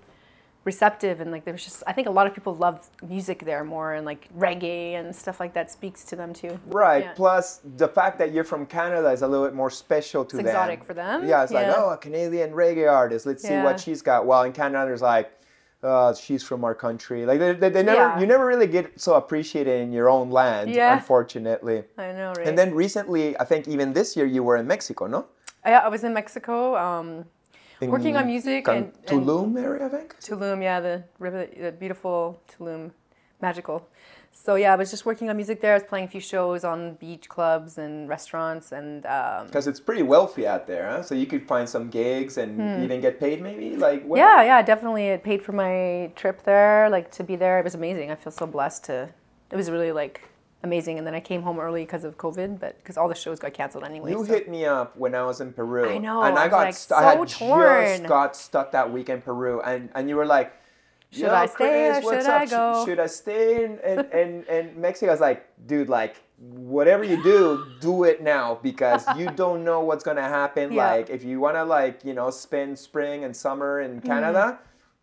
receptive 0.64 1.20
and 1.22 1.32
like 1.32 1.44
there 1.44 1.54
was 1.56 1.64
just 1.64 1.82
I 1.88 1.94
think 1.94 2.08
a 2.08 2.12
lot 2.12 2.28
of 2.28 2.36
people 2.36 2.54
love 2.54 2.88
music 3.02 3.46
there 3.46 3.64
more 3.64 3.94
and 3.96 4.06
like 4.06 4.30
reggae 4.38 4.94
and 4.94 5.16
stuff 5.16 5.40
like 5.40 5.56
that 5.56 5.72
speaks 5.72 6.04
to 6.06 6.16
them 6.16 6.34
too. 6.34 6.60
Right. 6.68 7.06
Yeah. 7.06 7.14
Plus, 7.14 7.62
the 7.78 7.88
fact 7.88 8.20
that 8.20 8.32
you're 8.32 8.44
from 8.44 8.68
Canada 8.68 9.10
is 9.10 9.24
a 9.24 9.28
little 9.28 9.46
bit 9.46 9.56
more 9.56 9.72
special 9.72 10.24
to 10.26 10.36
It's 10.38 10.44
them. 10.44 10.48
exotic 10.48 10.84
for 10.84 10.94
them, 10.94 11.28
Yeah, 11.28 11.42
it's 11.42 11.52
like, 11.52 11.68
oh, 11.76 11.90
a 11.90 11.98
Canadian 11.98 12.52
reggae 12.52 12.92
artist. 12.92 13.26
Let's 13.26 13.42
see 13.44 13.56
what 13.56 13.80
she's 13.80 14.04
got. 14.04 14.26
Well 14.28 14.44
in 14.44 14.52
Canada, 14.54 14.86
there's 14.86 15.02
like, 15.02 15.32
uh, 15.84 16.14
she's 16.14 16.44
from 16.44 16.64
our 16.64 16.76
country. 16.76 17.26
Like 17.26 17.40
they, 17.40 17.54
they, 17.54 17.70
they 17.70 17.84
never, 17.84 17.98
Yeah. 17.98 18.20
you 18.20 18.26
never 18.28 18.46
really 18.46 18.68
get 18.68 19.00
so 19.00 19.16
appreciated 19.16 19.82
in 19.82 19.92
your 19.92 20.10
own 20.10 20.30
land. 20.30 20.72
Yeah. 20.72 20.94
Unfortunately. 20.98 21.84
I 21.98 22.12
know, 22.12 22.34
right? 22.38 22.48
And 22.48 22.58
then 22.58 22.74
recently, 22.74 23.38
I 23.40 23.46
think 23.46 23.68
even 23.68 23.94
this 23.94 24.16
year, 24.16 24.26
you 24.26 24.44
were 24.44 24.58
in 24.58 24.68
Mexico, 24.68 25.08
no? 25.08 25.26
I, 25.64 25.74
I 25.74 25.88
was 25.90 26.04
in 26.04 26.14
Mexico, 26.14 26.76
um, 26.76 27.26
working 27.82 28.16
on 28.18 28.26
music 28.28 28.66
Can- 28.66 28.76
and, 28.76 28.94
and 29.08 29.26
Tulum 29.26 29.62
area, 29.62 29.86
I 29.86 29.90
think. 29.90 30.16
Tulum, 30.20 30.62
yeah, 30.62 30.80
the 30.80 31.04
river, 31.20 31.48
the 31.60 31.72
beautiful 31.72 32.42
Tulum, 32.48 32.92
magical. 33.42 33.88
So 34.34 34.56
yeah, 34.56 34.72
I 34.74 34.76
was 34.78 34.90
just 34.90 35.06
working 35.06 35.30
on 35.30 35.36
music 35.36 35.60
there. 35.62 35.72
I 35.72 35.76
was 35.76 35.84
playing 35.84 36.06
a 36.06 36.08
few 36.08 36.22
shows 36.22 36.64
on 36.64 36.96
beach 36.96 37.28
clubs 37.28 37.78
and 37.78 38.08
restaurants, 38.08 38.72
and 38.72 39.06
um, 39.06 39.46
Because 39.48 39.68
it's 39.68 39.80
pretty 39.80 40.04
wealthy 40.04 40.48
out 40.48 40.66
there, 40.68 40.90
huh? 40.90 41.04
So 41.04 41.16
you 41.16 41.26
could 41.26 41.46
find 41.46 41.68
some 41.68 41.90
gigs 41.90 42.38
and 42.38 42.84
even 42.84 43.02
get 43.02 43.20
paid, 43.20 43.42
maybe. 43.42 43.76
Like 43.76 44.04
what? 44.04 44.18
Hmm. 44.20 44.24
yeah, 44.26 44.44
yeah, 44.44 44.62
definitely. 44.62 45.08
It 45.08 45.24
paid 45.24 45.44
for 45.44 45.52
my 45.52 46.12
trip 46.16 46.44
there, 46.44 46.90
like 46.90 47.12
to 47.12 47.24
be 47.24 47.36
there. 47.36 47.60
It 47.60 47.64
was 47.66 47.76
amazing. 47.76 48.10
I 48.10 48.16
feel 48.16 48.32
so 48.32 48.48
blessed 48.48 48.86
to. 48.86 49.10
It 49.52 49.56
was 49.58 49.70
really 49.70 49.92
like 49.92 50.22
amazing. 50.64 50.98
And 50.98 51.06
then 51.06 51.14
I 51.14 51.20
came 51.20 51.42
home 51.42 51.60
early 51.60 51.84
because 51.84 52.06
of 52.06 52.18
COVID, 52.18 52.60
but 52.60 52.78
because 52.78 52.98
all 52.98 53.10
the 53.10 53.16
shows 53.16 53.38
got 53.38 53.54
canceled 53.54 53.84
anyway. 53.84 54.12
You 54.12 54.26
so- 54.26 54.34
hit 54.34 54.50
me 54.50 54.66
up 54.66 54.96
when 54.96 55.14
I 55.14 55.24
was 55.24 55.42
in 55.42 55.52
Peru. 55.52 55.90
I 55.90 55.98
know, 55.98 56.24
And 56.24 56.38
I 56.40 56.46
I 56.46 56.48
got 56.48 56.58
like, 56.58 56.76
st- 56.76 56.98
I 57.00 57.04
had 57.04 57.18
so 57.18 57.26
just 57.26 58.04
got 58.08 58.36
stuck 58.36 58.72
that 58.72 58.92
week 58.92 59.10
in 59.10 59.22
Peru, 59.22 59.62
and 59.62 59.90
and 59.94 60.08
you 60.08 60.16
were 60.16 60.26
like, 60.26 60.54
Should 61.12 61.22
"Yo, 61.22 61.34
I 61.34 61.46
stay 61.46 61.90
or 61.90 61.94
Chris, 61.94 62.06
what's 62.06 62.26
should 62.26 62.32
up? 62.32 62.42
I 62.42 62.46
go?" 62.46 62.86
Should 62.86 63.00
I 63.00 63.08
stay 63.08 63.66
in, 63.66 63.80
in, 63.80 64.00
in, 64.12 64.44
in 64.46 64.82
Mexico? 64.82 65.12
I 65.12 65.14
was 65.14 65.22
like, 65.22 65.48
dude, 65.68 65.90
like 65.90 66.16
whatever 66.38 67.04
you 67.04 67.22
do, 67.22 67.66
do 67.80 68.04
it 68.06 68.22
now 68.24 68.60
because 68.64 69.06
you 69.18 69.30
don't 69.36 69.64
know 69.64 69.82
what's 69.82 70.04
gonna 70.04 70.22
happen. 70.22 70.72
Yeah. 70.72 70.92
Like 70.92 71.10
if 71.10 71.24
you 71.24 71.40
wanna 71.40 71.66
like 71.66 72.04
you 72.04 72.14
know 72.14 72.30
spend 72.30 72.80
spring 72.80 73.24
and 73.24 73.36
summer 73.36 73.82
in 73.82 73.98
mm-hmm. 73.98 74.08
Canada. 74.08 74.60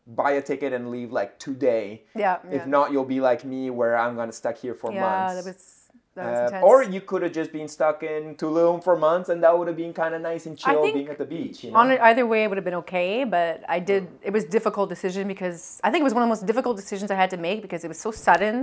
buy 0.08 0.32
a 0.32 0.42
ticket 0.42 0.72
and 0.72 0.90
leave 0.90 1.12
like 1.12 1.38
today. 1.38 2.02
Yeah, 2.16 2.38
If 2.50 2.62
yeah. 2.62 2.64
not, 2.64 2.92
you'll 2.92 3.04
be 3.04 3.20
like 3.20 3.44
me, 3.44 3.68
where 3.68 3.94
I'm 3.94 4.16
gonna 4.16 4.32
stuck 4.32 4.56
here 4.56 4.74
for 4.74 4.90
yeah, 4.90 5.34
months. 5.34 5.77
That 6.18 6.30
was 6.30 6.50
that 6.52 6.62
was 6.62 6.62
Uh, 6.62 6.70
or 6.70 6.76
you 6.94 7.00
could 7.08 7.22
have 7.26 7.34
just 7.40 7.50
been 7.58 7.68
stuck 7.76 7.98
in 8.02 8.22
Tulum 8.40 8.76
for 8.86 8.94
months, 9.08 9.28
and 9.32 9.38
that 9.44 9.52
would 9.56 9.68
have 9.70 9.76
been 9.84 9.94
kind 10.02 10.12
of 10.16 10.20
nice 10.30 10.44
and 10.48 10.54
chill, 10.62 10.82
being 10.82 11.08
at 11.14 11.18
the 11.18 11.24
beach. 11.36 11.56
You 11.64 11.70
know? 11.70 11.78
On 11.80 11.86
either 12.10 12.26
way, 12.32 12.40
it 12.44 12.48
would 12.48 12.58
have 12.62 12.68
been 12.70 12.80
okay, 12.84 13.24
but 13.36 13.52
I 13.76 13.78
did. 13.90 14.02
It 14.28 14.32
was 14.36 14.44
a 14.44 14.52
difficult 14.58 14.86
decision 14.94 15.22
because 15.34 15.80
I 15.86 15.88
think 15.90 16.00
it 16.02 16.08
was 16.10 16.14
one 16.18 16.22
of 16.22 16.28
the 16.28 16.34
most 16.36 16.46
difficult 16.52 16.74
decisions 16.76 17.10
I 17.10 17.18
had 17.24 17.30
to 17.36 17.40
make 17.48 17.58
because 17.66 17.82
it 17.86 17.88
was 17.88 18.00
so 18.06 18.10
sudden, 18.10 18.58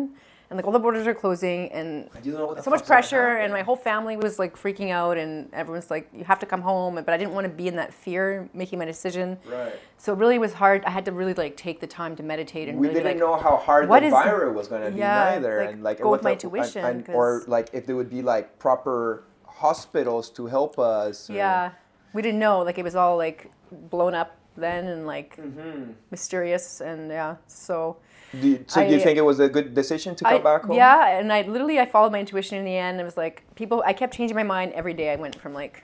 and 0.50 0.58
like 0.58 0.66
all 0.66 0.72
the 0.72 0.80
borders 0.80 1.08
are 1.08 1.14
closing, 1.14 1.72
and 1.72 2.10
You 2.24 2.32
don't 2.32 2.42
know 2.42 2.46
what 2.48 2.58
the 2.58 2.64
so 2.64 2.70
much 2.70 2.86
pressure, 2.86 3.38
and 3.38 3.52
my 3.52 3.62
whole 3.64 3.76
family 3.76 4.16
was 4.18 4.38
like 4.38 4.56
freaking 4.56 4.92
out, 4.92 5.18
and 5.18 5.52
everyone's 5.54 5.90
like, 5.90 6.08
"You 6.14 6.24
have 6.24 6.40
to 6.40 6.46
come 6.46 6.62
home," 6.62 6.96
but 6.96 7.10
I 7.10 7.18
didn't 7.18 7.34
want 7.34 7.46
to 7.46 7.54
be 7.54 7.68
in 7.68 7.76
that 7.78 7.94
fear 7.94 8.48
making 8.54 8.78
my 8.80 8.86
decision. 8.86 9.38
Right. 9.50 9.74
So 9.98 10.14
it 10.14 10.20
really 10.20 10.38
was 10.38 10.54
hard. 10.54 10.84
I 10.86 10.92
had 10.92 11.06
to 11.06 11.12
really 11.12 11.34
like 11.34 11.58
take 11.58 11.80
the 11.80 11.88
time 11.88 12.16
to 12.18 12.24
meditate 12.24 12.70
and 12.70 12.78
we 12.78 12.88
really 12.88 13.00
didn't 13.02 13.14
like, 13.14 13.18
know 13.20 13.36
how 13.38 13.56
hard 13.58 13.86
the 13.90 14.10
virus 14.10 14.56
was 14.56 14.68
going 14.68 14.84
to 14.84 14.92
be 14.92 15.00
Yeah, 15.00 15.32
neither 15.36 15.60
like, 15.66 15.74
and 15.74 15.84
like 15.84 16.00
go 16.02 16.12
with 16.12 16.22
my 16.22 16.36
the- 16.36 16.48
and- 16.48 16.56
intuition, 16.56 16.86
and- 16.86 17.10
or 17.10 17.44
like 17.48 17.70
if 17.74 17.86
there 17.88 17.96
would 17.96 18.10
be 18.10 18.22
like 18.22 18.60
proper 18.60 19.24
hospitals 19.46 20.30
to 20.32 20.46
help 20.48 20.78
us 20.78 21.30
or- 21.30 21.34
Yeah, 21.34 21.72
we 22.14 22.22
didn't 22.22 22.40
know. 22.40 22.60
Like 22.60 22.78
it 22.78 22.84
was 22.84 22.96
all 22.96 23.18
like 23.18 23.50
blown 23.72 24.14
up 24.14 24.36
then 24.58 24.88
and 24.88 25.08
like 25.08 25.38
Mm-hmm. 25.38 25.92
mysterious 26.12 26.82
and 26.82 27.10
yeah. 27.10 27.36
So 27.48 27.98
do 28.40 28.48
you, 28.48 28.66
so 28.68 28.86
do 28.86 28.94
you 28.94 29.00
think 29.00 29.18
it 29.18 29.22
was 29.24 29.40
a 29.40 29.48
good 29.48 29.74
decision 29.74 30.16
to 30.16 30.24
come 30.24 30.34
I, 30.34 30.40
back 30.40 30.64
home 30.64 30.76
yeah, 30.76 31.18
and 31.20 31.32
I 31.32 31.44
literally 31.44 31.80
I 31.80 31.86
followed 31.86 32.12
my 32.12 32.20
intuition 32.20 32.58
in 32.58 32.66
the 32.66 32.76
end. 32.76 33.00
It 33.00 33.04
was 33.04 33.18
like 33.18 33.44
people. 33.56 33.84
I 33.86 33.94
kept 33.94 34.14
changing 34.14 34.36
my 34.36 34.44
mind 34.44 34.74
every 34.74 34.94
day. 34.94 35.12
I 35.12 35.16
went 35.16 35.40
from 35.40 35.54
like 35.54 35.84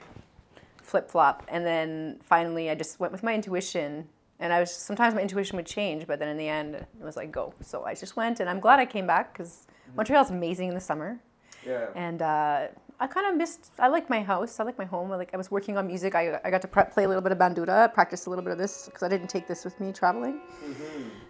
flip 0.82 1.10
flop, 1.10 1.44
and 1.48 1.64
then 1.64 2.18
finally 2.22 2.70
I 2.70 2.74
just 2.74 3.00
went 3.00 3.12
with 3.12 3.22
my 3.22 3.34
intuition. 3.34 4.08
And 4.40 4.52
I 4.52 4.58
was 4.60 4.74
sometimes 4.74 5.14
my 5.14 5.22
intuition 5.22 5.56
would 5.56 5.66
change, 5.66 6.06
but 6.06 6.18
then 6.18 6.28
in 6.28 6.36
the 6.36 6.48
end 6.48 6.74
it 6.74 6.86
was 7.00 7.16
like 7.16 7.30
go. 7.30 7.54
So 7.60 7.84
I 7.84 7.94
just 7.94 8.16
went, 8.16 8.40
and 8.40 8.50
I'm 8.50 8.60
glad 8.60 8.80
I 8.80 8.86
came 8.86 9.06
back 9.06 9.32
because 9.32 9.66
Montreal's 9.96 10.30
amazing 10.30 10.68
in 10.68 10.74
the 10.74 10.80
summer. 10.80 11.20
yeah 11.64 11.86
and 11.94 12.22
uh, 12.22 12.66
I 13.02 13.08
kind 13.08 13.26
of 13.26 13.34
missed. 13.36 13.72
I 13.80 13.88
like 13.88 14.08
my 14.08 14.22
house. 14.22 14.60
I 14.60 14.64
like 14.64 14.78
my 14.78 14.84
home. 14.84 15.10
I 15.10 15.16
like. 15.16 15.30
I 15.34 15.36
was 15.36 15.50
working 15.50 15.76
on 15.76 15.88
music. 15.88 16.14
I, 16.14 16.38
I 16.44 16.50
got 16.50 16.62
to 16.62 16.68
pre- 16.68 16.84
play 16.84 17.04
a 17.04 17.08
little 17.08 17.22
bit 17.26 17.32
of 17.32 17.38
bandura, 17.38 17.92
practice 17.92 18.26
a 18.26 18.30
little 18.30 18.44
bit 18.44 18.52
of 18.52 18.58
this 18.58 18.86
because 18.86 19.02
I 19.02 19.08
didn't 19.08 19.28
take 19.28 19.48
this 19.48 19.64
with 19.64 19.80
me 19.80 19.92
traveling. 19.92 20.40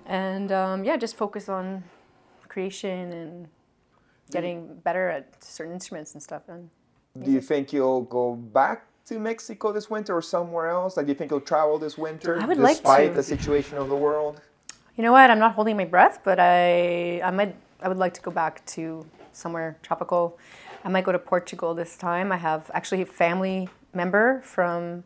And 0.05 0.53
um, 0.53 0.85
yeah, 0.85 0.99
just 0.99 1.17
focus 1.17 1.49
on 1.49 1.83
creation 2.49 3.13
and 3.13 3.49
getting 4.31 4.75
better 4.85 5.09
at 5.09 5.43
certain 5.43 5.73
instruments 5.73 6.13
and 6.13 6.23
stuff. 6.23 6.43
And 6.49 6.69
do 7.25 7.31
you 7.31 7.41
think 7.41 7.73
you'll 7.73 8.03
go 8.03 8.35
back 8.35 8.87
to 9.07 9.19
Mexico 9.19 9.73
this 9.73 9.89
winter 9.89 10.15
or 10.15 10.23
somewhere 10.23 10.69
else 10.69 10.97
like 10.97 11.07
do 11.07 11.11
you 11.13 11.19
think 11.19 11.31
you'll 11.31 11.41
travel 11.41 11.77
this 11.77 11.99
winter 11.99 12.41
I 12.41 12.47
would 12.47 12.57
like 12.57 12.77
despite 12.77 13.09
to. 13.09 13.15
the 13.17 13.23
situation 13.23 13.77
of 13.77 13.89
the 13.89 13.97
world 13.97 14.41
you 14.97 15.03
know 15.03 15.13
what? 15.13 15.31
I'm 15.31 15.39
not 15.39 15.55
holding 15.55 15.77
my 15.77 15.87
breath, 15.87 16.21
but 16.23 16.39
I 16.39 17.21
I 17.23 17.31
might. 17.31 17.57
I 17.81 17.89
would 17.89 17.97
like 17.97 18.15
to 18.15 18.21
go 18.21 18.31
back 18.31 18.65
to 18.77 19.05
somewhere 19.33 19.79
tropical. 19.83 20.39
I 20.85 20.89
might 20.89 21.05
go 21.05 21.13
to 21.13 21.19
Portugal 21.19 21.75
this 21.75 21.97
time. 21.97 22.33
I 22.33 22.37
have 22.37 22.71
actually 22.75 23.03
a 23.03 23.07
family 23.07 23.69
member 23.95 24.41
from 24.43 25.05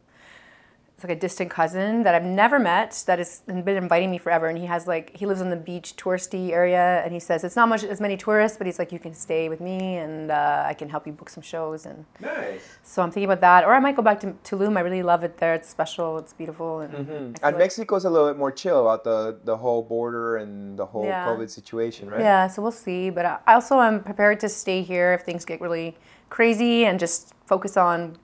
it's 0.96 1.04
like 1.04 1.14
a 1.14 1.20
distant 1.20 1.50
cousin 1.50 2.04
that 2.04 2.14
I've 2.14 2.24
never 2.24 2.58
met 2.58 3.04
that 3.06 3.18
has 3.18 3.42
been 3.46 3.68
inviting 3.68 4.10
me 4.10 4.16
forever. 4.16 4.46
And 4.48 4.56
he 4.56 4.64
has 4.64 4.86
like 4.86 5.14
he 5.14 5.26
lives 5.26 5.42
in 5.42 5.50
the 5.50 5.56
beach 5.56 5.94
touristy 5.94 6.52
area, 6.52 7.02
and 7.04 7.12
he 7.12 7.20
says 7.20 7.44
it's 7.44 7.54
not 7.54 7.68
much 7.68 7.84
as 7.84 8.00
many 8.00 8.16
tourists, 8.16 8.56
but 8.56 8.66
he's 8.66 8.78
like 8.78 8.92
you 8.92 8.98
can 8.98 9.12
stay 9.12 9.50
with 9.50 9.60
me, 9.60 9.98
and 9.98 10.30
uh, 10.30 10.64
I 10.66 10.72
can 10.72 10.88
help 10.88 11.06
you 11.06 11.12
book 11.12 11.28
some 11.28 11.42
shows. 11.42 11.84
And 11.84 12.06
nice 12.18 12.78
so 12.82 13.02
I'm 13.02 13.10
thinking 13.10 13.30
about 13.30 13.42
that. 13.42 13.64
Or 13.64 13.74
I 13.74 13.78
might 13.78 13.94
go 13.94 14.00
back 14.00 14.20
to 14.20 14.28
Tulum. 14.42 14.78
I 14.78 14.80
really 14.80 15.02
love 15.02 15.22
it 15.22 15.36
there. 15.36 15.52
It's 15.54 15.68
special. 15.68 16.16
It's 16.16 16.32
beautiful. 16.32 16.80
And 16.80 17.06
feel 17.06 17.16
and 17.16 17.42
like- 17.42 17.58
Mexico's 17.58 18.06
a 18.06 18.10
little 18.10 18.28
bit 18.28 18.38
more 18.38 18.50
chill 18.50 18.80
about 18.80 19.04
the 19.04 19.38
the 19.44 19.58
whole 19.58 19.82
border 19.82 20.38
and 20.38 20.78
the 20.78 20.86
whole 20.86 21.04
Yeah. 21.04 21.26
COVID 21.26 21.50
situation, 21.50 22.08
right? 22.08 22.20
Yeah, 22.20 22.46
so 22.46 22.62
we'll 22.62 22.72
see. 22.72 23.10
But 23.10 23.26
I 23.26 23.38
also 23.48 23.80
am 23.80 24.02
prepared 24.02 24.40
to 24.40 24.48
stay 24.48 24.80
here 24.80 25.12
if 25.12 25.22
things 25.22 25.44
get 25.44 25.60
really 25.60 25.98
crazy 26.30 26.86
and 26.86 26.98
just 26.98 27.34
focus 27.44 27.76
on 27.76 28.16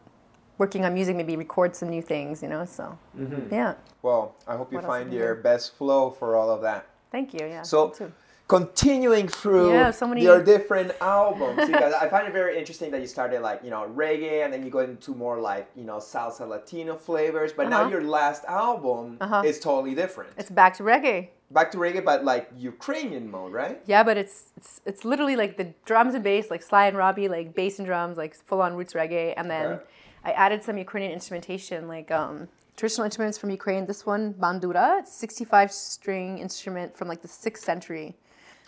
working 0.63 0.83
on 0.87 0.91
music, 0.99 1.15
maybe 1.21 1.35
record 1.47 1.71
some 1.81 1.89
new 1.97 2.05
things, 2.13 2.35
you 2.45 2.49
know. 2.55 2.65
So 2.79 2.85
Mm-hmm. 3.23 3.43
yeah, 3.59 3.75
Well, 4.07 4.23
I 4.53 4.55
hope 4.59 4.69
you 4.73 4.79
What 4.81 4.87
find 4.95 5.07
your 5.21 5.33
do? 5.37 5.43
best 5.51 5.67
flow 5.79 6.03
for 6.19 6.29
all 6.39 6.51
of 6.57 6.61
that. 6.69 6.83
thank 7.15 7.29
you. 7.37 7.45
Yeah. 7.57 7.65
So, 7.73 7.79
too. 7.99 8.11
continuing 8.57 9.27
through 9.41 9.69
Yeah, 9.79 9.91
so 10.01 10.05
many- 10.11 10.23
your 10.29 10.41
different 10.55 10.91
albums, 11.21 11.59
because 11.73 11.93
I 12.03 12.05
find 12.15 12.25
it 12.29 12.35
very 12.43 12.55
interesting 12.61 12.89
that 12.95 13.01
you 13.05 13.11
started 13.17 13.39
like 13.49 13.59
you 13.67 13.73
know 13.75 13.83
reggae, 14.05 14.39
and 14.45 14.49
then 14.53 14.61
you 14.65 14.71
go 14.79 14.83
into 14.91 15.11
more 15.25 15.37
like 15.51 15.65
you 15.81 15.87
know 15.91 15.99
salsa 16.13 16.45
Latino 16.55 16.95
flavors. 17.09 17.51
But 17.59 17.65
now 17.75 17.81
Uh-huh. 17.83 17.95
your 17.95 18.05
last 18.19 18.43
album 18.67 19.05
Uh-huh. 19.25 19.51
is 19.51 19.57
totally 19.69 19.95
different. 20.03 20.31
it's 20.41 20.53
back 20.63 20.73
to 20.79 20.83
reggae. 20.93 21.21
Back 21.59 21.69
to 21.75 21.79
reggae, 21.85 22.03
but 22.11 22.19
like 22.33 22.45
Ukrainian 22.73 23.25
mode, 23.37 23.53
right? 23.63 23.77
Yeah, 23.93 24.03
but 24.09 24.17
it's 24.23 24.37
it's 24.59 24.73
it's 24.91 25.03
literally 25.13 25.37
like 25.43 25.53
the 25.63 25.69
drums 25.91 26.13
and 26.19 26.25
bass, 26.31 26.45
like 26.55 26.63
Sly 26.71 26.85
and 26.91 26.97
Robbie, 27.05 27.29
like 27.37 27.47
bass 27.61 27.75
and 27.81 27.87
drums, 27.93 28.15
like 28.23 28.33
full 28.49 28.63
on 28.67 28.71
roots 28.79 28.95
reggae, 29.01 29.29
and 29.39 29.47
then 29.55 29.67
Okay. 29.73 29.83
I 30.25 30.33
added 30.33 30.63
some 30.63 30.79
Ukrainian 30.79 31.13
instrumentation, 31.13 31.89
like 31.89 32.11
um, 32.11 32.49
traditional 32.77 33.05
instruments 33.05 33.39
from 33.39 33.51
Ukraine. 33.51 33.87
This 33.87 34.07
one, 34.07 34.35
bandura, 34.35 35.01
it's 35.01 35.13
65 35.15 35.73
string 35.73 36.39
instrument 36.39 36.97
from 36.97 37.09
like 37.09 37.23
the 37.23 37.29
sixth 37.29 37.65
century. 37.65 38.15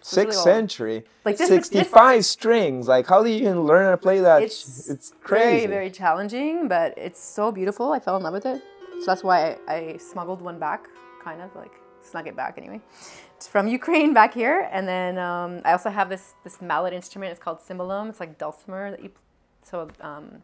Sixth 0.03 0.37
really 0.37 0.45
century, 0.53 1.05
Like, 1.25 1.39
this- 1.39 1.49
this- 1.49 1.67
sixty-five 1.69 2.27
strings. 2.27 2.87
Like, 2.89 3.07
how 3.07 3.23
do 3.23 3.31
you 3.31 3.37
even 3.37 3.63
learn 3.63 3.85
how 3.87 3.93
to 3.93 3.97
play 3.97 4.21
that? 4.21 4.43
It's 4.43 4.87
it's 4.91 5.15
crazy. 5.23 5.67
Very, 5.67 5.67
very 5.79 5.91
challenging, 5.91 6.69
but 6.69 6.93
it's 6.99 7.23
so 7.23 7.51
beautiful. 7.51 7.91
I 7.93 8.01
fell 8.01 8.17
in 8.19 8.23
love 8.23 8.35
with 8.35 8.45
it. 8.45 8.61
So 9.01 9.07
that's 9.07 9.25
why 9.25 9.57
I, 9.67 9.75
I 9.77 9.97
smuggled 9.97 10.43
one 10.43 10.59
back, 10.59 10.89
kind 11.23 11.41
of 11.41 11.57
like 11.57 11.73
snug 12.03 12.27
it 12.29 12.37
back 12.37 12.59
anyway. 12.59 12.81
It's 13.37 13.49
from 13.49 13.67
Ukraine 13.67 14.13
back 14.13 14.35
here, 14.35 14.69
and 14.71 14.87
then 14.87 15.17
um, 15.17 15.63
I 15.65 15.73
also 15.73 15.89
have 15.89 16.11
this 16.11 16.35
this 16.45 16.61
mallet 16.61 16.93
instrument. 16.93 17.29
It's 17.33 17.41
called 17.41 17.61
cymbalum. 17.67 18.11
It's 18.11 18.21
like 18.21 18.37
dulcimer 18.37 18.91
that 18.91 19.03
you. 19.03 19.11
So 19.63 19.89
um, 20.03 20.43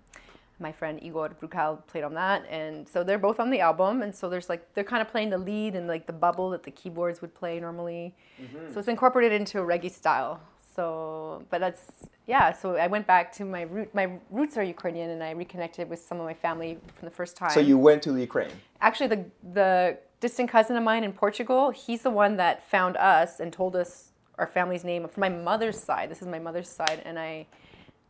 my 0.60 0.72
friend 0.72 1.02
Igor 1.02 1.30
Brukal 1.40 1.86
played 1.86 2.04
on 2.04 2.14
that, 2.14 2.46
and 2.50 2.88
so 2.88 3.02
they're 3.02 3.18
both 3.18 3.40
on 3.40 3.50
the 3.50 3.60
album. 3.60 4.02
And 4.02 4.14
so 4.14 4.28
there's 4.28 4.48
like 4.48 4.74
they're 4.74 4.84
kind 4.84 5.02
of 5.02 5.08
playing 5.08 5.30
the 5.30 5.38
lead 5.38 5.74
and 5.74 5.86
like 5.88 6.06
the 6.06 6.12
bubble 6.12 6.50
that 6.50 6.62
the 6.62 6.70
keyboards 6.70 7.20
would 7.20 7.34
play 7.34 7.58
normally. 7.60 8.14
Mm-hmm. 8.40 8.72
So 8.72 8.78
it's 8.80 8.88
incorporated 8.88 9.32
into 9.40 9.60
a 9.60 9.64
reggae 9.64 9.90
style. 9.90 10.40
So, 10.74 11.44
but 11.50 11.60
that's 11.60 11.82
yeah. 12.26 12.52
So 12.52 12.76
I 12.76 12.86
went 12.86 13.06
back 13.06 13.32
to 13.34 13.44
my 13.44 13.62
root. 13.62 13.94
My 13.94 14.18
roots 14.30 14.56
are 14.56 14.62
Ukrainian, 14.62 15.10
and 15.10 15.22
I 15.22 15.32
reconnected 15.32 15.88
with 15.88 16.00
some 16.00 16.20
of 16.20 16.26
my 16.26 16.34
family 16.34 16.78
from 16.94 17.06
the 17.06 17.14
first 17.14 17.36
time. 17.36 17.50
So 17.50 17.60
you 17.60 17.78
went 17.78 18.02
to 18.04 18.12
the 18.12 18.20
Ukraine. 18.20 18.52
actually 18.80 19.08
the 19.08 19.24
the 19.52 19.98
distant 20.20 20.50
cousin 20.50 20.76
of 20.76 20.82
mine 20.82 21.02
in 21.04 21.12
Portugal. 21.12 21.70
He's 21.70 22.02
the 22.02 22.10
one 22.10 22.36
that 22.36 22.68
found 22.68 22.96
us 22.96 23.40
and 23.40 23.52
told 23.52 23.74
us 23.74 24.12
our 24.38 24.46
family's 24.46 24.84
name 24.84 25.06
from 25.08 25.20
my 25.20 25.28
mother's 25.28 25.78
side. 25.78 26.10
This 26.10 26.22
is 26.22 26.28
my 26.28 26.38
mother's 26.38 26.68
side, 26.68 27.02
and 27.04 27.18
I 27.18 27.46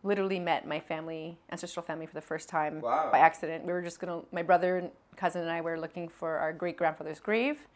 literally 0.03 0.39
met 0.39 0.67
my 0.67 0.81
family, 0.81 1.37
ancestral 1.51 1.85
family, 1.85 2.07
for 2.07 2.15
the 2.15 2.21
first 2.21 2.49
time 2.49 2.81
Wow. 2.81 3.09
by 3.13 3.19
accident. 3.19 3.65
We 3.65 3.73
were 3.73 3.83
just 3.83 4.01
gonna. 4.01 4.23
My 4.33 4.43
brother 4.43 4.77
and 4.79 4.91
cousin 5.17 5.43
and 5.43 5.51
I 5.51 5.61
were 5.61 5.79
looking 5.79 6.09
for 6.09 6.39
our 6.39 6.53
great 6.53 6.77
grandfather's 6.77 7.21
grave 7.21 7.67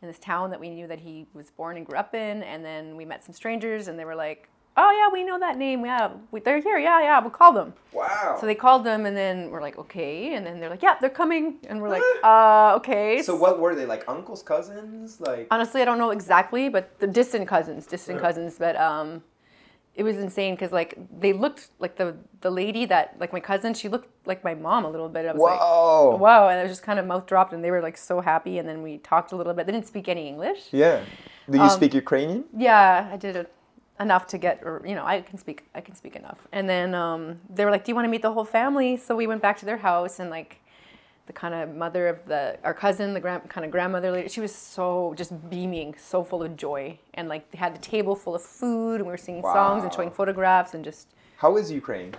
in 0.00 0.08
this 0.08 0.18
town 0.18 0.50
that 0.50 0.60
we 0.60 0.68
knew 0.68 0.86
that 0.86 1.00
he 1.00 1.26
was 1.34 1.50
born 1.50 1.76
and 1.76 1.86
grew 1.86 1.98
up 1.98 2.14
in, 2.14 2.42
and 2.42 2.64
then 2.64 2.96
we 2.96 3.04
met 3.04 3.24
some 3.24 3.34
strangers, 3.34 3.88
and 3.88 3.98
they 3.98 4.04
were 4.04 4.16
like. 4.16 4.48
Oh 4.74 4.90
yeah, 4.90 5.12
we 5.12 5.22
know 5.22 5.38
that 5.38 5.58
name. 5.58 5.84
Yeah, 5.84 6.12
we, 6.30 6.40
they're 6.40 6.58
here. 6.58 6.78
Yeah, 6.78 7.02
yeah, 7.02 7.20
we'll 7.20 7.28
call 7.28 7.52
them. 7.52 7.74
Wow. 7.92 8.38
So 8.40 8.46
they 8.46 8.54
called 8.54 8.84
them, 8.84 9.04
and 9.04 9.14
then 9.14 9.50
we're 9.50 9.60
like, 9.60 9.76
okay. 9.76 10.32
And 10.32 10.46
then 10.46 10.60
they're 10.60 10.70
like, 10.70 10.80
yeah, 10.82 10.94
they're 10.98 11.10
coming. 11.10 11.58
And 11.68 11.82
we're 11.82 11.90
like, 11.90 12.02
uh, 12.24 12.72
okay. 12.76 13.20
So 13.20 13.36
what 13.36 13.60
were 13.60 13.74
they 13.74 13.84
like? 13.84 14.02
Uncles, 14.08 14.42
cousins, 14.42 15.20
like? 15.20 15.46
Honestly, 15.50 15.82
I 15.82 15.84
don't 15.84 15.98
know 15.98 16.08
exactly, 16.08 16.70
but 16.70 16.98
the 17.00 17.06
distant 17.06 17.46
cousins, 17.48 17.86
distant 17.86 18.18
cousins. 18.18 18.56
But 18.58 18.76
um, 18.76 19.22
it 19.94 20.04
was 20.04 20.16
insane 20.16 20.54
because 20.54 20.72
like 20.72 20.96
they 21.20 21.32
looked 21.32 21.68
like 21.78 21.96
the 21.96 22.16
the 22.40 22.50
lady 22.50 22.86
that 22.86 23.16
like 23.20 23.32
my 23.32 23.40
cousin. 23.40 23.74
She 23.74 23.88
looked 23.88 24.08
like 24.26 24.42
my 24.42 24.54
mom 24.54 24.84
a 24.84 24.90
little 24.90 25.08
bit. 25.08 25.26
I 25.26 25.32
was 25.32 25.40
Whoa. 25.40 26.10
like, 26.12 26.20
wow. 26.20 26.48
And 26.48 26.58
I 26.58 26.62
was 26.62 26.72
just 26.72 26.82
kind 26.82 26.98
of 26.98 27.06
mouth 27.06 27.26
dropped, 27.26 27.52
and 27.52 27.62
they 27.62 27.70
were 27.70 27.82
like 27.82 27.96
so 27.96 28.20
happy. 28.20 28.58
And 28.58 28.66
then 28.68 28.82
we 28.82 28.98
talked 28.98 29.32
a 29.32 29.36
little 29.36 29.52
bit. 29.52 29.66
They 29.66 29.72
didn't 29.72 29.86
speak 29.86 30.08
any 30.08 30.28
English. 30.28 30.68
Yeah. 30.72 31.00
Do 31.50 31.58
Um, 31.58 31.64
you 31.64 31.70
speak 31.70 31.92
Ukrainian? 31.94 32.44
Yeah, 32.56 33.08
I 33.12 33.16
did 33.16 33.46
enough 34.00 34.26
to 34.28 34.38
get, 34.38 34.60
or 34.62 34.82
you 34.86 34.94
know, 34.94 35.04
I 35.04 35.20
can 35.20 35.38
speak, 35.38 35.64
I 35.74 35.80
can 35.80 35.94
speak 35.94 36.16
enough. 36.16 36.46
And 36.52 36.68
then 36.68 36.94
um, 36.94 37.40
they 37.54 37.64
were 37.64 37.70
like, 37.70 37.84
"Do 37.84 37.90
you 37.90 37.94
want 37.94 38.06
to 38.06 38.10
meet 38.10 38.22
the 38.22 38.32
whole 38.32 38.44
family?" 38.44 38.96
So 38.96 39.14
we 39.14 39.26
went 39.26 39.42
back 39.42 39.58
to 39.58 39.66
their 39.66 39.78
house, 39.78 40.18
and 40.20 40.30
like 40.30 40.61
the 41.26 41.32
kind 41.32 41.54
of 41.54 41.74
mother 41.76 42.08
of 42.08 42.24
the 42.26 42.58
our 42.64 42.74
cousin, 42.74 43.14
the 43.14 43.20
grand 43.20 43.48
kind 43.48 43.64
of 43.64 43.70
grandmother 43.70 44.10
lady, 44.10 44.28
she 44.28 44.40
was 44.40 44.54
so 44.54 45.14
just 45.16 45.32
beaming, 45.50 45.94
so 45.98 46.24
full 46.24 46.42
of 46.42 46.56
joy, 46.56 46.98
and 47.14 47.28
like 47.28 47.50
they 47.50 47.58
had 47.58 47.74
a 47.74 47.78
table 47.78 48.14
full 48.16 48.34
of 48.34 48.42
food, 48.42 48.96
and 48.96 49.04
we 49.06 49.10
were 49.12 49.16
singing 49.16 49.42
songs 49.42 49.84
and 49.84 49.92
showing 49.94 50.10
photographs, 50.10 50.74
and 50.74 50.84
just 50.84 51.08
How 51.36 51.56
is 51.56 51.70
Ukraine? 51.70 52.14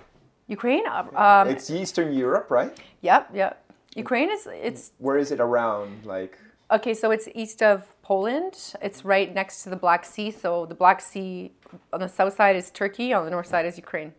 Ukraine. 0.47 0.85
uh, 0.87 1.05
Um, 1.25 1.47
it's 1.49 1.69
Eastern 1.69 2.13
Europe, 2.13 2.47
right? 2.49 2.71
yep, 3.01 3.29
yep. 3.33 3.53
Ukraine 3.95 4.29
is 4.31 4.47
it's 4.69 4.91
Where 4.97 5.17
is 5.17 5.31
it 5.31 5.39
around? 5.39 6.05
Like, 6.05 6.37
Okay, 6.71 6.93
so 6.95 7.11
it's 7.11 7.27
east 7.35 7.61
of 7.61 7.77
Poland. 8.01 8.73
It's 8.81 9.05
right 9.05 9.29
next 9.39 9.55
to 9.63 9.69
the 9.69 9.75
Black 9.75 10.03
Sea. 10.05 10.31
So 10.31 10.65
the 10.65 10.73
Black 10.83 10.99
Sea 11.01 11.51
on 11.93 11.99
the 11.99 12.09
south 12.09 12.35
side 12.35 12.55
is 12.55 12.71
Turkey, 12.71 13.13
on 13.13 13.25
the 13.25 13.31
north 13.31 13.47
side 13.53 13.65
is 13.71 13.75
Ukraine. 13.85 14.11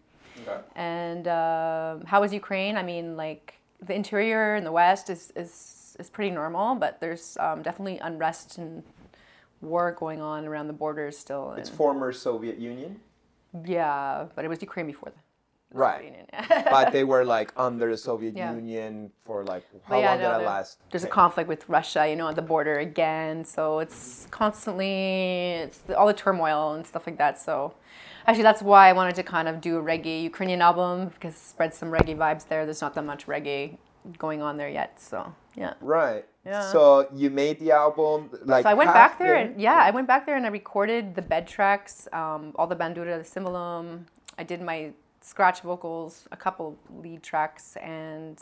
okay. 0.43 0.61
And 0.77 1.25
um 1.43 1.95
how 2.13 2.21
is 2.27 2.31
Ukraine? 2.43 2.75
I 2.77 2.85
mean, 2.93 3.07
like 3.17 3.45
the 3.87 3.95
interior 3.95 4.55
and 4.55 4.67
the 4.67 4.73
west 4.73 5.11
is 5.11 5.33
is, 5.37 5.97
is 5.99 6.11
pretty 6.11 6.31
normal, 6.31 6.75
but 6.75 7.01
there's 7.01 7.37
um, 7.41 7.63
definitely 7.63 7.99
unrest 7.99 8.59
and 8.59 8.83
war 9.61 9.93
going 9.93 10.21
on 10.21 10.47
around 10.47 10.67
the 10.69 10.73
borders 10.75 11.17
still. 11.19 11.53
It's 11.53 11.71
former 11.71 12.13
Soviet 12.13 12.59
Union, 12.59 13.01
yeah, 13.65 14.27
but 14.35 14.45
it 14.45 14.49
was 14.49 14.61
Ukraine 14.63 14.87
before 14.87 15.11
the 15.11 15.21
the 15.71 15.79
Right. 15.79 15.97
Soviet 15.97 16.11
Union. 16.11 16.27
Right. 16.51 16.67
But 16.71 16.93
they 16.93 17.05
were 17.05 17.25
like 17.25 17.53
under 17.67 17.91
the 17.91 17.97
Soviet 17.97 18.35
Yeah. 18.37 18.55
Union 18.55 19.11
for 19.25 19.45
like 19.45 19.65
how 19.85 19.99
yeah, 19.99 20.11
long 20.11 20.19
did 20.19 20.25
no, 20.25 20.39
that 20.39 20.45
last? 20.47 20.79
There's 20.91 21.05
a 21.05 21.09
conflict 21.09 21.49
with 21.49 21.69
Russia, 21.69 22.09
you 22.09 22.17
know, 22.17 22.29
at 22.29 22.37
the 22.37 22.43
border 22.43 22.79
again. 22.79 23.45
So 23.45 23.81
it's 23.81 24.27
constantly 24.31 24.95
it's 25.65 25.79
the, 25.79 25.99
all 25.99 26.07
the 26.07 26.15
turmoil 26.15 26.75
and 26.75 26.87
stuff 26.87 27.07
like 27.07 27.19
that. 27.19 27.41
So 27.41 27.75
actually, 28.27 28.43
that's 28.43 28.63
why 28.63 28.89
I 28.89 28.93
wanted 28.93 29.15
to 29.17 29.23
kind 29.23 29.49
of 29.49 29.61
do 29.61 29.79
a 29.79 29.83
reggae 29.83 30.23
Ukrainian 30.23 30.63
album 30.63 31.09
because 31.09 31.37
spread 31.37 31.75
some 31.75 31.91
reggae 31.91 32.17
vibes 32.17 32.47
there. 32.49 32.65
There's 32.65 32.81
not 32.81 32.95
that 32.95 33.05
much 33.05 33.27
reggae 33.27 33.77
going 34.19 34.43
on 34.43 34.57
there 34.57 34.69
yet. 34.69 35.01
So 35.01 35.33
yeah. 35.57 35.75
Right. 35.81 36.25
Yeah. 36.45 36.61
So 36.73 37.09
you 37.15 37.31
made 37.31 37.59
the 37.59 37.73
album 37.73 38.31
like. 38.45 38.65
So 38.65 38.71
I 38.71 38.75
went 38.75 38.93
back 38.93 39.19
there, 39.19 39.37
and 39.37 39.61
yeah, 39.61 39.77
I 39.77 39.91
went 39.91 40.07
back 40.07 40.27
there 40.27 40.37
and 40.37 40.45
I 40.45 40.51
recorded 40.51 41.15
the 41.15 41.23
bed 41.23 41.47
tracks, 41.47 42.07
um, 42.13 42.53
all 42.57 42.67
the 42.67 42.77
bandura, 42.77 43.23
the 43.23 43.29
cymbalum. 43.29 44.05
I 44.39 44.43
did 44.43 44.61
my 44.61 44.93
scratch 45.21 45.63
vocals, 45.63 46.29
a 46.33 46.37
couple 46.37 46.77
lead 47.03 47.23
tracks, 47.23 47.77
and 47.77 48.41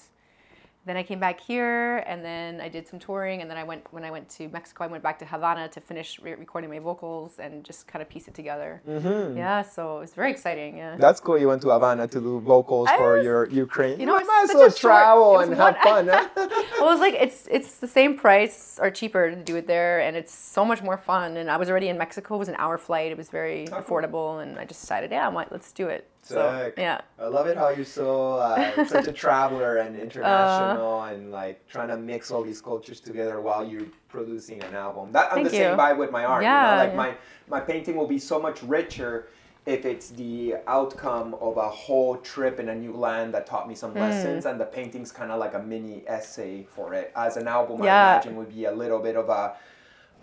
then 0.85 0.97
I 0.97 1.05
came 1.05 1.21
back 1.21 1.41
here, 1.41 1.99
and 2.09 2.25
then 2.25 2.61
I 2.61 2.69
did 2.69 2.89
some 2.89 2.99
touring, 2.99 3.41
and 3.41 3.49
then 3.49 3.57
I 3.57 3.63
went 3.63 3.87
when 3.93 4.05
I 4.05 4.11
went 4.11 4.29
to 4.31 4.49
Mexico, 4.49 4.83
I 4.85 4.89
went 4.89 5.03
back 5.03 5.17
to 5.21 5.25
Havana 5.25 5.69
to 5.69 5.81
finish 5.81 6.19
re- 6.21 6.35
recording 6.35 6.71
my 6.71 6.81
vocals 6.81 7.39
and 7.39 7.65
just 7.65 7.87
kind 7.87 8.03
of 8.03 8.09
piece 8.09 8.27
it 8.27 8.35
together. 8.35 8.83
Mm-hmm. 8.89 9.37
Yeah, 9.37 9.63
so 9.63 9.99
it 9.99 10.01
was 10.01 10.15
very 10.15 10.31
exciting. 10.33 10.79
Yeah. 10.79 10.97
That's 10.99 11.21
cool. 11.21 11.39
You 11.39 11.49
went 11.49 11.63
to 11.63 11.71
Havana 11.71 12.09
to 12.09 12.21
do 12.21 12.41
vocals 12.41 12.89
for 12.99 13.23
your 13.23 13.49
Ukraine. 13.51 14.01
you 14.01 14.07
know, 14.07 14.15
you 14.15 14.21
it's 14.21 14.29
might 14.29 14.47
as 14.51 14.55
well 14.55 14.67
a 14.67 14.71
short- 14.71 14.81
travel 14.81 15.41
it 15.41 15.49
and 15.49 15.57
have 15.57 15.77
fun. 15.79 16.09
Huh? 16.09 16.29
well, 16.37 16.89
it 16.89 16.93
was 16.97 17.01
like 17.01 17.15
it's 17.15 17.47
it's 17.51 17.79
the 17.79 17.89
same 17.89 18.17
price 18.19 18.79
or 18.83 18.91
cheaper 18.91 19.31
to 19.31 19.37
do 19.37 19.55
it 19.57 19.69
there, 19.69 20.01
and 20.01 20.17
it's 20.17 20.35
so 20.35 20.65
much 20.65 20.83
more 20.83 20.99
fun. 20.99 21.37
And 21.37 21.49
I 21.49 21.59
was 21.59 21.71
already 21.71 21.89
in 21.89 21.97
Mexico; 21.99 22.35
it 22.35 22.39
was 22.39 22.49
an 22.49 22.57
hour 22.59 22.77
flight. 22.77 23.13
It 23.13 23.19
was 23.19 23.31
very 23.31 23.67
cool. 23.67 23.79
affordable, 23.81 24.43
and 24.43 24.59
I 24.59 24.65
just 24.65 24.81
decided, 24.81 25.13
yeah, 25.13 25.29
I'm 25.29 25.35
like, 25.35 25.53
let's 25.53 25.71
do 25.71 25.87
it. 25.87 26.09
So 26.25 26.73
yeah, 26.79 27.01
I 27.19 27.27
love 27.27 27.49
it 27.49 27.57
how 27.57 27.71
you're 27.71 27.85
so 27.85 28.35
uh, 28.35 28.85
such 28.87 29.09
a 29.09 29.13
traveler 29.13 29.79
and 29.79 29.97
international 30.07 31.01
Uh. 31.01 31.07
and 31.13 31.33
like 31.33 31.67
trying 31.69 31.89
to 31.89 31.97
mix 31.97 32.31
all 32.31 32.43
these 32.45 32.61
cultures 32.61 33.01
together 33.01 33.41
while 33.41 33.65
you're 33.67 33.87
producing 34.09 34.63
an 34.63 34.75
album. 34.75 35.11
That 35.13 35.27
I'm 35.33 35.39
Thank 35.39 35.51
the 35.51 35.57
same 35.57 35.71
you. 35.73 35.77
vibe 35.77 35.99
with 35.99 36.13
my 36.13 36.25
art. 36.25 36.43
you 36.43 36.49
Yeah, 36.49 36.71
know? 36.71 36.77
like 36.77 36.91
yeah. 36.91 36.97
my 36.97 37.15
my 37.49 37.61
painting 37.61 37.97
will 37.97 38.07
be 38.07 38.21
so 38.21 38.39
much 38.41 38.63
richer 38.63 39.29
if 39.67 39.85
it's 39.85 40.11
the 40.11 40.55
outcome 40.69 41.35
of 41.41 41.57
a 41.57 41.69
whole 41.69 42.17
trip 42.17 42.59
in 42.61 42.69
a 42.69 42.75
new 42.75 42.93
land 42.93 43.35
that 43.35 43.47
taught 43.47 43.69
me 43.69 43.75
some 43.75 43.95
lessons 43.95 44.47
and 44.47 44.61
the 44.61 44.65
painting's 44.65 45.11
kind 45.13 45.31
of 45.33 45.39
like 45.41 45.55
a 45.55 45.59
mini 45.63 46.03
essay 46.07 46.65
for 46.75 46.95
it. 46.95 47.13
As 47.17 47.37
an 47.37 47.47
album, 47.49 47.83
I 47.83 47.87
imagine 47.87 48.37
would 48.37 48.49
be 48.55 48.65
a 48.67 48.73
little 48.73 49.01
bit 49.01 49.17
of 49.17 49.29
a. 49.29 49.55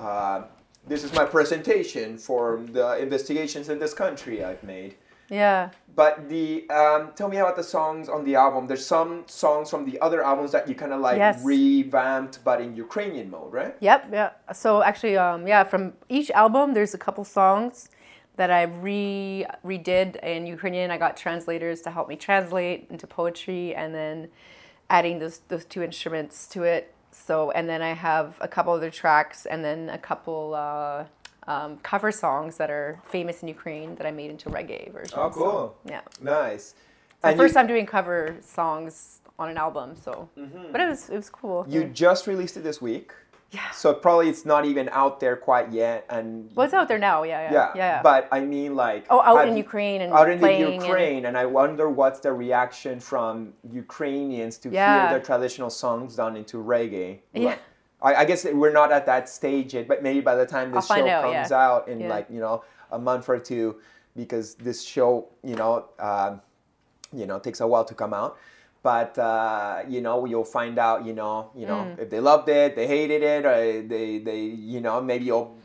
Uh, 0.01 0.43
this 0.87 1.03
is 1.03 1.11
my 1.13 1.25
presentation 1.25 2.17
for 2.17 2.61
the 2.71 2.97
investigations 2.99 3.67
in 3.67 3.79
this 3.79 3.93
country 3.93 4.43
I've 4.45 4.63
made. 4.63 4.95
Yeah. 5.29 5.69
But 5.95 6.29
the 6.29 6.69
um, 6.69 7.11
tell 7.15 7.27
me 7.27 7.37
about 7.37 7.57
the 7.57 7.63
songs 7.63 8.07
on 8.07 8.23
the 8.23 8.35
album. 8.35 8.67
There's 8.67 8.85
some 8.85 9.23
songs 9.27 9.69
from 9.69 9.83
the 9.89 9.99
other 9.99 10.23
albums 10.23 10.51
that 10.53 10.67
you 10.69 10.75
kind 10.75 10.93
of 10.93 11.01
like 11.01 11.17
Yes. 11.17 11.43
revamped, 11.43 12.39
but 12.43 12.61
in 12.61 12.75
Ukrainian 12.75 13.29
mode, 13.29 13.51
right? 13.51 13.75
Yep, 13.81 14.09
yeah. 14.13 14.29
So 14.53 14.81
actually, 14.81 15.17
um, 15.17 15.45
yeah, 15.45 15.63
from 15.63 15.93
each 16.07 16.31
album, 16.31 16.73
there's 16.73 16.93
a 16.93 16.97
couple 16.97 17.23
songs 17.25 17.89
that 18.37 18.49
I 18.49 18.63
re 18.63 19.45
redid 19.65 20.15
in 20.23 20.45
Ukrainian. 20.47 20.89
I 20.91 20.97
got 20.97 21.17
translators 21.17 21.81
to 21.81 21.91
help 21.91 22.07
me 22.07 22.15
translate 22.15 22.87
into 22.89 23.05
poetry, 23.05 23.75
and 23.75 23.93
then 23.93 24.29
adding 24.89 25.19
those 25.19 25.39
those 25.49 25.65
two 25.65 25.83
instruments 25.83 26.47
to 26.53 26.63
it. 26.63 26.93
So, 27.11 27.51
and 27.51 27.67
then 27.67 27.81
I 27.81 27.93
have 27.93 28.37
a 28.39 28.47
couple 28.47 28.71
other 28.71 28.89
tracks, 28.91 29.45
and 29.45 29.65
then 29.65 29.89
a 29.89 29.97
couple 29.97 30.53
uh, 30.55 31.03
um, 31.53 31.71
cover 31.91 32.11
songs 32.25 32.51
that 32.61 32.69
are 32.77 32.89
famous 33.15 33.35
in 33.43 33.47
Ukraine 33.57 33.89
that 33.97 34.05
I 34.09 34.11
made 34.19 34.29
into 34.35 34.47
reggae 34.57 34.83
versions. 34.93 35.13
Oh, 35.17 35.29
So, 35.31 35.37
cool. 35.39 35.75
yeah, 35.93 36.01
Nice. 36.21 36.65
it's 37.13 37.21
the 37.23 37.35
first 37.41 37.53
you, 37.53 37.57
time 37.59 37.67
doing 37.73 37.85
cover 37.97 38.19
songs 38.57 38.93
on 39.41 39.47
an 39.53 39.57
album. 39.65 39.87
So, 40.05 40.11
but 40.71 40.79
it 40.83 40.87
was 40.93 41.01
it 41.15 41.19
was 41.23 41.29
cool. 41.39 41.57
you 41.73 41.79
just 42.05 42.21
released 42.31 42.55
it 42.59 42.63
this 42.69 42.79
week, 42.89 43.07
yeah. 43.57 43.69
so 43.81 43.87
probably 44.05 44.27
it's 44.33 44.45
not 44.53 44.63
even 44.71 44.85
out 45.01 45.15
there 45.23 45.35
quite 45.49 45.67
yet. 45.83 45.99
And 46.17 46.27
Well, 46.55 46.65
it's 46.67 46.73
out 46.79 46.87
there 46.91 46.99
now. 47.11 47.17
Yeah, 47.23 47.41
yeah, 47.45 47.51
yeah, 47.51 47.59
yeah. 47.59 47.71
yeah. 47.93 48.01
But 48.09 48.21
I 48.37 48.39
mean, 48.53 48.71
like 48.85 49.01
Oh, 49.09 49.21
out 49.29 49.47
in 49.51 49.55
Ukraine 49.67 49.99
and 50.03 50.09
out 50.19 50.29
in 50.29 50.37
the 50.39 50.45
playing 50.45 50.73
and- 50.73 50.83
Ukraine, 50.83 51.21
and 51.27 51.35
I 51.43 51.45
wonder 51.59 51.85
what's 51.99 52.19
the 52.25 52.31
reaction 52.45 52.95
from 53.11 53.53
Ukrainians 53.83 54.53
to 54.63 54.67
hear 54.69 55.03
their 55.13 55.23
traditional 55.29 55.71
songs 55.83 56.09
done 56.21 56.33
into 56.41 56.57
reggae. 56.73 57.11
Yeah. 57.33 57.49
Like, 57.49 57.59
I, 58.01 58.15
I 58.21 58.25
guess 58.25 58.45
we're 58.45 58.71
not 58.71 58.91
at 58.91 59.05
that 59.07 59.27
stage 59.29 59.73
yet, 59.73 59.87
but 59.87 60.01
maybe 60.03 60.21
by 60.21 60.35
the 60.35 60.45
time 60.45 60.71
this 60.71 60.89
I'll 60.89 60.97
show 60.97 61.07
out, 61.07 61.23
comes 61.23 61.51
yeah. 61.51 61.67
out 61.67 61.87
in 61.87 61.99
Yeah. 62.01 62.09
like 62.09 62.27
you 62.29 62.39
know 62.39 62.63
a 62.91 62.99
month 62.99 63.27
or 63.29 63.39
two, 63.39 63.77
because 64.15 64.55
this 64.55 64.83
show 64.83 65.27
you 65.43 65.55
know 65.55 65.85
um, 65.99 66.41
you 67.13 67.25
know 67.25 67.39
takes 67.39 67.59
a 67.61 67.67
while 67.67 67.85
to 67.85 67.93
come 67.93 68.13
out. 68.13 68.37
But 68.81 69.17
uh, 69.19 69.83
you 69.89 69.99
know 69.99 70.23
you'll 70.23 70.45
find 70.45 70.79
out 70.79 71.05
you 71.05 71.11
know 71.13 71.51
you 71.53 71.65
know 71.67 71.81
Mm. 71.83 71.99
if 71.99 72.09
they 72.09 72.21
loved 72.21 72.47
it, 72.47 72.77
they 72.77 72.87
hated 72.87 73.21
it, 73.21 73.45
or 73.45 73.81
they 73.93 74.19
they 74.19 74.39
you 74.73 74.79
know 74.79 75.01
maybe 75.01 75.25
you'll 75.25 75.57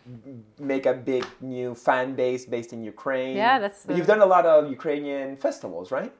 make 0.58 0.84
a 0.86 0.94
big 0.94 1.24
new 1.40 1.74
fan 1.76 2.14
base 2.16 2.44
based 2.44 2.72
in 2.72 2.82
Ukraine. 2.82 3.36
Yeah, 3.36 3.60
that's 3.60 3.86
But 3.86 3.96
you've 3.96 4.08
done 4.14 4.20
a 4.20 4.26
lot 4.26 4.44
of 4.46 4.68
Ukrainian 4.78 5.36
festivals, 5.36 5.92
right? 5.92 6.12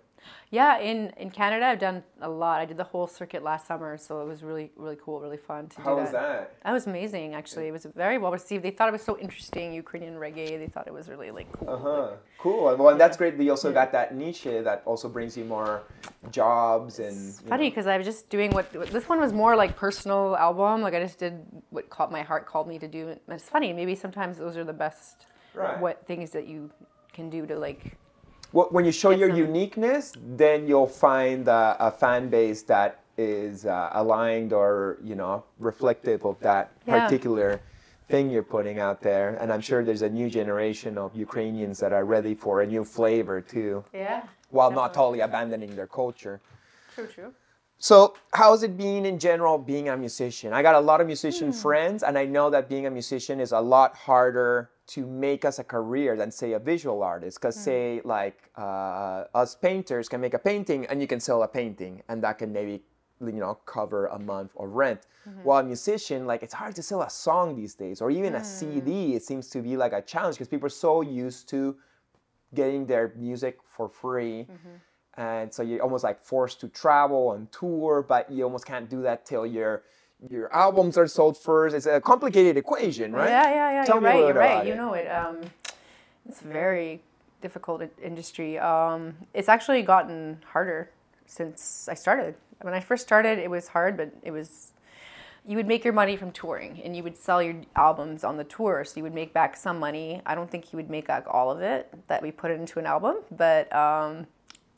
Yeah, 0.50 0.78
in, 0.78 1.08
in 1.16 1.30
Canada, 1.30 1.66
I've 1.66 1.78
done 1.80 2.02
a 2.20 2.28
lot. 2.28 2.60
I 2.60 2.64
did 2.64 2.76
the 2.76 2.84
whole 2.84 3.06
circuit 3.06 3.42
last 3.42 3.66
summer, 3.66 3.96
so 3.98 4.20
it 4.20 4.26
was 4.26 4.42
really, 4.42 4.70
really 4.76 4.96
cool, 5.04 5.20
really 5.20 5.36
fun 5.36 5.68
to 5.68 5.80
How 5.80 5.94
do 5.96 6.02
was 6.02 6.12
that? 6.12 6.54
That 6.62 6.72
was 6.72 6.86
amazing, 6.86 7.34
actually. 7.34 7.66
It 7.68 7.72
was 7.72 7.86
very 7.96 8.18
well 8.18 8.30
received. 8.30 8.62
They 8.64 8.70
thought 8.70 8.88
it 8.88 8.92
was 8.92 9.02
so 9.02 9.18
interesting, 9.18 9.72
Ukrainian 9.74 10.14
reggae. 10.14 10.58
They 10.58 10.68
thought 10.68 10.86
it 10.86 10.92
was 10.94 11.08
really 11.08 11.30
like 11.30 11.50
cool. 11.52 11.68
Uh 11.70 11.78
huh. 11.78 12.10
Cool. 12.38 12.76
Well, 12.76 12.90
and 12.90 13.00
that's 13.00 13.16
great. 13.16 13.36
You 13.36 13.50
also 13.50 13.72
got 13.72 13.90
that 13.92 14.14
niche 14.14 14.44
that 14.44 14.82
also 14.84 15.08
brings 15.08 15.36
you 15.36 15.44
more 15.44 15.82
jobs 16.30 16.98
and. 16.98 17.08
It's 17.16 17.40
funny 17.40 17.70
because 17.70 17.86
I 17.86 17.96
was 17.96 18.06
just 18.06 18.28
doing 18.28 18.50
what 18.52 18.66
what- 18.76 18.88
this 18.90 19.08
one 19.08 19.20
was 19.20 19.32
more 19.32 19.56
like 19.56 19.76
personal 19.76 20.36
album. 20.36 20.82
Like 20.82 20.94
I 20.94 21.00
just 21.00 21.18
did 21.18 21.40
what 21.70 21.88
caught 21.90 22.10
my 22.12 22.22
heart 22.22 22.46
called 22.46 22.68
me 22.68 22.78
to 22.78 22.88
do. 22.88 23.08
And 23.08 23.20
it's 23.28 23.48
funny. 23.48 23.72
Maybe 23.72 23.94
sometimes 23.94 24.38
those 24.38 24.56
are 24.56 24.64
the 24.64 24.72
best 24.72 25.26
Right. 25.54 25.78
what 25.80 26.04
things 26.06 26.30
that 26.30 26.48
you 26.48 26.68
can 27.12 27.30
do 27.30 27.46
to 27.46 27.56
like 27.56 27.96
Well, 28.54 28.68
when 28.70 28.84
you 28.84 28.92
show 28.92 29.10
your 29.10 29.30
uniqueness, 29.34 30.12
then 30.16 30.68
you'll 30.68 30.86
find 30.86 31.48
uh, 31.48 31.76
a 31.80 31.90
fan 31.90 32.28
base 32.28 32.62
that 32.74 33.00
is 33.18 33.66
uh, 33.66 33.90
aligned 33.92 34.52
or 34.52 34.98
you 35.02 35.16
know 35.16 35.42
reflective 35.58 36.24
of 36.24 36.38
that 36.40 36.70
Yeah. 36.86 37.00
particular 37.00 37.60
thing 38.08 38.30
you're 38.30 38.50
putting 38.56 38.78
out 38.78 39.00
there. 39.00 39.36
And 39.40 39.52
I'm 39.52 39.60
sure 39.60 39.82
there's 39.82 40.02
a 40.02 40.08
new 40.20 40.30
generation 40.30 40.96
of 40.98 41.16
Ukrainians 41.16 41.80
that 41.80 41.92
are 41.92 42.04
ready 42.04 42.34
for 42.36 42.62
a 42.62 42.66
new 42.66 42.84
flavor 42.84 43.40
too, 43.40 43.84
yeah. 43.92 44.22
while 44.50 44.70
not 44.70 44.94
totally 44.94 45.18
abandoning 45.18 45.74
their 45.74 45.88
culture. 45.88 46.40
True, 46.94 47.08
true. 47.08 47.34
So, 47.78 48.14
how's 48.32 48.62
it 48.62 48.76
been 48.76 49.04
in 49.04 49.18
general 49.18 49.58
being 49.58 49.88
a 49.88 49.96
musician? 49.96 50.52
I 50.52 50.62
got 50.62 50.74
a 50.74 50.80
lot 50.80 51.00
of 51.00 51.06
musician 51.06 51.48
Hmm. 51.48 51.58
friends, 51.58 52.02
and 52.02 52.16
I 52.16 52.24
know 52.24 52.48
that 52.50 52.68
being 52.68 52.86
a 52.86 52.90
musician 52.90 53.40
is 53.40 53.52
a 53.52 53.60
lot 53.60 53.94
harder 53.96 54.70
to 54.86 55.06
make 55.06 55.44
as 55.44 55.58
a 55.58 55.64
career 55.64 56.16
than, 56.16 56.30
say, 56.30 56.52
a 56.52 56.58
visual 56.58 57.02
artist. 57.02 57.38
Because, 57.40 57.56
Hmm. 57.56 57.62
say, 57.62 58.00
like 58.04 58.50
uh, 58.56 59.24
us 59.34 59.54
painters 59.54 60.08
can 60.08 60.20
make 60.20 60.34
a 60.34 60.38
painting 60.38 60.86
and 60.86 61.00
you 61.00 61.06
can 61.06 61.20
sell 61.20 61.42
a 61.42 61.48
painting, 61.48 62.02
and 62.08 62.22
that 62.22 62.38
can 62.38 62.52
maybe 62.52 62.82
you 63.20 63.32
know 63.32 63.54
cover 63.66 64.06
a 64.06 64.18
month 64.18 64.52
of 64.56 64.68
rent. 64.70 65.06
Mm-hmm. 65.28 65.44
While 65.44 65.60
a 65.60 65.64
musician, 65.64 66.26
like 66.26 66.42
it's 66.42 66.54
hard 66.54 66.74
to 66.76 66.82
sell 66.82 67.02
a 67.02 67.10
song 67.10 67.54
these 67.56 67.74
days, 67.74 68.00
or 68.00 68.10
even 68.10 68.32
Hmm. 68.32 68.40
a 68.40 68.44
CD. 68.44 69.14
It 69.14 69.22
seems 69.24 69.48
to 69.50 69.60
be 69.60 69.76
like 69.76 69.92
a 69.92 70.02
challenge 70.02 70.36
because 70.36 70.48
people 70.48 70.66
are 70.66 70.78
so 70.88 71.00
used 71.00 71.48
to 71.50 71.76
getting 72.54 72.86
their 72.86 73.12
music 73.16 73.58
for 73.64 73.88
free. 73.88 74.46
Mm-hmm. 74.50 74.76
And 75.16 75.52
so 75.52 75.62
you're 75.62 75.82
almost 75.82 76.04
like 76.04 76.20
forced 76.24 76.60
to 76.60 76.68
travel 76.68 77.32
and 77.32 77.50
tour, 77.52 78.04
but 78.06 78.30
you 78.30 78.44
almost 78.44 78.66
can't 78.66 78.88
do 78.90 79.02
that 79.02 79.24
till 79.24 79.46
your 79.46 79.82
your 80.30 80.52
albums 80.54 80.96
are 80.96 81.06
sold 81.06 81.36
first. 81.36 81.74
It's 81.74 81.86
a 81.86 82.00
complicated 82.00 82.56
equation, 82.56 83.12
right? 83.12 83.28
Yeah, 83.28 83.50
yeah, 83.50 83.72
yeah. 83.72 83.84
Tell 83.84 83.96
you're 83.96 84.02
me 84.02 84.08
right. 84.08 84.18
You're 84.18 84.34
right. 84.34 84.66
You 84.66 84.72
it. 84.72 84.76
know 84.76 84.94
it. 84.94 85.06
Um, 85.06 85.40
it's 86.26 86.40
very 86.40 87.02
difficult 87.42 87.82
industry. 88.02 88.58
Um, 88.58 89.14
it's 89.34 89.48
actually 89.48 89.82
gotten 89.82 90.42
harder 90.52 90.90
since 91.26 91.88
I 91.88 91.94
started. 91.94 92.34
When 92.62 92.74
I 92.74 92.80
first 92.80 93.02
started, 93.02 93.38
it 93.38 93.50
was 93.50 93.68
hard, 93.68 93.96
but 93.96 94.10
it 94.22 94.30
was. 94.30 94.70
You 95.46 95.58
would 95.58 95.66
make 95.66 95.84
your 95.84 95.92
money 95.92 96.16
from 96.16 96.32
touring, 96.32 96.80
and 96.82 96.96
you 96.96 97.02
would 97.02 97.18
sell 97.18 97.42
your 97.42 97.56
albums 97.76 98.24
on 98.24 98.38
the 98.38 98.44
tour, 98.44 98.82
so 98.82 98.96
you 98.96 99.02
would 99.02 99.12
make 99.12 99.34
back 99.34 99.58
some 99.58 99.78
money. 99.78 100.22
I 100.24 100.34
don't 100.34 100.50
think 100.50 100.72
you 100.72 100.78
would 100.78 100.88
make 100.88 101.06
back 101.06 101.26
all 101.28 101.50
of 101.50 101.60
it 101.60 101.92
that 102.08 102.22
we 102.22 102.30
put 102.32 102.50
into 102.50 102.78
an 102.78 102.86
album, 102.86 103.16
but 103.30 103.70
um, 103.76 104.26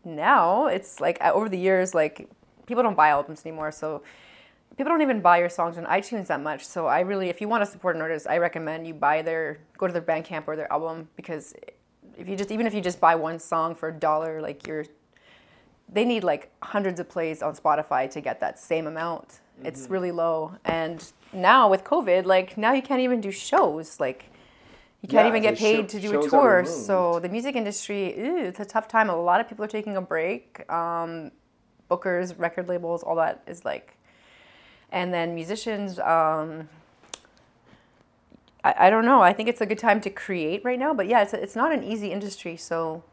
now 0.07 0.67
it's 0.67 1.01
like 1.01 1.19
uh, 1.21 1.33
over 1.35 1.49
the 1.49 1.59
years, 1.59 1.95
like 1.95 2.29
people 2.67 2.83
don't 2.83 2.97
buy 2.97 3.09
albums 3.09 3.45
anymore, 3.45 3.73
so 3.73 4.03
people 4.77 4.91
don't 4.91 5.03
even 5.03 5.21
buy 5.21 5.39
your 5.39 5.49
songs 5.49 5.77
on 5.77 5.85
iTunes 5.87 6.29
that 6.29 6.41
much. 6.41 6.65
So 6.65 6.87
I 6.87 7.01
really, 7.01 7.29
if 7.29 7.41
you 7.41 7.49
want 7.49 7.65
to 7.65 7.71
support 7.71 7.97
an 7.97 8.03
artist, 8.03 8.27
I 8.29 8.39
recommend 8.39 8.87
you 8.87 8.95
buy 8.95 9.23
their, 9.23 9.59
go 9.77 9.87
to 9.87 9.93
their 9.93 10.03
Bandcamp 10.03 10.45
or 10.47 10.57
their 10.57 10.73
album 10.73 11.09
because 11.17 11.55
if 12.17 12.29
you 12.29 12.37
just, 12.37 12.51
even 12.51 12.67
if 12.67 12.75
you 12.75 12.81
just 12.81 13.01
buy 13.01 13.15
one 13.15 13.39
song 13.39 13.75
for 13.75 13.89
a 13.89 13.93
dollar, 13.93 14.41
like 14.41 14.67
you're, 14.67 14.87
they 15.93 16.05
need 16.05 16.25
like 16.25 16.51
hundreds 16.63 17.01
of 17.01 17.09
plays 17.09 17.43
on 17.43 17.55
Spotify 17.55 18.11
to 18.11 18.21
get 18.21 18.41
that 18.41 18.59
same 18.59 18.87
amount. 18.87 19.41
It's 19.65 19.89
really 19.89 20.13
low, 20.13 20.53
and 20.67 21.03
now 21.33 21.71
with 21.71 21.83
COVID, 21.83 22.27
like 22.27 22.59
now 22.59 22.75
you 22.75 22.83
can't 22.83 23.01
even 23.01 23.23
do 23.23 23.31
shows. 23.31 23.99
Like 23.99 24.27
you 25.07 25.11
can't 25.13 25.25
Yeah, 25.27 25.29
even 25.29 25.43
get 25.43 25.57
show- 25.57 25.65
paid 25.65 25.89
to 25.91 26.01
do 26.01 26.19
a 26.21 26.29
tour. 26.29 26.65
So 26.65 27.21
the 27.21 27.29
music 27.29 27.55
industry, 27.55 28.19
ew, 28.19 28.39
it's 28.39 28.59
a 28.59 28.65
tough 28.65 28.89
time. 28.89 29.09
A 29.09 29.15
lot 29.17 29.41
of 29.41 29.49
people 29.49 29.65
are 29.65 29.69
taking 29.69 29.97
a 29.97 30.01
break. 30.01 30.69
Um, 30.69 31.31
bookers, 31.89 32.37
record 32.37 32.67
labels, 32.69 33.05
all 33.05 33.15
that 33.15 33.41
is 33.47 33.65
like, 33.65 33.97
and 34.91 35.15
then 35.15 35.33
musicians. 35.37 36.01
Um, 36.01 36.69
I, 38.65 38.75
I 38.87 38.91
don't 38.91 39.05
know. 39.05 39.21
I 39.23 39.33
think 39.33 39.49
it's 39.49 39.61
a 39.61 39.67
good 39.67 39.79
time 39.79 40.01
to 40.01 40.11
create 40.11 40.65
right 40.65 40.79
now. 40.79 40.93
But 40.93 41.07
yeah, 41.07 41.23
it's 41.23 41.35
it's 41.35 41.55
not 41.55 41.71
an 41.73 41.85
easy 41.85 42.11
industry. 42.11 42.57
So, 42.57 43.05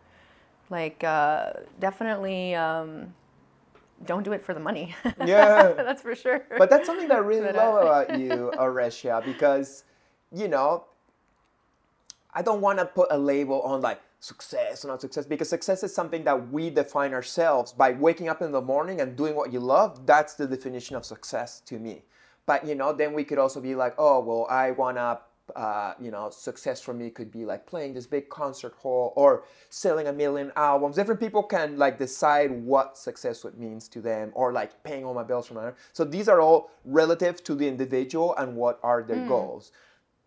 like, 0.72 1.04
uh, 1.04 1.54
definitely 1.80 2.56
um, 2.56 3.14
don't 4.04 4.24
do 4.24 4.32
it 4.34 4.44
for 4.44 4.56
the 4.56 4.60
money. 4.60 4.96
Yeah. 5.24 5.74
that's 5.74 6.02
for 6.02 6.16
sure. 6.16 6.44
But 6.58 6.72
that's 6.72 6.88
something 6.88 7.08
that 7.10 7.18
I 7.18 7.20
really 7.22 7.50
uh, 7.50 7.54
love 7.54 7.76
about 7.84 8.20
you, 8.24 8.52
Auresia, 8.58 9.22
because, 9.24 9.84
you 10.32 10.48
know, 10.48 10.86
I 12.34 12.42
don't 12.42 12.62
want 12.62 12.80
to 12.80 12.86
put 12.86 13.08
a 13.12 13.18
label 13.18 13.62
on 13.62 13.82
like 13.82 14.02
success 14.20 14.86
or 14.86 14.88
not 14.88 15.02
success 15.02 15.26
because 15.26 15.50
success 15.50 15.84
is 15.84 15.94
something 15.94 16.24
that 16.24 16.52
we 16.52 16.70
define 16.70 17.14
ourselves 17.14 17.74
by 17.74 17.92
waking 17.92 18.30
up 18.30 18.42
in 18.42 18.52
the 18.52 18.62
morning 18.62 19.02
and 19.02 19.16
doing 19.16 19.36
what 19.36 19.52
you 19.54 19.60
love. 19.60 20.06
That's 20.06 20.34
the 20.34 20.48
definition 20.48 20.96
of 20.96 21.06
success 21.06 21.62
to 21.62 21.80
me. 21.80 22.04
But, 22.46 22.66
you 22.68 22.76
know, 22.76 22.92
then 22.94 23.14
we 23.14 23.24
could 23.24 23.38
also 23.38 23.62
be 23.62 23.76
like, 23.76 23.96
oh, 23.98 24.20
well, 24.20 24.48
I 24.50 24.72
want 24.72 24.98
to. 24.98 25.20
Uh, 25.58 25.94
you 26.00 26.10
know, 26.10 26.30
success 26.30 26.80
for 26.80 26.94
me 26.94 27.10
could 27.10 27.30
be 27.30 27.44
like 27.44 27.66
playing 27.66 27.94
this 27.94 28.08
big 28.08 28.30
concert 28.30 28.74
hall 28.76 29.12
or 29.18 29.44
selling 29.70 30.08
a 30.08 30.14
million 30.14 30.54
albums. 30.56 30.96
Different 30.96 31.20
people 31.20 31.44
can 31.44 31.78
like 31.78 32.00
decide 32.00 32.50
what 32.50 32.98
success 32.98 33.44
would 33.44 33.60
means 33.60 33.90
to 33.90 34.00
them, 34.00 34.32
or 34.36 34.54
like 34.54 34.82
paying 34.86 35.04
all 35.04 35.14
my 35.14 35.22
bills 35.22 35.48
from 35.48 35.58
there. 35.58 35.76
So 35.92 36.06
these 36.06 36.30
are 36.30 36.40
all 36.40 36.72
relative 36.86 37.44
to 37.44 37.56
the 37.56 37.68
individual 37.68 38.34
and 38.38 38.56
what 38.56 38.80
are 38.84 39.04
their 39.04 39.28
goals. 39.28 39.74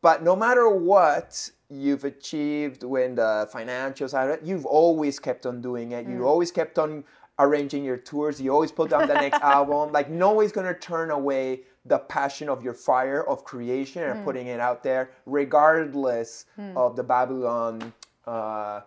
But 0.06 0.22
no 0.22 0.36
matter 0.36 0.68
what 0.68 1.50
you've 1.68 2.04
achieved 2.04 2.84
when 2.84 3.16
the 3.16 3.48
financials 3.52 4.14
are, 4.14 4.38
you've 4.40 4.64
always 4.64 5.18
kept 5.18 5.46
on 5.46 5.60
doing 5.60 5.90
it. 5.90 6.06
You 6.06 6.24
always 6.24 6.52
kept 6.52 6.78
on 6.78 7.02
arranging 7.40 7.82
your 7.84 7.96
tours. 7.96 8.40
You 8.40 8.52
always 8.52 8.70
put 8.70 8.88
down 8.88 9.08
the 9.08 9.14
next 9.14 9.42
album. 9.56 9.90
Like 9.90 10.08
no 10.08 10.30
one's 10.30 10.52
gonna 10.52 10.78
turn 10.78 11.10
away 11.10 11.62
the 11.86 11.98
passion 11.98 12.48
of 12.48 12.62
your 12.62 12.72
fire 12.72 13.26
of 13.28 13.42
creation 13.42 14.04
and 14.04 14.22
putting 14.24 14.46
it 14.46 14.60
out 14.60 14.84
there, 14.84 15.10
regardless 15.26 16.44
of 16.76 16.94
the 16.94 17.02
Babylon 17.02 17.92
uh, 18.28 18.82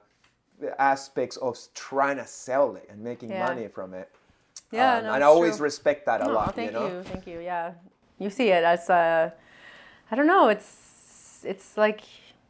aspects 0.77 1.35
of 1.35 1.57
trying 1.73 2.15
to 2.15 2.25
sell 2.25 2.77
it 2.77 2.87
and 2.89 3.03
making 3.03 3.31
Yeah. 3.31 3.45
money 3.45 3.67
from 3.67 3.93
it. 3.93 4.07
Yeah, 4.71 4.99
Um, 4.99 5.03
no, 5.03 5.11
and 5.15 5.23
I 5.25 5.27
always 5.27 5.57
true. 5.57 5.65
respect 5.65 6.05
that 6.05 6.21
a 6.21 6.29
Oh, 6.29 6.33
lot. 6.33 6.55
thank 6.55 6.71
you 6.71 6.79
know. 6.79 6.87
you, 6.87 7.03
thank 7.03 7.27
you. 7.27 7.39
Yeah, 7.41 7.73
you 8.19 8.29
see 8.29 8.51
it 8.51 8.63
as 8.63 8.89
uh, 8.89 9.31
I 10.11 10.15
don't 10.15 10.27
know. 10.27 10.47
It's 10.47 10.88
it's 11.45 11.77
like 11.77 12.01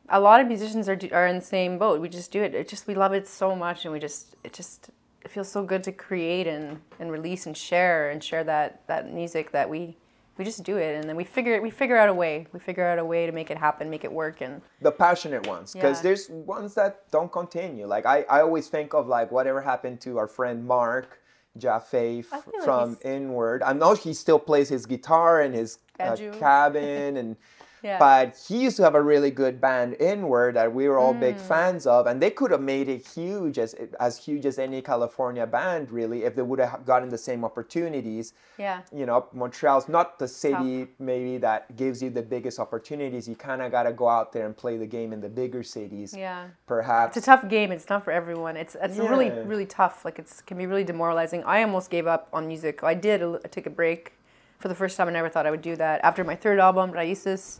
a 0.09 0.19
lot 0.19 0.41
of 0.41 0.47
musicians 0.47 0.89
are 0.89 0.99
are 1.11 1.27
in 1.27 1.35
the 1.37 1.45
same 1.45 1.77
boat. 1.77 2.01
We 2.01 2.09
just 2.09 2.31
do 2.31 2.41
it. 2.41 2.55
It 2.55 2.67
just 2.67 2.87
we 2.87 2.95
love 2.95 3.13
it 3.13 3.27
so 3.27 3.55
much, 3.55 3.85
and 3.85 3.93
we 3.93 3.99
just 3.99 4.35
it 4.43 4.53
just 4.53 4.89
it 5.23 5.31
feels 5.31 5.51
so 5.51 5.63
good 5.63 5.83
to 5.83 5.91
create 5.91 6.47
and 6.47 6.79
and 6.99 7.11
release 7.11 7.45
and 7.45 7.55
share 7.55 8.09
and 8.09 8.23
share 8.23 8.43
that 8.43 8.87
that 8.87 9.13
music 9.13 9.51
that 9.51 9.69
we 9.69 9.97
we 10.37 10.45
just 10.45 10.63
do 10.63 10.77
it, 10.77 10.95
and 10.95 11.09
then 11.09 11.15
we 11.15 11.23
figure 11.23 11.61
we 11.61 11.69
figure 11.69 11.97
out 11.97 12.09
a 12.09 12.13
way. 12.13 12.47
We 12.53 12.59
figure 12.59 12.85
out 12.85 12.97
a 12.97 13.05
way 13.05 13.25
to 13.25 13.31
make 13.31 13.51
it 13.51 13.57
happen, 13.57 13.89
make 13.89 14.03
it 14.03 14.11
work, 14.11 14.41
and 14.41 14.61
the 14.81 14.91
passionate 14.91 15.45
ones 15.45 15.73
because 15.73 15.97
Yeah. 15.97 16.03
there's 16.03 16.29
ones 16.29 16.73
that 16.75 17.09
don't 17.11 17.31
continue 17.31 17.85
like 17.85 18.05
I, 18.05 18.23
I 18.29 18.41
always 18.41 18.67
think 18.67 18.93
of 18.93 19.07
like 19.07 19.31
whatever 19.31 19.61
happened 19.61 19.99
to 20.01 20.17
our 20.17 20.27
friend 20.27 20.65
mark 20.65 21.19
jaffe 21.57 22.21
feel 22.21 22.43
like 22.53 22.63
from 22.63 22.97
inward 23.03 23.63
i 23.63 23.73
know 23.73 23.93
he 23.93 24.13
still 24.13 24.39
plays 24.39 24.69
his 24.69 24.85
guitar 24.85 25.41
in 25.41 25.51
his 25.51 25.79
uh, 25.99 26.15
cabin 26.39 27.17
and 27.17 27.35
Yeah. 27.81 27.97
but 27.99 28.37
he 28.47 28.57
used 28.63 28.77
to 28.77 28.83
have 28.83 28.95
a 28.95 29.01
really 29.01 29.31
good 29.31 29.61
band 29.61 29.95
inward 29.99 30.55
that 30.55 30.73
we 30.73 30.87
were 30.87 30.97
all 30.97 31.13
big 31.13 31.35
Mm. 31.37 31.47
fans 31.51 31.87
of 31.87 32.07
and 32.07 32.21
they 32.21 32.29
could 32.29 32.51
have 32.51 32.61
made 32.61 32.87
it 32.89 33.07
huge 33.07 33.57
as 33.57 33.73
as 33.99 34.17
huge 34.17 34.45
as 34.45 34.59
any 34.59 34.81
california 34.81 35.45
band 35.47 35.91
really 35.91 36.23
if 36.23 36.35
they 36.35 36.41
would 36.41 36.59
have 36.59 36.85
gotten 36.85 37.09
the 37.09 37.17
same 37.17 37.45
opportunities 37.45 38.33
yeah. 38.59 38.81
you 38.93 39.05
know, 39.05 39.27
Montreal's 39.33 39.87
not 39.87 40.19
the 40.19 40.27
city 40.27 40.87
maybe 40.99 41.37
that 41.37 41.75
gives 41.77 42.03
you 42.03 42.09
the 42.09 42.21
biggest 42.21 42.59
opportunities. 42.59 43.27
You 43.27 43.35
kind 43.35 43.61
of 43.61 43.71
got 43.71 43.83
to 43.83 43.93
go 43.93 44.07
out 44.09 44.33
there 44.33 44.45
and 44.45 44.55
play 44.55 44.75
the 44.77 44.85
game 44.85 45.13
in 45.13 45.21
the 45.21 45.29
bigger 45.29 45.63
cities. 45.63 46.13
Yeah. 46.15 46.47
Perhaps. 46.67 47.15
It's 47.15 47.25
a 47.25 47.29
tough 47.31 47.47
game. 47.47 47.71
It's 47.71 47.89
not 47.89 48.03
for 48.03 48.11
everyone. 48.11 48.57
It's 48.57 48.75
it's 48.81 48.97
really 48.97 49.29
really 49.29 49.65
tough. 49.65 50.03
Like 50.03 50.19
it's 50.19 50.41
can 50.41 50.57
be 50.57 50.65
really 50.65 50.83
demoralizing. 50.83 51.43
I 51.45 51.63
almost 51.63 51.89
gave 51.89 52.05
up 52.05 52.27
on 52.33 52.47
music. 52.47 52.83
I 52.83 52.93
did. 52.93 53.23
I 53.23 53.47
took 53.47 53.65
a 53.65 53.69
break 53.69 54.13
for 54.59 54.67
the 54.67 54.75
first 54.75 54.97
time. 54.97 55.07
I 55.07 55.11
never 55.11 55.29
thought 55.29 55.47
I 55.47 55.51
would 55.51 55.61
do 55.61 55.75
that. 55.77 56.01
After 56.03 56.23
my 56.23 56.35
third 56.35 56.59
album, 56.59 56.91
Raices, 56.91 57.59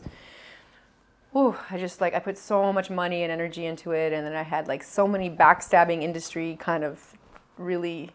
Ooh, 1.34 1.56
I 1.70 1.78
just 1.78 2.00
like 2.00 2.12
I 2.14 2.18
put 2.18 2.36
so 2.36 2.72
much 2.72 2.90
money 2.90 3.22
and 3.22 3.30
energy 3.30 3.64
into 3.64 3.92
it, 3.92 4.12
and 4.12 4.26
then 4.26 4.34
I 4.34 4.42
had 4.42 4.66
like 4.66 4.82
so 4.82 5.06
many 5.06 5.30
backstabbing 5.30 6.02
industry 6.02 6.56
kind 6.58 6.82
of 6.82 7.14
really. 7.56 8.10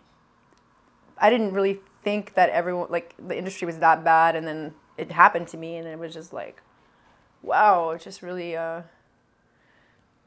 I 1.18 1.30
didn't 1.30 1.54
really 1.54 1.80
think 2.04 2.34
that 2.34 2.50
everyone 2.50 2.88
like 2.90 3.16
the 3.18 3.38
industry 3.38 3.66
was 3.66 3.80
that 3.80 4.04
bad, 4.04 4.36
and 4.36 4.46
then 4.46 4.74
it 4.98 5.12
happened 5.12 5.48
to 5.50 5.58
me, 5.58 5.78
and 5.78 5.88
it 5.88 5.98
was 5.98 6.14
just 6.14 6.34
like, 6.34 6.62
wow, 7.42 7.92
it 7.92 8.02
just 8.02 8.22
really 8.22 8.58
uh, 8.58 8.82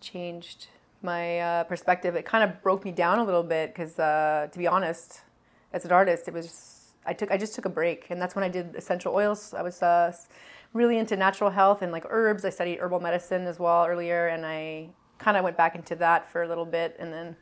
changed 0.01 0.69
my 1.03 1.41
uh, 1.41 1.65
perspective. 1.65 2.17
It 2.17 2.25
kind 2.25 2.43
of 2.43 2.63
broke 2.63 2.87
me 2.87 2.91
down 2.91 3.19
a 3.19 3.25
little 3.25 3.43
bit 3.43 3.75
because, 3.75 3.99
uh, 3.99 4.49
to 4.51 4.59
be 4.59 4.67
honest, 4.67 5.21
as 5.75 5.85
an 5.85 5.93
artist, 5.93 6.27
it 6.27 6.33
was 6.33 6.78
I 7.09 7.15
took 7.15 7.31
I 7.31 7.39
just 7.39 7.55
took 7.55 7.65
a 7.65 7.71
break, 7.71 8.07
and 8.11 8.21
that's 8.21 8.35
when 8.35 8.45
I 8.45 8.49
did 8.49 8.77
essential 8.77 9.15
oils. 9.15 9.55
I 9.55 9.63
was 9.63 9.83
uh, 9.83 10.13
really 10.75 10.99
into 10.99 11.17
natural 11.17 11.51
health 11.51 11.83
and 11.83 11.91
like 11.91 12.05
herbs. 12.09 12.45
I 12.45 12.51
studied 12.51 12.79
herbal 12.79 13.01
medicine 13.01 13.47
as 13.47 13.59
well 13.59 13.87
earlier, 13.87 14.29
and 14.29 14.45
I 14.47 14.91
kind 15.19 15.37
of 15.37 15.43
went 15.43 15.57
back 15.57 15.75
into 15.75 15.97
that 15.97 16.31
for 16.31 16.43
a 16.43 16.49
little 16.49 16.67
bit, 16.67 16.97
and 16.99 17.13
then. 17.13 17.37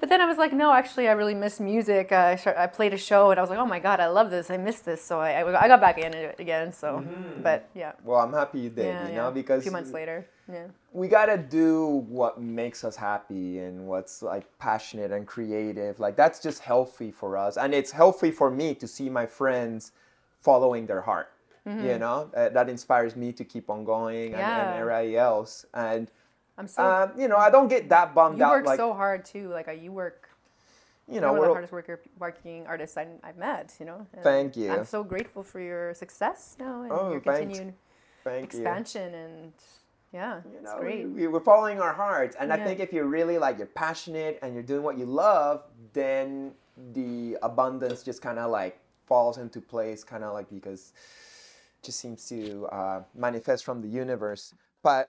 But 0.00 0.08
then 0.08 0.22
I 0.22 0.26
was 0.26 0.38
like, 0.38 0.54
no, 0.54 0.72
actually, 0.72 1.08
I 1.08 1.12
really 1.12 1.34
miss 1.34 1.60
music. 1.60 2.10
Uh, 2.10 2.16
I, 2.16 2.36
start, 2.36 2.56
I 2.56 2.66
played 2.66 2.94
a 2.94 2.98
show, 2.98 3.30
and 3.30 3.38
I 3.38 3.42
was 3.42 3.50
like, 3.50 3.58
oh 3.58 3.66
my 3.66 3.78
god, 3.78 4.00
I 4.00 4.06
love 4.06 4.30
this. 4.30 4.50
I 4.50 4.56
miss 4.56 4.80
this. 4.80 5.04
So 5.04 5.20
I, 5.20 5.42
I, 5.42 5.64
I 5.64 5.68
got 5.68 5.80
back 5.80 5.98
into 5.98 6.18
it 6.18 6.40
again. 6.40 6.72
So, 6.72 7.04
but 7.42 7.68
yeah, 7.74 7.92
well, 8.02 8.18
I'm 8.18 8.32
happy 8.32 8.60
you 8.60 8.70
did, 8.70 8.86
yeah, 8.86 9.06
you 9.06 9.10
yeah. 9.10 9.16
know, 9.16 9.30
because 9.30 9.60
a 9.60 9.62
few 9.62 9.72
months 9.72 9.92
later, 9.92 10.26
yeah. 10.50 10.68
we 10.92 11.06
got 11.06 11.26
to 11.26 11.36
do 11.36 12.04
what 12.08 12.40
makes 12.40 12.82
us 12.82 12.96
happy 12.96 13.58
and 13.58 13.86
what's 13.86 14.22
like 14.22 14.46
passionate 14.58 15.12
and 15.12 15.26
creative. 15.26 16.00
Like 16.00 16.16
that's 16.16 16.40
just 16.40 16.60
healthy 16.60 17.10
for 17.10 17.36
us. 17.36 17.58
And 17.58 17.74
it's 17.74 17.90
healthy 17.90 18.30
for 18.30 18.50
me 18.50 18.74
to 18.76 18.88
see 18.88 19.10
my 19.10 19.26
friends 19.26 19.92
following 20.40 20.86
their 20.86 21.02
heart. 21.02 21.28
Mm-hmm. 21.68 21.86
You 21.86 21.98
know, 21.98 22.30
uh, 22.34 22.48
that 22.48 22.70
inspires 22.70 23.16
me 23.16 23.32
to 23.34 23.44
keep 23.44 23.68
on 23.68 23.84
going 23.84 24.32
and, 24.32 24.40
and 24.40 24.78
everybody 24.80 25.18
else. 25.18 25.66
And, 25.74 26.10
I'm 26.60 26.68
so 26.68 26.82
uh, 26.82 27.10
you 27.16 27.26
know, 27.28 27.36
I 27.46 27.50
don't 27.50 27.68
get 27.68 27.88
that 27.88 28.14
bummed 28.14 28.38
You 28.38 28.44
out. 28.44 28.50
You 28.50 28.56
work 28.58 28.66
like, 28.66 28.76
so 28.78 28.92
hard 28.92 29.24
too. 29.24 29.48
Like 29.48 29.66
you 29.82 29.92
work. 29.92 30.28
you 31.08 31.20
know, 31.20 31.32
one 31.32 31.42
of 31.42 31.48
the 31.48 31.54
hardest 31.58 31.72
worker, 31.72 32.00
working 32.18 32.66
artists 32.66 32.96
I, 32.96 33.06
I've 33.24 33.38
met. 33.38 33.74
You 33.80 33.86
know. 33.86 34.06
And 34.12 34.22
Thank 34.22 34.56
you. 34.56 34.70
I'm 34.70 34.84
so 34.84 35.02
grateful 35.02 35.42
for 35.42 35.60
your 35.60 35.94
success 35.94 36.56
now 36.60 36.82
and 36.82 36.92
Oh, 36.92 37.10
your 37.12 37.20
thanks. 37.20 37.40
continued 37.40 37.74
thank 38.24 38.52
you. 38.52 38.60
expansion 38.60 39.14
and 39.14 39.52
yeah, 40.12 40.40
you 40.44 40.58
it's 40.58 40.64
know, 40.64 40.78
great. 40.80 41.08
We, 41.08 41.26
we're 41.28 41.40
following 41.40 41.80
our 41.80 41.92
hearts, 41.94 42.36
and 42.38 42.52
I 42.52 42.58
think 42.66 42.80
if 42.80 42.92
you're 42.92 43.06
really 43.18 43.38
like 43.38 43.58
you're 43.58 43.74
passionate 43.86 44.38
and 44.42 44.54
you're 44.54 44.68
doing 44.72 44.82
what 44.82 44.98
you 44.98 45.06
love, 45.06 45.62
then 45.92 46.52
the 46.94 47.38
abundance 47.42 48.02
just 48.02 48.20
kind 48.20 48.38
of 48.38 48.50
like 48.50 48.78
falls 49.06 49.38
into 49.38 49.60
place, 49.60 50.02
kind 50.04 50.24
of 50.24 50.34
like 50.34 50.48
because 50.50 50.92
it 51.78 51.86
just 51.86 52.00
seems 52.00 52.28
to 52.28 52.66
uh, 52.72 53.02
manifest 53.14 53.64
from 53.64 53.82
the 53.82 53.88
universe. 53.88 54.52
But 54.82 55.08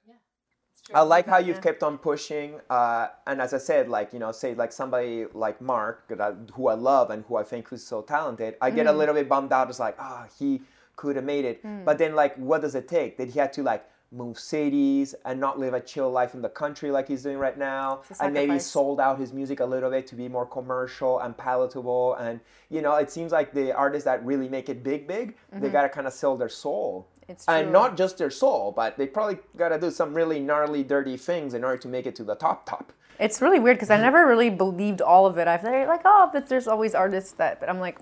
I 0.93 1.01
like 1.01 1.27
how 1.27 1.38
you've 1.38 1.61
kept 1.61 1.84
on 1.84 1.97
pushing, 1.97 2.59
uh, 2.69 3.07
and 3.27 3.39
as 3.41 3.53
I 3.53 3.59
said, 3.59 3.88
like 3.88 4.13
you 4.13 4.19
know, 4.19 4.32
say 4.32 4.55
like 4.55 4.71
somebody 4.71 5.25
like 5.34 5.61
Mark, 5.61 6.11
who 6.53 6.67
I 6.67 6.73
love 6.73 7.11
and 7.11 7.23
who 7.27 7.38
I 7.38 7.43
think 7.43 7.67
who's 7.69 7.84
so 7.84 8.01
talented, 8.01 8.55
I 8.61 8.71
Mm. 8.71 8.75
get 8.75 8.88
a 8.88 8.91
little 8.91 9.15
bit 9.15 9.29
bummed 9.29 9.53
out. 9.53 9.69
It's 9.69 9.79
like, 9.79 9.95
ah, 9.99 10.25
he 10.39 10.61
could 10.95 11.15
have 11.15 11.25
made 11.25 11.45
it, 11.45 11.63
Mm. 11.63 11.86
but 11.86 11.97
then 11.97 12.15
like, 12.15 12.36
what 12.36 12.61
does 12.61 12.75
it 12.75 12.88
take? 12.88 13.17
That 13.17 13.29
he 13.29 13.39
had 13.39 13.53
to 13.53 13.63
like 13.63 13.86
move 14.13 14.38
cities 14.38 15.15
and 15.23 15.39
not 15.39 15.57
live 15.57 15.73
a 15.73 15.79
chill 15.79 16.11
life 16.11 16.34
in 16.34 16.41
the 16.41 16.49
country 16.49 16.91
like 16.91 17.07
he's 17.07 17.23
doing 17.23 17.38
right 17.38 17.57
now, 17.57 18.01
and 18.19 18.34
maybe 18.34 18.51
sold 18.59 18.99
out 18.99 19.17
his 19.17 19.32
music 19.32 19.61
a 19.61 19.65
little 19.65 19.89
bit 19.89 20.05
to 20.07 20.15
be 20.15 20.27
more 20.27 20.45
commercial 20.45 21.19
and 21.19 21.38
palatable? 21.38 22.15
And 22.15 22.41
you 22.69 22.82
know, 22.82 22.95
it 22.95 23.09
seems 23.11 23.32
like 23.32 23.53
the 23.53 23.71
artists 23.71 24.05
that 24.05 24.25
really 24.25 24.49
make 24.49 24.67
it 24.67 24.84
big, 24.84 25.07
big, 25.07 25.38
they 25.53 25.69
gotta 25.69 25.89
kind 25.89 26.07
of 26.07 26.11
sell 26.13 26.36
their 26.36 26.49
soul. 26.49 27.07
Mm-hmm. 27.32 27.38
It's 27.38 27.47
And 27.47 27.71
not 27.71 27.97
just 27.97 28.17
their 28.17 28.29
soul, 28.29 28.73
but 28.75 28.97
they 28.97 29.07
probably 29.07 29.39
got 29.57 29.69
to 29.69 29.79
do 29.79 29.91
some 29.91 30.13
really 30.13 30.39
gnarly, 30.39 30.84
dirty 30.84 31.17
things 31.17 31.53
in 31.53 31.63
order 31.63 31.77
to 31.77 31.88
make 31.88 32.05
it 32.05 32.15
to 32.15 32.23
the 32.23 32.36
top, 32.36 32.65
top. 32.65 32.93
It's 33.19 33.41
really 33.41 33.59
weird 33.59 33.77
because 33.77 33.91
I 33.91 33.97
never 33.97 34.25
really 34.25 34.49
believed 34.49 35.01
all 35.01 35.25
of 35.25 35.38
it. 35.38 35.47
I've 35.47 35.63
like, 35.63 36.01
oh, 36.05 36.29
but 36.34 36.47
there's 36.47 36.67
always 36.67 36.95
artists 36.95 37.34
that. 37.34 37.59
But 37.59 37.69
I'm 37.69 37.79
like, 37.79 37.99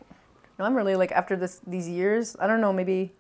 no, 0.58 0.66
I'm 0.66 0.76
really 0.76 0.96
like 0.96 1.12
after 1.12 1.36
this 1.36 1.62
these 1.68 1.88
years. 1.90 2.36
I 2.40 2.48
don't 2.48 2.62
know, 2.62 2.72
maybe, 2.72 3.14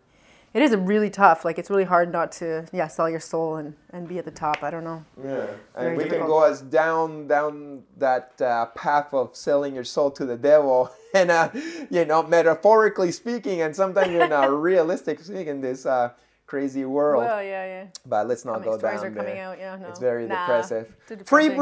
it 0.53 0.61
is 0.61 0.75
really 0.75 1.09
tough. 1.09 1.45
Like 1.45 1.59
it's 1.59 1.69
really 1.69 1.83
hard 1.83 2.11
not 2.11 2.31
to 2.33 2.67
yeah 2.73 2.87
sell 2.87 3.09
your 3.09 3.19
soul 3.19 3.57
and, 3.57 3.75
and 3.91 4.07
be 4.07 4.17
at 4.17 4.25
the 4.25 4.31
top. 4.31 4.63
I 4.63 4.69
don't 4.71 4.83
know. 4.83 5.05
Yeah, 5.23 5.47
and 5.75 5.97
we 5.97 6.05
can 6.05 6.25
go 6.25 6.43
as 6.43 6.61
down 6.61 7.27
down 7.27 7.83
that 7.97 8.39
uh, 8.41 8.67
path 8.67 9.13
of 9.13 9.35
selling 9.35 9.75
your 9.75 9.83
soul 9.83 10.11
to 10.11 10.25
the 10.25 10.37
devil, 10.37 10.91
and 11.13 11.31
uh, 11.31 11.49
you 11.89 12.05
know, 12.05 12.23
metaphorically 12.23 13.11
speaking, 13.11 13.61
and 13.61 13.75
sometimes 13.75 14.09
in 14.09 14.31
a 14.31 14.51
realistic 14.69 15.19
speaking, 15.19 15.47
in 15.47 15.61
this 15.61 15.85
uh, 15.85 16.11
crazy 16.47 16.85
world. 16.85 17.23
Well, 17.23 17.43
yeah, 17.43 17.65
yeah. 17.65 17.85
but 18.05 18.27
let's 18.27 18.45
not 18.45 18.63
go 18.63 18.77
down 18.77 19.13
there. 19.13 19.45
out. 19.45 19.59
Yeah, 19.59 19.75
no. 19.75 19.87
It's 19.87 19.99
very 19.99 20.27
Nah, 20.27 20.45
depressive. 20.47 20.87
too 21.07 21.17
Free 21.25 21.49
depressing. 21.49 21.57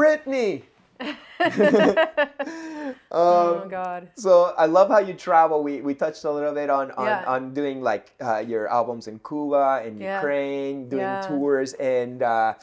Britney. 1.00 1.16
Oh 3.10 3.66
God. 3.68 4.08
So 4.16 4.54
I 4.58 4.66
love 4.66 4.88
how 4.88 4.98
you 4.98 5.14
travel. 5.14 5.62
We, 5.62 5.80
we 5.80 5.94
touched 5.94 6.24
a 6.24 6.30
little 6.30 6.52
bit 6.52 6.68
on 6.70 6.90
on, 6.92 7.06
Yeah. 7.06 7.24
on 7.26 7.54
doing 7.54 7.80
like 7.82 8.12
uh, 8.20 8.38
your 8.38 8.68
albums 8.68 9.06
in 9.08 9.18
Cuba 9.20 9.82
and 9.84 9.98
Yeah. 10.00 10.16
Ukraine, 10.16 10.88
doing 10.88 11.02
Yeah. 11.02 11.20
tours 11.20 11.72
and. 11.74 12.22
uh, 12.22 12.54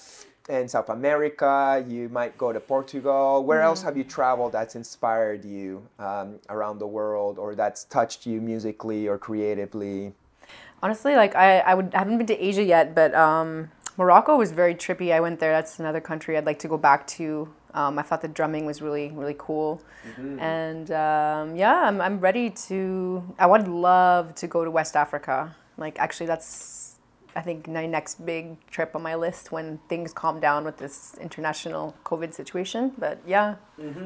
in 0.48 0.68
South 0.70 0.90
America. 0.90 1.84
You 1.88 2.08
might 2.10 2.38
go 2.38 2.54
to 2.54 2.60
Portugal. 2.60 3.44
Where 3.44 3.64
else 3.64 3.82
Mm. 3.82 3.86
have 3.86 3.98
you 3.98 4.04
traveled 4.04 4.52
that's 4.52 4.76
inspired 4.76 5.44
you 5.44 5.82
um, 5.98 6.38
around 6.50 6.78
the 6.78 6.86
world, 6.86 7.40
or 7.40 7.56
that's 7.56 7.84
touched 7.86 8.28
you 8.28 8.40
musically 8.42 9.08
or 9.08 9.18
creatively? 9.18 10.14
Honestly, 10.84 11.16
like 11.16 11.34
I, 11.36 11.66
I 11.66 11.74
would 11.74 11.96
I 11.96 11.98
haven't 11.98 12.20
been 12.20 12.28
to 12.28 12.38
Asia 12.38 12.62
yet, 12.62 12.94
but 12.94 13.16
um, 13.16 13.72
Morocco 13.98 14.36
was 14.36 14.52
very 14.52 14.76
trippy. 14.76 15.12
I 15.14 15.20
went 15.20 15.40
there. 15.40 15.52
That's 15.54 15.80
another 15.80 16.02
country 16.02 16.38
I'd 16.38 16.46
like 16.46 16.60
to 16.60 16.68
go 16.68 16.78
back 16.78 17.08
to. 17.08 17.54
Um, 17.74 18.00
I 18.00 18.04
thought 18.04 18.22
the 18.22 18.30
drumming 18.30 18.66
was 18.66 18.82
really 18.82 19.12
really 19.12 19.36
cool, 19.38 19.82
and 20.40 20.90
um, 20.92 21.56
yeah, 21.56 21.76
I'm 21.88 22.00
I'm 22.02 22.20
ready 22.20 22.50
to. 22.68 23.24
I 23.38 23.46
would 23.48 23.68
love 23.68 24.34
to 24.36 24.48
go 24.48 24.64
to 24.64 24.72
West 24.72 24.96
Africa. 24.96 25.56
Like 25.78 26.00
actually, 26.00 26.28
that's 26.28 27.00
I 27.36 27.42
think 27.42 27.68
my 27.68 27.86
next 27.86 28.26
big 28.26 28.66
trip 28.70 28.96
on 28.96 29.02
my 29.02 29.16
list 29.16 29.52
when 29.52 29.80
things 29.90 30.14
calm 30.14 30.40
down 30.40 30.64
with 30.64 30.78
this 30.78 31.16
international 31.20 31.96
COVID 32.06 32.34
situation. 32.34 32.94
But 32.98 33.20
yeah, 33.28 33.56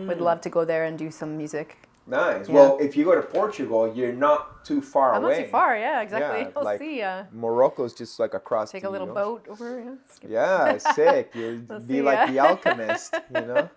would 0.08 0.20
love 0.20 0.42
to 0.42 0.50
go 0.50 0.66
there 0.66 0.84
and 0.86 0.98
do 0.98 1.12
some 1.12 1.38
music. 1.38 1.78
Nice. 2.10 2.48
Yeah. 2.48 2.56
Well, 2.56 2.78
if 2.82 2.98
you 2.98 3.06
go 3.06 3.16
to 3.16 3.22
Portugal, 3.22 3.94
you're 3.96 4.14
not 4.14 4.66
too 4.66 4.82
far 4.82 5.14
I'm 5.14 5.24
away. 5.24 5.38
not 5.38 5.44
too 5.46 5.50
far. 5.52 5.78
Yeah, 5.78 6.02
exactly. 6.02 6.42
Yeah, 6.44 6.50
we'll 6.56 6.66
like- 6.66 6.80
see. 6.80 7.02
Uh, 7.02 7.24
Morocco's 7.32 7.94
just 7.94 8.20
like 8.20 8.34
across. 8.34 8.72
take 8.72 8.82
the 8.84 8.90
a 8.90 8.92
little 8.92 9.08
boat 9.08 9.46
over. 9.48 9.98
Yeah, 10.28 10.72
Yeah, 10.74 10.78
sick. 10.78 11.32
You'll 11.36 11.60
be 11.82 11.96
see, 11.96 12.02
like 12.02 12.32
the 12.32 12.40
alchemist, 12.40 13.14
you 13.34 13.42
know? 13.42 13.70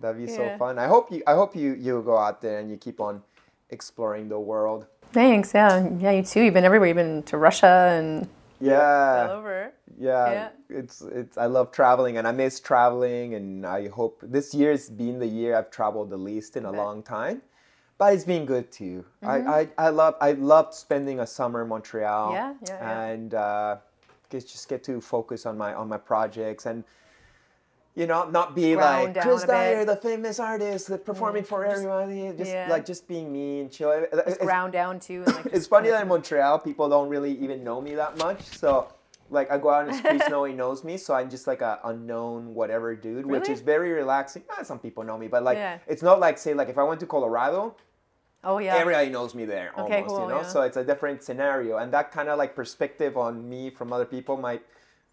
That'd 0.00 0.26
be 0.26 0.30
so 0.30 0.56
fun. 0.58 0.78
I 0.78 0.86
hope 0.88 1.12
you 1.12 1.22
I 1.26 1.34
hope 1.34 1.54
you 1.54 1.74
you 1.74 2.02
go 2.02 2.18
out 2.18 2.42
there 2.42 2.58
and 2.58 2.68
you 2.68 2.76
keep 2.76 3.00
on 3.00 3.22
exploring 3.70 4.28
the 4.28 4.38
world. 4.40 4.86
Thanks. 5.12 5.54
Yeah. 5.54 5.88
Yeah. 6.00 6.10
You 6.10 6.22
too. 6.24 6.42
You've 6.42 6.54
been 6.54 6.64
everywhere. 6.64 6.88
You've 6.88 6.96
been 6.96 7.22
to 7.24 7.38
Russia 7.38 7.94
and 7.96 8.28
all 8.60 8.66
Yeah. 8.66 9.28
over. 9.30 9.72
Yeah. 9.98 10.30
Yeah. 10.32 10.48
It's 10.68 11.02
it's 11.02 11.38
I 11.38 11.46
love 11.46 11.70
traveling 11.70 12.16
and 12.18 12.26
I 12.26 12.32
miss 12.32 12.60
traveling 12.60 13.34
and 13.34 13.66
I 13.66 13.88
hope 13.88 14.20
this 14.22 14.54
year's 14.54 14.88
been 14.90 15.18
the 15.18 15.26
year 15.26 15.56
I've 15.56 15.70
traveled 15.70 16.10
the 16.10 16.16
least 16.16 16.56
in 16.56 16.64
a 16.64 16.72
long 16.72 17.02
time. 17.02 17.42
But 17.96 18.14
it's 18.14 18.24
been 18.24 18.44
good 18.44 18.72
too. 18.72 19.04
Mm-hmm. 19.22 19.48
I, 19.48 19.60
I, 19.60 19.68
I 19.86 19.88
love 19.90 20.14
I 20.20 20.32
loved 20.32 20.74
spending 20.74 21.20
a 21.20 21.26
summer 21.26 21.62
in 21.62 21.68
Montreal. 21.68 22.32
Yeah, 22.32 22.54
yeah, 22.66 22.78
yeah. 22.80 23.00
And 23.02 23.34
uh, 23.34 23.76
just 24.30 24.68
get 24.68 24.82
to 24.84 25.00
focus 25.00 25.46
on 25.46 25.56
my 25.56 25.74
on 25.74 25.88
my 25.88 25.98
projects 25.98 26.66
and 26.66 26.82
you 27.94 28.06
know 28.06 28.28
not 28.28 28.54
be 28.54 28.74
Ground 28.74 29.14
like 29.14 29.22
Chris. 29.22 29.44
Dyer, 29.44 29.84
the 29.84 29.96
famous 29.96 30.40
artist, 30.40 30.88
the 30.88 30.98
performing 30.98 31.44
for 31.44 31.64
everybody. 31.64 32.32
Just 32.36 32.50
yeah. 32.50 32.66
like 32.68 32.84
just 32.84 33.06
being 33.06 33.32
me 33.32 33.60
and 33.60 33.70
chill. 33.70 33.90
It's- 33.90 34.38
Ground 34.38 34.72
down 34.72 34.98
too. 34.98 35.22
And 35.26 35.34
like 35.34 35.46
it's 35.52 35.66
funny 35.66 35.90
that 35.90 36.02
in 36.02 36.08
Montreal, 36.08 36.58
people 36.58 36.88
don't 36.88 37.08
really 37.08 37.32
even 37.38 37.62
know 37.62 37.80
me 37.80 37.94
that 37.94 38.18
much. 38.18 38.42
So, 38.42 38.88
like, 39.30 39.50
I 39.50 39.58
go 39.58 39.70
out 39.70 39.86
in 39.86 39.92
the 39.92 39.98
streets, 39.98 40.24
nobody 40.30 40.54
knows 40.54 40.82
me. 40.84 40.96
So 40.96 41.14
I'm 41.14 41.30
just 41.30 41.46
like 41.46 41.62
a 41.62 41.78
unknown 41.84 42.54
whatever 42.54 42.94
dude, 42.96 43.26
which 43.26 43.48
is 43.48 43.60
very 43.60 43.92
relaxing. 43.92 44.42
Eh, 44.58 44.62
some 44.64 44.78
people 44.78 45.04
know 45.04 45.16
me, 45.16 45.28
but 45.28 45.42
like, 45.44 45.56
Yeah. 45.56 45.78
it's 45.86 46.02
not 46.02 46.18
like 46.18 46.36
say 46.38 46.52
like 46.54 46.68
if 46.68 46.78
I 46.78 46.82
went 46.82 47.00
to 47.00 47.06
Colorado, 47.06 47.76
Oh 48.42 48.58
yeah. 48.58 48.74
everybody 48.76 49.08
knows 49.08 49.34
me 49.34 49.44
there 49.46 49.72
almost, 49.74 49.92
Okay, 49.92 50.04
cool, 50.06 50.22
you 50.22 50.28
know, 50.28 50.40
yeah. 50.42 50.46
so 50.46 50.60
it's 50.62 50.76
a 50.76 50.84
different 50.84 51.22
scenario, 51.22 51.78
and 51.78 51.90
that 51.94 52.12
kind 52.12 52.28
of 52.28 52.36
like 52.36 52.54
perspective 52.54 53.16
on 53.16 53.48
me 53.48 53.70
from 53.70 53.90
other 53.92 54.04
people 54.04 54.36
might 54.36 54.62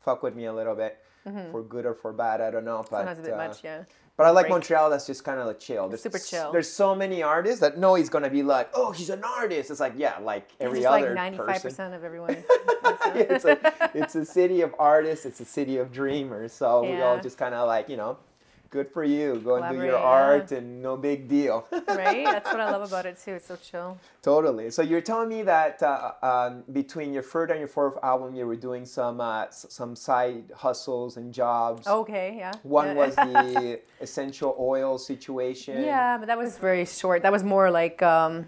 fuck 0.02 0.22
with 0.24 0.36
me 0.36 0.46
a 0.46 0.54
little 0.54 0.76
bit. 0.76 0.98
For 1.24 1.62
good 1.64 1.86
or 1.86 1.94
for 1.94 2.12
bad, 2.14 2.42
I 2.42 2.50
don't 2.52 2.66
know. 2.66 2.84
But 2.90 3.06
Sometimes 3.06 3.18
Mm-hmm. 3.20 3.26
a 3.28 3.30
bit 3.30 3.34
uh, 3.34 3.48
much. 3.48 3.64
Yeah. 3.64 3.84
but 4.18 4.26
I 4.26 4.30
like 4.32 4.46
break. 4.46 4.52
Montreal. 4.54 4.90
That's 4.90 5.06
just 5.06 5.24
kind 5.24 5.40
of 5.40 5.46
like 5.48 5.60
chill. 5.60 5.88
There's 5.88 6.02
super 6.02 6.18
s- 6.18 6.30
chill. 6.30 6.52
There's 6.52 6.70
so 6.70 6.96
many 6.96 7.22
artists 7.22 7.60
that 7.62 7.78
know 7.78 7.94
he's 7.96 8.10
gonna 8.10 8.30
be 8.30 8.42
like, 8.44 8.70
oh, 8.74 8.92
he's 8.92 9.10
an 9.12 9.24
artist. 9.24 9.70
It's 9.72 9.80
like 9.80 9.94
yeah, 9.98 10.18
like 10.20 10.50
every 10.60 10.80
Just 10.80 10.88
other 10.92 11.06
like 11.08 11.16
ninety-five 11.16 11.48
person. 11.48 11.70
percent 11.70 11.94
of 11.94 12.04
everyone. 12.04 12.38
it's 13.16 13.46
a 13.46 13.58
it's 13.94 14.16
a 14.16 14.26
city 14.26 14.62
of 14.62 14.74
artists. 14.80 15.26
It's 15.26 15.40
a 15.40 15.46
city 15.46 15.78
of 15.78 15.92
dreamers. 15.92 16.54
So 16.54 16.84
we 16.84 17.02
all 17.02 17.20
just 17.20 17.38
kind 17.38 17.54
of 17.54 17.68
like 17.68 17.88
you 17.90 17.98
know, 17.98 18.18
good 18.72 18.90
for 18.90 19.04
you. 19.04 19.40
Go 19.44 19.56
and 19.58 19.78
do 19.78 19.86
your 19.86 19.98
art 19.98 20.50
yeah. 20.52 20.58
and 20.58 20.82
no 20.82 20.98
big 20.98 21.28
deal. 21.28 21.68
right. 21.72 22.26
That's 22.26 22.50
what 22.50 22.60
I 22.60 22.72
love 22.72 22.82
about 22.82 23.06
it 23.06 23.20
too. 23.24 23.34
It's 23.34 23.46
so 23.46 23.58
chill. 23.58 24.00
totally. 24.24 24.72
So 24.72 24.82
you're 24.82 25.02
telling 25.02 25.30
me 25.30 25.44
that 25.44 25.84
uh, 25.84 26.14
um, 26.24 26.64
between 26.72 27.14
your 27.14 27.22
third 27.22 27.52
and 27.52 27.60
your 27.60 27.68
fourth 27.68 27.98
album, 28.02 28.34
you 28.34 28.48
were 28.48 28.56
doing 28.56 28.86
some 28.86 29.22
uh, 29.22 29.52
some 29.52 29.96
side 29.96 30.46
hustles 30.56 31.18
and 31.18 31.34
jobs. 31.34 31.86
Okay. 31.86 32.36
Yeah. 32.38 32.54
One 32.64 32.96
was 32.96 33.16
the 33.16 33.82
essential 34.02 34.56
oil 34.58 34.98
situation. 34.98 35.84
Yeah, 35.84 36.18
but 36.18 36.28
that 36.28 36.38
was 36.38 36.58
very 36.58 36.86
short. 36.86 37.22
That 37.22 37.32
was 37.32 37.44
more 37.44 37.70
like 37.70 38.02
um, 38.02 38.48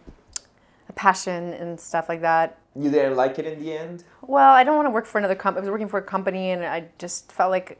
a 0.87 0.93
passion 0.93 1.53
and 1.53 1.79
stuff 1.79 2.07
like 2.07 2.21
that. 2.21 2.57
You 2.75 2.89
didn't 2.89 3.17
like 3.17 3.37
it 3.37 3.45
in 3.45 3.63
the 3.63 3.77
end. 3.77 4.03
Well, 4.21 4.51
I 4.51 4.63
don't 4.63 4.75
want 4.75 4.87
to 4.87 4.89
work 4.89 5.05
for 5.05 5.19
another 5.19 5.35
company. 5.35 5.59
I 5.59 5.61
was 5.61 5.69
working 5.69 5.89
for 5.89 5.99
a 5.99 6.03
company, 6.03 6.51
and 6.51 6.65
I 6.65 6.85
just 6.97 7.31
felt 7.31 7.51
like 7.51 7.77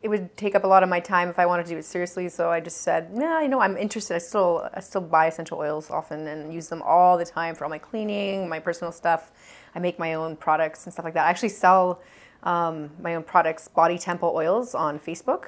it 0.00 0.08
would 0.08 0.36
take 0.36 0.54
up 0.54 0.64
a 0.64 0.66
lot 0.66 0.82
of 0.82 0.88
my 0.88 1.00
time 1.00 1.28
if 1.28 1.38
I 1.38 1.46
wanted 1.46 1.64
to 1.66 1.72
do 1.72 1.78
it 1.78 1.84
seriously. 1.84 2.28
So 2.28 2.50
I 2.50 2.60
just 2.60 2.82
said, 2.82 3.14
"Nah, 3.14 3.40
you 3.40 3.48
know, 3.48 3.60
I'm 3.60 3.76
interested. 3.76 4.14
I 4.14 4.18
still, 4.18 4.68
I 4.72 4.80
still 4.80 5.00
buy 5.00 5.26
essential 5.26 5.58
oils 5.58 5.90
often 5.90 6.26
and 6.28 6.54
use 6.54 6.68
them 6.68 6.82
all 6.82 7.18
the 7.18 7.24
time 7.24 7.54
for 7.54 7.64
all 7.64 7.70
my 7.70 7.78
cleaning, 7.78 8.48
my 8.48 8.60
personal 8.60 8.92
stuff. 8.92 9.32
I 9.74 9.80
make 9.80 9.98
my 9.98 10.14
own 10.14 10.36
products 10.36 10.84
and 10.84 10.92
stuff 10.92 11.04
like 11.04 11.14
that. 11.14 11.26
I 11.26 11.30
actually 11.30 11.50
sell 11.50 12.00
um, 12.44 12.90
my 13.00 13.16
own 13.16 13.24
products, 13.24 13.66
Body 13.68 13.98
Temple 13.98 14.32
oils, 14.34 14.74
on 14.74 14.98
Facebook. 14.98 15.46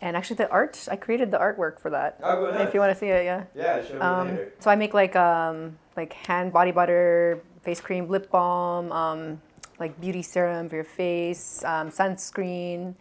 And 0.00 0.16
actually, 0.16 0.36
the 0.36 0.48
art, 0.50 0.86
I 0.90 0.96
created 0.96 1.30
the 1.30 1.38
artwork 1.38 1.80
for 1.80 1.90
that. 1.90 2.20
Oh, 2.22 2.36
go 2.36 2.46
ahead. 2.46 2.68
If 2.68 2.72
you 2.72 2.80
want 2.80 2.92
to 2.92 2.98
see 2.98 3.08
it, 3.08 3.24
yeah. 3.24 3.44
Yeah, 3.54 3.84
show 3.84 4.00
Um, 4.00 4.38
so 4.60 4.70
I 4.70 4.76
make 4.76 4.94
like 4.94 5.16
um, 5.16 5.76
like 5.96 6.12
hand 6.12 6.52
body 6.52 6.70
butter, 6.70 7.42
face 7.62 7.80
cream, 7.80 8.08
lip 8.08 8.30
balm, 8.30 8.92
um, 8.92 9.42
like 9.80 10.00
beauty 10.00 10.22
serum 10.22 10.68
for 10.68 10.76
your 10.76 10.84
face, 10.84 11.64
um, 11.64 11.90
sunscreen, 11.90 12.94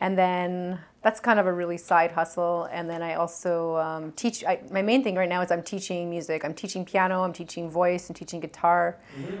and 0.00 0.18
then 0.18 0.80
that's 1.02 1.20
kind 1.20 1.38
of 1.38 1.46
a 1.46 1.52
really 1.52 1.76
side 1.76 2.12
hustle. 2.12 2.66
And 2.72 2.88
then 2.88 3.02
I 3.02 3.14
also 3.14 3.76
um, 3.76 4.12
teach. 4.12 4.42
I, 4.44 4.60
my 4.70 4.82
main 4.82 5.04
thing 5.04 5.14
right 5.14 5.28
now 5.28 5.42
is 5.42 5.50
I'm 5.50 5.62
teaching 5.62 6.08
music. 6.08 6.44
I'm 6.44 6.54
teaching 6.54 6.84
piano. 6.84 7.22
I'm 7.22 7.32
teaching 7.32 7.70
voice. 7.70 8.08
I'm 8.08 8.14
teaching 8.14 8.40
guitar, 8.40 8.98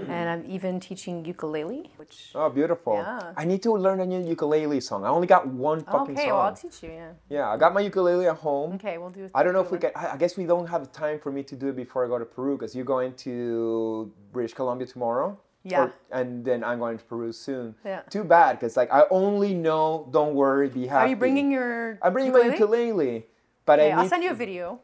and 0.08 0.28
I'm 0.28 0.44
even 0.46 0.78
teaching 0.78 1.24
ukulele. 1.24 1.90
Which 1.96 2.32
Oh, 2.34 2.50
beautiful. 2.50 2.96
Yeah. 2.96 3.32
I 3.36 3.44
need 3.44 3.62
to 3.62 3.72
learn 3.72 4.00
a 4.00 4.06
new 4.06 4.22
ukulele 4.28 4.80
song. 4.80 5.04
I 5.04 5.08
only 5.08 5.26
got 5.26 5.46
one 5.46 5.82
fucking 5.84 6.14
okay, 6.14 6.28
song. 6.28 6.36
well 6.36 6.40
I'll 6.40 6.54
teach 6.54 6.82
you. 6.82 6.90
Yeah. 6.90 7.12
yeah, 7.30 7.48
I 7.48 7.56
got 7.56 7.72
my 7.72 7.80
ukulele 7.80 8.26
at 8.26 8.36
home. 8.36 8.74
Okay, 8.74 8.98
we'll 8.98 9.10
do. 9.10 9.24
It. 9.24 9.30
I 9.34 9.42
don't 9.42 9.54
know 9.54 9.62
if 9.62 9.70
we 9.70 9.78
can. 9.78 9.90
I 9.96 10.12
I 10.12 10.16
guess 10.16 10.36
we 10.36 10.44
don't 10.44 10.66
have 10.66 10.92
time 10.92 11.18
for 11.18 11.32
me 11.32 11.42
to 11.44 11.56
do 11.56 11.68
it 11.68 11.76
before 11.76 12.04
I 12.04 12.08
go 12.08 12.18
to 12.18 12.24
Peru 12.24 12.56
because 12.56 12.74
you're 12.76 12.84
going 12.84 13.14
to 13.26 14.12
British 14.32 14.54
Columbia 14.54 14.86
tomorrow. 14.86 15.38
Yeah. 15.64 15.88
and 16.12 16.44
then 16.44 16.62
I'm 16.62 16.78
going 16.78 16.98
to 16.98 17.04
Peru 17.04 17.32
soon. 17.32 17.74
Yeah. 17.84 18.00
Too 18.10 18.22
bad 18.24 18.60
because 18.60 18.76
like 18.76 18.92
I 18.92 19.04
only 19.10 19.54
know 19.54 20.06
"Don't 20.12 20.34
Worry, 20.34 20.68
Be 20.68 20.86
Happy." 20.86 21.06
Are 21.06 21.08
you 21.08 21.16
bringing 21.16 21.50
your? 21.50 21.98
I'm 22.02 22.12
bringing 22.12 22.32
my 22.32 22.40
ukulele, 22.52 23.26
but 23.64 23.80
Okay, 23.80 23.90
I 23.92 24.00
I'll 24.02 24.08
send 24.08 24.22
you 24.22 24.30
a 24.30 24.34
video. 24.34 24.80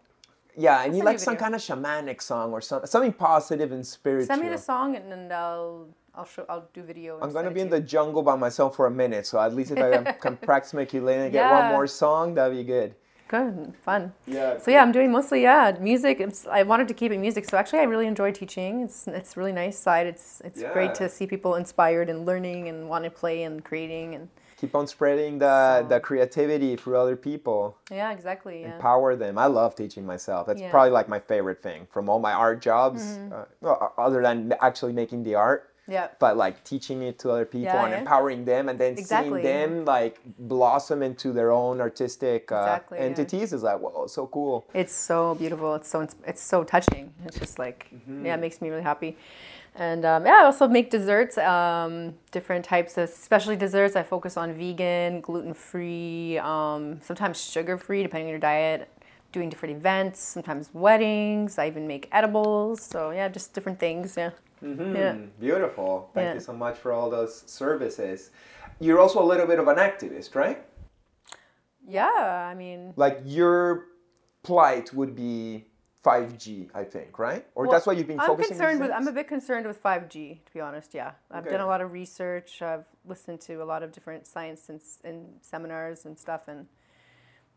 yeah, 0.56 0.78
I 0.78 0.88
need 0.88 0.98
you 0.98 1.04
like 1.04 1.18
some 1.18 1.36
kind 1.36 1.54
of 1.54 1.60
shamanic 1.60 2.22
song 2.22 2.52
or 2.52 2.60
something, 2.60 2.88
something 2.88 3.12
positive 3.12 3.72
and 3.72 3.86
spiritual. 3.86 4.26
Send 4.26 4.42
me 4.42 4.48
the 4.48 4.58
song 4.58 4.96
and 4.96 5.12
then 5.12 5.30
I'll 5.30 5.88
I'll 6.14 6.24
show 6.24 6.44
I'll 6.48 6.68
do 6.72 6.82
video. 6.82 7.20
I'm 7.20 7.32
gonna 7.32 7.50
be 7.50 7.60
in 7.60 7.68
the 7.70 7.80
jungle 7.80 8.22
by 8.22 8.34
myself 8.36 8.74
for 8.76 8.86
a 8.86 8.90
minute, 8.90 9.26
so 9.26 9.38
at 9.38 9.54
least 9.54 9.70
if 9.72 9.78
I 9.78 10.12
can, 10.12 10.36
practice 10.48 10.72
my 10.72 10.80
ukulele 10.80 11.24
and 11.24 11.32
get 11.32 11.50
one 11.50 11.72
more 11.72 11.86
song, 11.86 12.34
that'd 12.34 12.56
be 12.56 12.64
good. 12.64 12.94
Good 13.30 13.74
fun. 13.86 14.12
Yeah. 14.26 14.58
So 14.58 14.70
yeah, 14.70 14.82
I'm 14.82 14.92
doing 14.98 15.10
mostly 15.18 15.40
yeah 15.42 15.76
music. 15.80 16.20
It's, 16.20 16.40
I 16.58 16.62
wanted 16.70 16.88
to 16.88 16.94
keep 17.00 17.10
it 17.12 17.18
music, 17.18 17.44
so 17.50 17.56
actually 17.60 17.80
I 17.84 17.84
really 17.92 18.06
enjoy 18.14 18.30
teaching. 18.32 18.72
It's 18.86 18.98
it's 19.20 19.36
really 19.38 19.52
nice 19.62 19.78
side. 19.86 20.06
It's 20.12 20.26
it's 20.48 20.60
Yeah. 20.60 20.72
great 20.76 20.94
to 21.00 21.08
see 21.08 21.26
people 21.34 21.52
inspired 21.62 22.08
and 22.12 22.18
learning 22.30 22.68
and 22.70 22.88
want 22.92 23.04
to 23.04 23.10
play 23.22 23.36
and 23.48 23.54
creating 23.70 24.08
and 24.16 24.28
Keep 24.60 24.74
on 24.80 24.86
spreading 24.86 25.38
the, 25.38 25.56
So- 25.80 25.86
the 25.92 26.00
creativity 26.08 26.76
through 26.80 26.98
other 27.04 27.16
people. 27.28 27.60
yeah 28.00 28.10
exactly 28.16 28.56
yeah. 28.62 28.74
Empower 28.74 29.10
them. 29.16 29.34
I 29.38 29.46
love 29.60 29.70
teaching 29.82 30.04
myself. 30.14 30.42
That's 30.46 30.60
Yeah. 30.60 30.66
Mm-hmm. 30.66 30.76
probably 30.76 30.90
like 30.98 31.08
my 31.16 31.20
favorite 31.32 31.60
thing 31.68 31.80
from 31.94 32.04
all 32.10 32.18
my 32.28 32.34
art 32.44 32.58
jobs, 32.70 33.00
uh, 33.34 33.44
well, 33.62 33.76
other 34.06 34.20
than 34.26 34.36
actually 34.68 34.92
making 35.02 35.20
the 35.28 35.34
art. 35.48 35.60
Yeah. 35.90 36.08
But 36.18 36.36
like 36.36 36.62
teaching 36.64 37.02
it 37.02 37.18
to 37.20 37.30
other 37.30 37.44
people 37.44 37.64
Yeah, 37.74 37.82
and 37.84 37.92
yeah. 37.92 37.98
empowering 38.00 38.44
them, 38.44 38.68
and 38.68 38.78
then 38.78 38.92
Exactly. 38.92 39.42
seeing 39.42 39.42
them 39.42 39.84
like 39.84 40.20
blossom 40.38 41.02
into 41.02 41.32
their 41.32 41.50
own 41.50 41.80
artistic 41.80 42.50
uh, 42.52 42.56
Exactly, 42.56 42.98
yeah. 42.98 43.04
entities 43.04 43.52
is 43.52 43.62
like, 43.62 43.78
whoa, 43.80 44.06
so 44.06 44.26
cool. 44.28 44.64
It's 44.72 44.92
so 44.94 45.34
beautiful. 45.34 45.74
It's 45.74 45.88
so 45.88 46.06
it's 46.26 46.42
so 46.42 46.64
touching. 46.64 47.12
It's 47.26 47.38
just 47.38 47.58
like 47.58 47.88
Mm-hmm. 47.92 48.26
yeah, 48.26 48.34
it 48.34 48.40
makes 48.40 48.60
me 48.62 48.68
really 48.70 48.82
happy. 48.82 49.16
And 49.74 50.04
um, 50.04 50.26
yeah, 50.26 50.38
I 50.42 50.44
also 50.44 50.66
make 50.66 50.90
desserts, 50.90 51.38
um, 51.38 52.14
different 52.32 52.64
types 52.64 52.98
of 52.98 53.08
specialty 53.08 53.56
desserts. 53.56 53.94
I 53.96 54.02
focus 54.02 54.36
on 54.36 54.52
vegan, 54.54 55.20
gluten 55.20 55.54
free, 55.54 56.38
um, 56.38 57.00
sometimes 57.02 57.40
sugar 57.40 57.78
free, 57.78 58.02
depending 58.02 58.26
on 58.26 58.30
your 58.30 58.40
diet. 58.40 58.88
Doing 59.32 59.48
different 59.48 59.76
events, 59.76 60.18
sometimes 60.18 60.70
weddings. 60.74 61.56
I 61.56 61.68
even 61.68 61.86
make 61.86 62.08
edibles. 62.10 62.82
So 62.82 63.12
yeah, 63.12 63.28
just 63.28 63.54
different 63.54 63.78
things. 63.78 64.16
Yeah. 64.16 64.30
Yeah. 64.62 65.16
Beautiful. 65.38 66.10
Thank 66.14 66.26
Yeah. 66.28 66.34
you 66.34 66.40
so 66.40 66.52
much 66.52 66.76
for 66.78 66.92
all 66.92 67.10
those 67.10 67.42
services. 67.46 68.30
You're 68.78 68.98
also 69.00 69.22
a 69.22 69.28
little 69.32 69.46
bit 69.46 69.58
of 69.58 69.68
an 69.68 69.76
activist, 69.76 70.34
right? 70.34 70.64
Yeah. 71.86 72.48
I 72.50 72.54
mean, 72.54 72.92
Like 72.96 73.20
your 73.24 73.86
plight 74.42 74.92
would 74.94 75.14
be 75.14 75.66
5G, 76.02 76.70
I 76.74 76.84
think, 76.84 77.18
right? 77.18 77.44
Or 77.54 77.64
Well, 77.64 77.72
that's 77.72 77.86
why 77.86 77.92
you've 77.92 78.06
been 78.06 78.20
I'm 78.20 78.26
focusing. 78.26 78.56
concerned 78.56 78.80
with. 78.80 78.90
I'm 78.90 79.06
a 79.08 79.12
bit 79.12 79.28
concerned 79.28 79.66
with 79.66 79.82
5G, 79.82 80.40
to 80.46 80.52
be 80.52 80.60
honest. 80.60 80.94
Yeah, 80.94 81.12
I've 81.30 81.42
Okay. 81.44 81.50
done 81.50 81.60
a 81.60 81.66
lot 81.66 81.80
of 81.82 81.92
research. 81.92 82.62
I've 82.62 82.86
listened 83.04 83.40
to 83.42 83.56
a 83.62 83.64
lot 83.66 83.82
of 83.82 83.92
different 83.92 84.26
science 84.26 84.68
and, 84.70 84.80
and 85.04 85.38
seminars 85.42 86.06
and 86.06 86.18
stuff, 86.18 86.48
and 86.48 86.66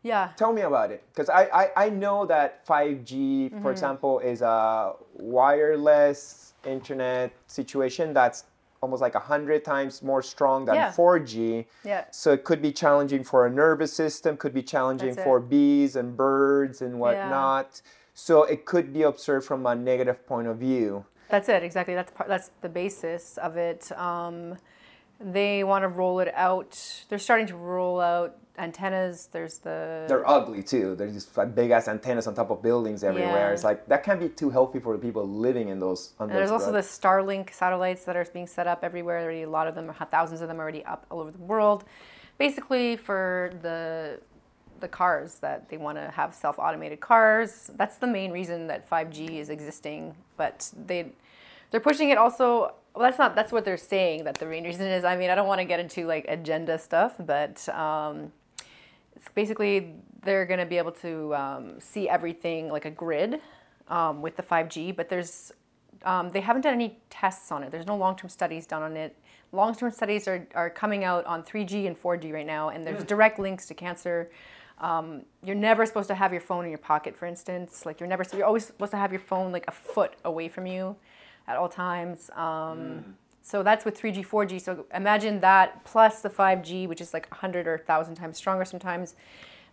yeah, 0.02 0.32
Tell 0.36 0.52
me 0.52 0.60
about 0.60 0.90
it, 0.90 1.02
because 1.08 1.30
I, 1.30 1.44
I 1.62 1.86
I 1.86 1.88
know 1.88 2.26
that 2.26 2.66
5G, 2.66 3.12
Mm-hmm. 3.50 3.62
for 3.62 3.70
example, 3.70 4.18
is 4.20 4.42
a 4.42 4.92
wireless 5.14 6.52
internet 6.66 7.32
situation 7.46 8.12
that's 8.12 8.44
almost 8.82 9.00
like 9.00 9.14
a 9.14 9.20
hundred 9.20 9.64
times 9.64 10.02
more 10.02 10.22
strong 10.22 10.66
than 10.66 10.74
Yeah. 10.74 10.92
4G. 10.92 11.64
yeah, 11.84 12.04
So 12.10 12.32
it 12.32 12.44
could 12.44 12.60
be 12.60 12.70
challenging 12.70 13.24
for 13.24 13.46
a 13.46 13.50
nervous 13.50 13.92
system, 13.92 14.36
could 14.36 14.52
be 14.52 14.62
challenging 14.62 15.14
for 15.14 15.40
bees 15.40 15.96
and 15.96 16.14
birds 16.16 16.82
and 16.82 17.00
whatnot. 17.00 17.68
Yeah. 17.82 17.90
So 18.12 18.42
it 18.44 18.66
could 18.66 18.92
be 18.92 19.02
observed 19.02 19.46
from 19.46 19.64
a 19.66 19.74
negative 19.74 20.26
point 20.26 20.48
of 20.48 20.58
view. 20.58 21.04
that's 21.30 21.48
it 21.48 21.62
exactly. 21.62 21.94
That's 21.94 22.12
part, 22.12 22.28
that's 22.28 22.50
the 22.60 22.68
basis 22.68 23.38
of 23.38 23.56
it. 23.56 23.90
Um, 23.98 24.56
they 25.24 25.64
want 25.64 25.82
to 25.82 25.88
roll 25.88 26.20
it 26.20 26.32
out. 26.34 27.04
They're 27.08 27.18
starting 27.18 27.46
to 27.48 27.56
roll 27.56 28.00
out 28.00 28.36
antennas. 28.58 29.28
There's 29.32 29.58
the 29.58 30.04
They're 30.06 30.28
ugly 30.28 30.62
too. 30.62 30.94
There's 30.94 31.14
these 31.14 31.26
big 31.54 31.70
ass 31.70 31.88
antennas 31.88 32.26
on 32.26 32.34
top 32.34 32.50
of 32.50 32.62
buildings 32.62 33.02
everywhere. 33.02 33.48
Yeah. 33.48 33.52
It's 33.52 33.64
like 33.64 33.86
that 33.86 34.04
can't 34.04 34.20
be 34.20 34.28
too 34.28 34.50
healthy 34.50 34.78
for 34.78 34.92
the 34.96 35.02
people 35.02 35.26
living 35.26 35.68
in 35.70 35.80
those. 35.80 36.12
On 36.20 36.28
And 36.28 36.36
there's 36.36 36.50
also 36.50 36.70
the. 36.70 36.84
Starlink 36.84 37.52
satellites 37.52 38.04
that 38.04 38.16
are 38.16 38.24
being 38.32 38.46
set 38.46 38.66
up 38.66 38.84
everywhere. 38.84 39.20
Already, 39.20 39.42
a 39.42 39.48
lot 39.48 39.66
of 39.66 39.74
them, 39.74 39.92
thousands 40.10 40.42
of 40.42 40.48
them, 40.48 40.58
already 40.58 40.84
up 40.84 41.06
all 41.10 41.20
over 41.20 41.30
the 41.30 41.38
world. 41.38 41.84
Basically, 42.38 42.96
for 42.96 43.52
the 43.62 44.20
the 44.80 44.88
cars 44.88 45.38
that 45.38 45.68
they 45.70 45.78
want 45.78 45.96
to 45.96 46.10
have 46.10 46.34
self-automated 46.34 47.00
cars. 47.00 47.70
That's 47.76 47.96
the 47.96 48.06
main 48.06 48.30
reason 48.32 48.66
that 48.66 48.88
5G 48.88 49.40
is 49.40 49.48
existing. 49.48 50.14
But 50.36 50.70
they 50.86 51.12
they're 51.70 51.80
pushing 51.80 52.10
it 52.10 52.18
also. 52.18 52.74
Well, 52.94 53.02
that's 53.04 53.18
not. 53.18 53.34
That's 53.34 53.52
what 53.52 53.64
they're 53.64 53.76
saying. 53.76 54.24
That 54.24 54.38
the 54.38 54.46
main 54.46 54.64
reason 54.64 54.86
is. 54.86 55.04
I 55.04 55.16
mean, 55.16 55.30
I 55.30 55.34
don't 55.34 55.48
want 55.48 55.60
to 55.60 55.64
get 55.64 55.80
into 55.80 56.06
like 56.06 56.26
agenda 56.28 56.78
stuff, 56.78 57.14
but. 57.18 57.68
Um, 57.68 58.32
it's 59.16 59.28
basically 59.34 59.94
they're 60.22 60.46
going 60.46 60.60
to 60.60 60.66
be 60.66 60.78
able 60.78 60.92
to 60.92 61.34
um, 61.34 61.80
see 61.80 62.08
everything 62.08 62.68
like 62.68 62.84
a 62.84 62.90
grid 62.90 63.40
um, 63.88 64.22
with 64.22 64.36
the 64.36 64.42
5G, 64.42 64.94
but 64.94 65.08
there's 65.08 65.52
um, 66.04 66.30
they 66.30 66.40
haven't 66.40 66.62
done 66.62 66.74
any 66.74 66.98
tests 67.08 67.50
on 67.50 67.62
it. 67.62 67.70
There's 67.70 67.86
no 67.86 67.96
long-term 67.96 68.28
studies 68.28 68.66
done 68.66 68.82
on 68.82 68.94
it. 68.94 69.16
Long-term 69.52 69.90
studies 69.90 70.28
are, 70.28 70.46
are 70.54 70.68
coming 70.68 71.02
out 71.02 71.24
on 71.24 71.42
3G 71.42 71.86
and 71.86 71.96
4G 71.96 72.30
right 72.32 72.46
now, 72.46 72.68
and 72.68 72.86
there's 72.86 73.04
direct 73.04 73.38
links 73.38 73.66
to 73.66 73.74
cancer. 73.74 74.30
Um, 74.80 75.22
you're 75.42 75.56
never 75.56 75.86
supposed 75.86 76.08
to 76.08 76.14
have 76.14 76.32
your 76.32 76.42
phone 76.42 76.64
in 76.64 76.70
your 76.70 76.78
pocket, 76.78 77.16
for 77.16 77.24
instance. 77.24 77.86
Like 77.86 78.00
you're 78.00 78.08
never 78.08 78.24
you're 78.34 78.44
always 78.44 78.66
supposed 78.66 78.90
to 78.90 78.98
have 78.98 79.12
your 79.12 79.20
phone 79.20 79.52
like 79.52 79.64
a 79.68 79.72
foot 79.72 80.16
away 80.24 80.48
from 80.48 80.66
you 80.66 80.96
at 81.46 81.56
all 81.56 81.68
times. 81.68 82.30
Um, 82.34 83.16
So 83.46 83.62
that's 83.62 83.84
with 83.84 84.00
3G, 84.00 84.24
4G. 84.26 84.58
So 84.58 84.86
imagine 84.94 85.40
that 85.40 85.84
plus 85.84 86.22
the 86.22 86.30
5G, 86.30 86.88
which 86.88 87.02
is 87.02 87.12
like 87.12 87.30
100 87.30 87.66
or 87.66 87.76
1,000 87.76 88.14
times 88.14 88.38
stronger 88.38 88.64
sometimes. 88.64 89.16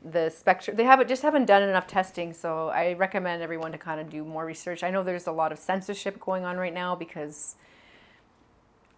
The 0.03 0.29
spectrum, 0.29 0.75
they 0.75 0.83
haven't 0.83 1.07
just 1.07 1.21
haven't 1.21 1.45
done 1.45 1.63
enough 1.63 1.87
testing. 1.87 2.33
So 2.33 2.67
I 2.67 2.93
recommend 2.93 3.41
everyone 3.41 3.71
to 3.71 3.77
kind 3.77 4.01
of 4.01 4.09
do 4.09 4.25
more 4.25 4.45
research. 4.45 4.83
I 4.83 4.89
know 4.91 5.03
there's 5.03 5.27
a 5.27 5.31
lot 5.31 5.53
of 5.53 5.57
censorship 5.59 6.19
going 6.19 6.43
on 6.43 6.57
right 6.57 6.73
now 6.73 6.95
because 6.95 7.55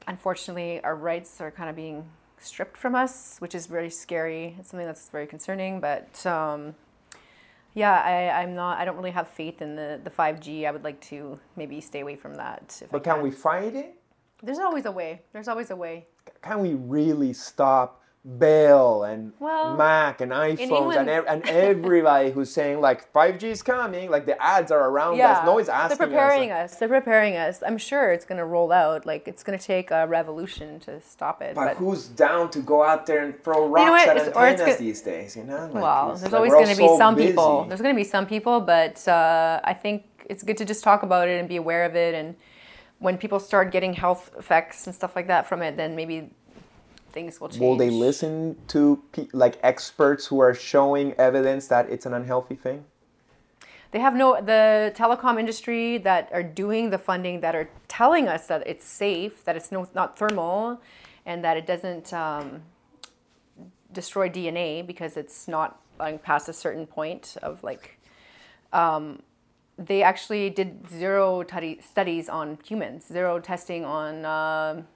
unfortunately 0.08 0.82
our 0.84 0.96
rights 0.96 1.40
are 1.40 1.52
kind 1.52 1.70
of 1.70 1.76
being 1.76 2.10
stripped 2.40 2.76
from 2.76 2.96
us, 2.96 3.38
which 3.40 3.54
is 3.54 3.68
very 3.68 3.92
scary. 3.92 4.56
It's 4.58 4.70
something 4.72 4.88
that's 4.88 5.08
very 5.10 5.28
concerning. 5.28 5.80
But 5.80 6.26
um, 6.26 6.74
yeah, 7.74 8.02
I, 8.02 8.42
I'm 8.42 8.56
not. 8.56 8.78
I 8.78 8.86
don't 8.86 8.96
really 8.96 9.12
have 9.12 9.28
faith 9.28 9.62
in 9.62 9.76
the 9.76 10.00
the 10.04 10.10
5G. 10.10 10.68
I 10.68 10.72
would 10.72 10.84
like 10.84 11.02
to 11.10 11.40
maybe 11.56 11.82
stay 11.82 12.02
away 12.02 12.16
from 12.16 12.36
that. 12.36 12.80
If 12.82 12.92
But 12.92 13.08
I 13.08 13.14
can 13.14 13.24
we 13.24 13.32
fight 13.32 13.76
it? 13.76 13.96
There's 14.42 14.60
always 14.60 14.86
a 14.86 14.92
way. 14.92 15.22
There's 15.32 15.48
always 15.48 15.72
a 15.72 15.76
way. 15.76 16.08
Can 16.42 16.60
we 16.60 16.74
really 16.74 17.34
stop 17.34 18.03
Bell 18.26 19.04
and 19.04 19.34
Well, 19.40 19.76
Mac 19.76 20.22
and 20.22 20.32
iPhones 20.32 20.96
and, 20.96 21.10
ev- 21.10 21.26
and 21.28 21.44
everybody 21.46 22.32
who's 22.32 22.50
saying 22.50 22.80
like 22.80 23.12
5G 23.12 23.44
is 23.44 23.62
coming? 23.62 24.10
Like 24.10 24.26
the 24.26 24.42
ads 24.42 24.72
are 24.72 24.90
around 24.90 25.20
us. 25.20 25.46
No 25.46 25.56
one's 25.56 25.68
asking 25.68 25.98
They're 25.98 26.08
preparing 26.08 26.52
us. 26.52 26.72
us. 26.74 26.80
They're 26.80 26.88
preparing 26.88 27.36
us. 27.36 27.62
I'm 27.66 27.78
sure 27.78 28.14
it's 28.14 28.24
going 28.24 28.38
to 28.38 28.46
roll 28.46 28.72
out. 28.72 29.06
Like 29.06 29.28
it's 29.28 29.44
going 29.44 29.60
to 29.60 29.66
take 29.66 29.92
a 29.92 30.08
revolution 30.08 30.80
to 30.82 31.02
stop 31.02 31.42
it. 31.42 31.56
But 31.56 31.66
But, 31.74 31.78
who's 31.78 32.08
down 32.08 32.50
to 32.52 32.60
go 32.60 32.82
out 32.82 33.06
there 33.06 33.24
and 33.26 33.44
throw 33.44 33.68
rocks 33.68 33.88
know 33.88 33.96
at 34.12 34.18
It's- 34.18 34.38
antennas 34.38 34.78
go- 34.78 34.84
these 34.84 35.02
days? 35.02 35.36
You 35.36 35.44
know, 35.44 35.70
like, 35.74 35.84
well, 35.84 36.08
there's 36.16 36.24
like 36.24 36.34
always 36.34 36.54
going 36.54 36.68
to 36.70 36.78
be 36.78 36.88
so 36.88 36.98
some 36.98 37.16
people. 37.18 37.66
There's 37.66 37.82
going 37.82 37.94
to 37.94 38.00
be 38.00 38.06
some 38.06 38.26
people, 38.26 38.62
but 38.62 39.06
uh, 39.06 39.60
I 39.66 39.74
think 39.74 40.06
it's 40.30 40.44
good 40.44 40.56
to 40.58 40.66
just 40.66 40.82
talk 40.82 41.04
about 41.04 41.28
it 41.28 41.40
and 41.42 41.50
be 41.50 41.58
aware 41.58 41.84
of 41.84 41.98
it. 41.98 42.14
And 42.16 42.36
when 43.00 43.18
people 43.18 43.42
start 43.42 43.70
getting 43.74 43.92
health 43.92 44.32
effects 44.40 44.88
and 44.88 44.96
stuff 44.96 45.14
like 45.14 45.28
that 45.28 45.46
from 45.46 45.62
it, 45.62 45.76
then 45.76 45.94
maybe 45.98 46.32
things 47.14 47.40
will 47.40 47.48
change. 47.48 47.62
Will 47.62 47.78
they 47.78 47.90
listen 47.90 48.58
to 48.70 49.02
pe- 49.14 49.28
like 49.32 49.58
experts 49.64 50.28
who 50.28 50.40
are 50.40 50.54
showing 50.54 51.14
evidence 51.14 51.68
that 51.68 51.90
it's 51.90 52.06
an 52.06 52.14
unhealthy 52.14 52.56
thing? 52.56 52.86
They 53.92 54.00
have 54.00 54.16
no 54.16 54.42
the 54.42 54.92
telecom 54.96 55.40
industry 55.40 56.00
that 56.00 56.30
are 56.34 56.44
doing 56.44 56.90
the 56.90 56.98
funding 56.98 57.42
that 57.42 57.56
are 57.56 57.70
telling 57.88 58.28
us 58.28 58.48
that 58.48 58.66
it's 58.66 58.86
safe, 58.86 59.46
that 59.46 59.56
it's 59.56 59.72
no 59.72 59.88
not 59.94 60.18
thermal, 60.18 60.82
and 61.26 61.44
that 61.44 61.56
it 61.56 61.68
doesn't 61.68 62.12
um, 62.12 62.64
destroy 63.92 64.28
DNA 64.28 64.86
because 64.86 65.16
it's 65.16 65.48
not 65.48 65.80
going 66.00 66.18
past 66.18 66.50
a 66.50 66.54
certain 66.54 66.88
point 66.88 67.38
of 67.42 67.64
like. 67.64 68.00
Um, 68.74 69.22
they 69.78 70.04
actually 70.04 70.50
did 70.50 70.88
zero 70.90 71.44
tut- 71.44 71.84
studies 71.84 72.30
on 72.30 72.58
humans, 72.64 73.06
zero 73.08 73.40
testing 73.40 73.86
on 73.86 74.26
um 74.26 74.88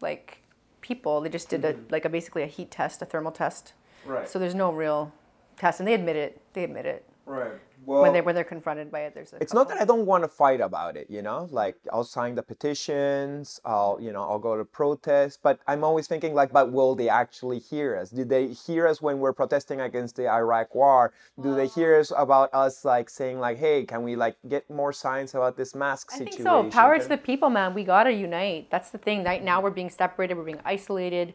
like 0.00 0.42
people. 0.80 1.20
They 1.20 1.28
just 1.28 1.48
did 1.48 1.64
a, 1.64 1.74
mm-hmm. 1.74 1.90
like 1.90 2.04
a 2.04 2.08
basically 2.08 2.42
a 2.42 2.46
heat 2.46 2.70
test, 2.70 3.02
a 3.02 3.04
thermal 3.04 3.32
test. 3.32 3.72
Right. 4.04 4.28
So 4.28 4.38
there's 4.38 4.54
no 4.54 4.72
real 4.72 5.12
test, 5.56 5.80
and 5.80 5.88
they 5.88 5.94
admit 5.94 6.16
it. 6.16 6.40
They 6.52 6.64
admit 6.64 6.86
it 6.86 7.07
right. 7.28 7.60
Well, 7.84 8.02
when 8.02 8.12
they 8.12 8.20
when 8.20 8.34
they're 8.34 8.44
confronted 8.44 8.90
by 8.90 9.00
it. 9.00 9.14
There's 9.14 9.32
a 9.32 9.36
it's 9.40 9.54
not 9.54 9.68
that 9.68 9.80
I 9.80 9.86
don't 9.86 10.04
want 10.04 10.22
to 10.22 10.28
fight 10.28 10.60
about 10.60 10.96
it, 10.96 11.08
you 11.08 11.22
know. 11.22 11.48
Like 11.50 11.76
I'll 11.90 12.04
sign 12.04 12.34
the 12.34 12.42
petitions, 12.42 13.60
I'll 13.64 13.98
you 14.00 14.12
know 14.12 14.22
I'll 14.22 14.38
go 14.38 14.56
to 14.56 14.64
protests, 14.64 15.38
but 15.42 15.60
I'm 15.66 15.82
always 15.82 16.06
thinking 16.06 16.34
like, 16.34 16.52
but 16.52 16.70
will 16.70 16.94
they 16.94 17.08
actually 17.08 17.58
hear 17.58 17.96
us? 17.96 18.10
Did 18.10 18.28
they 18.28 18.48
hear 18.48 18.86
us 18.86 19.00
when 19.00 19.20
we're 19.20 19.32
protesting 19.32 19.80
against 19.80 20.16
the 20.16 20.28
Iraq 20.28 20.74
War? 20.74 21.14
Do 21.40 21.54
they 21.54 21.66
hear 21.66 21.96
ah. 21.96 22.00
us 22.00 22.12
about 22.16 22.52
us 22.52 22.84
like 22.84 23.08
saying 23.08 23.40
like, 23.40 23.56
hey, 23.56 23.84
can 23.84 24.02
we 24.02 24.16
like 24.16 24.36
get 24.48 24.68
more 24.68 24.92
science 24.92 25.34
about 25.34 25.56
this 25.56 25.74
mask 25.74 26.10
I 26.12 26.18
think 26.18 26.32
situation? 26.32 26.44
so. 26.44 26.70
Power 26.70 26.94
Can- 26.94 27.02
to 27.04 27.08
the 27.08 27.16
people, 27.16 27.48
man. 27.48 27.72
We 27.72 27.84
gotta 27.84 28.12
unite. 28.12 28.68
That's 28.70 28.90
the 28.90 28.98
thing. 28.98 29.24
Right 29.24 29.42
now 29.42 29.62
we're 29.62 29.70
being 29.70 29.90
separated. 29.90 30.36
We're 30.36 30.44
being 30.44 30.60
isolated. 30.64 31.32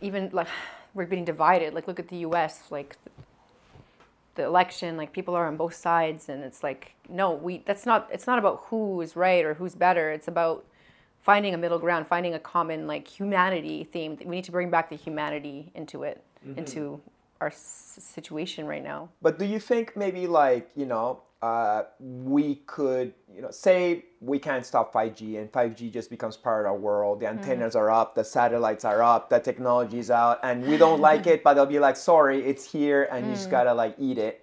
Even 0.00 0.30
like 0.32 0.48
we're 0.94 1.06
being 1.06 1.24
divided. 1.24 1.74
Like 1.74 1.88
look 1.88 1.98
at 1.98 2.08
the 2.08 2.18
U.S. 2.18 2.64
Like 2.70 2.96
the 4.36 4.44
election. 4.44 4.96
Like 4.96 5.12
people 5.12 5.34
are 5.34 5.46
on 5.46 5.56
both 5.56 5.74
sides, 5.74 6.28
and 6.28 6.44
it's 6.44 6.62
like 6.62 6.94
no, 7.08 7.32
we. 7.32 7.62
That's 7.66 7.84
not. 7.86 8.08
It's 8.12 8.26
not 8.26 8.38
about 8.38 8.64
who 8.68 9.00
is 9.00 9.16
right 9.16 9.44
or 9.44 9.54
who's 9.54 9.74
better. 9.74 10.10
It's 10.12 10.28
about 10.28 10.64
finding 11.20 11.54
a 11.54 11.58
middle 11.58 11.78
ground, 11.78 12.06
finding 12.06 12.34
a 12.34 12.38
common 12.38 12.86
like 12.86 13.08
humanity 13.08 13.84
theme. 13.92 14.16
We 14.24 14.36
need 14.36 14.44
to 14.44 14.52
bring 14.52 14.70
back 14.70 14.90
the 14.90 14.96
humanity 14.96 15.72
into 15.74 16.02
it, 16.04 16.22
Mm-hmm. 16.46 16.58
into 16.60 17.00
our 17.40 17.48
s- 17.48 17.98
situation 18.00 18.66
right 18.66 18.82
now. 18.84 19.08
But 19.20 19.38
do 19.38 19.44
you 19.44 19.58
think 19.58 19.96
maybe 19.96 20.26
like 20.26 20.70
you 20.76 20.86
know 20.86 21.22
uh, 21.42 21.82
we 22.00 22.56
could 22.66 23.12
you 23.34 23.42
know 23.42 23.50
say 23.50 24.04
we 24.20 24.38
can't 24.38 24.64
stop 24.64 24.92
5G 24.92 25.38
and 25.38 25.52
5G 25.52 25.92
just 25.92 26.08
becomes 26.08 26.36
part 26.36 26.64
of 26.64 26.72
our 26.72 26.78
world. 26.78 27.20
The 27.20 27.28
antennas 27.28 27.76
are 27.76 27.90
up, 27.90 28.14
the 28.14 28.24
satellites 28.24 28.84
are 28.84 29.02
up, 29.02 29.28
the 29.28 29.38
technology 29.38 29.98
is 29.98 30.10
out, 30.10 30.40
and 30.42 30.64
we 30.66 30.76
don't 30.78 31.00
like 31.00 31.26
it, 31.32 31.44
but 31.44 31.54
they'll 31.54 31.66
be 31.66 31.78
like, 31.78 31.96
sorry, 31.96 32.42
it's 32.44 32.70
here, 32.70 33.08
and 33.12 33.28
you 33.28 33.34
just 33.34 33.50
gotta 33.50 33.74
like 33.74 33.94
eat 33.98 34.18
it. 34.18 34.42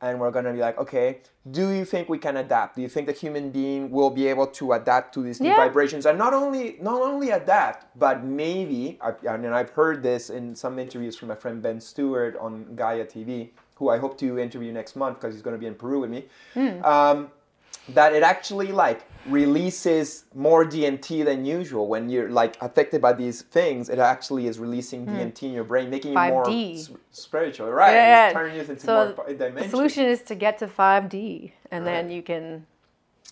And 0.00 0.20
we're 0.20 0.30
gonna 0.30 0.52
be 0.52 0.60
like, 0.60 0.78
okay, 0.78 1.22
do 1.50 1.70
you 1.70 1.84
think 1.84 2.08
we 2.08 2.18
can 2.18 2.36
adapt? 2.36 2.76
Do 2.76 2.82
you 2.82 2.88
think 2.88 3.08
the 3.08 3.12
human 3.12 3.50
being 3.50 3.90
will 3.90 4.10
be 4.10 4.28
able 4.28 4.46
to 4.46 4.74
adapt 4.74 5.12
to 5.14 5.22
these 5.24 5.40
new 5.40 5.48
Yeah. 5.48 5.56
vibrations 5.56 6.06
and 6.06 6.16
not 6.16 6.32
only 6.32 6.78
not 6.80 7.02
only 7.02 7.30
adapt, 7.30 7.98
but 7.98 8.22
maybe 8.22 8.96
I, 9.00 9.14
I 9.28 9.36
mean 9.36 9.52
I've 9.52 9.70
heard 9.70 10.04
this 10.04 10.30
in 10.30 10.54
some 10.54 10.78
interviews 10.78 11.16
from 11.16 11.28
my 11.28 11.34
friend 11.34 11.60
Ben 11.60 11.80
Stewart 11.80 12.36
on 12.38 12.76
Gaia 12.76 13.04
TV, 13.04 13.50
who 13.78 13.88
I 13.90 13.98
hope 13.98 14.18
to 14.18 14.38
interview 14.38 14.72
next 14.72 14.96
month 14.96 15.18
because 15.20 15.34
he's 15.34 15.42
going 15.42 15.54
to 15.54 15.60
be 15.60 15.66
in 15.66 15.74
Peru 15.74 16.00
with 16.00 16.10
me. 16.10 16.24
Um, 16.82 17.30
that 17.90 18.12
it 18.12 18.22
actually 18.22 18.70
like 18.72 19.00
releases 19.26 20.24
more 20.34 20.64
DMT 20.64 21.24
than 21.24 21.44
usual 21.44 21.86
when 21.88 22.08
you're 22.08 22.28
like 22.28 22.56
affected 22.60 23.00
by 23.00 23.12
these 23.12 23.42
things. 23.42 23.88
It 23.88 23.98
actually 23.98 24.46
is 24.46 24.58
releasing 24.58 25.06
DMT 25.06 25.42
in 25.44 25.52
your 25.52 25.64
brain, 25.64 25.88
making 25.90 26.12
you 26.12 26.18
more 26.18 26.44
5D. 26.44 26.80
s- 26.80 26.90
spiritual, 27.12 27.70
right? 27.70 27.92
Yeah, 27.94 28.26
It's 28.26 28.34
turning 28.34 28.54
you 28.56 28.60
into 28.62 28.86
so 28.86 28.94
more 29.16 29.26
the 29.34 29.68
solution 29.70 30.04
is 30.04 30.22
to 30.22 30.34
get 30.34 30.58
to 30.58 30.66
5D, 30.66 31.52
and 31.70 31.86
then 31.86 32.10
you 32.10 32.22
can 32.22 32.66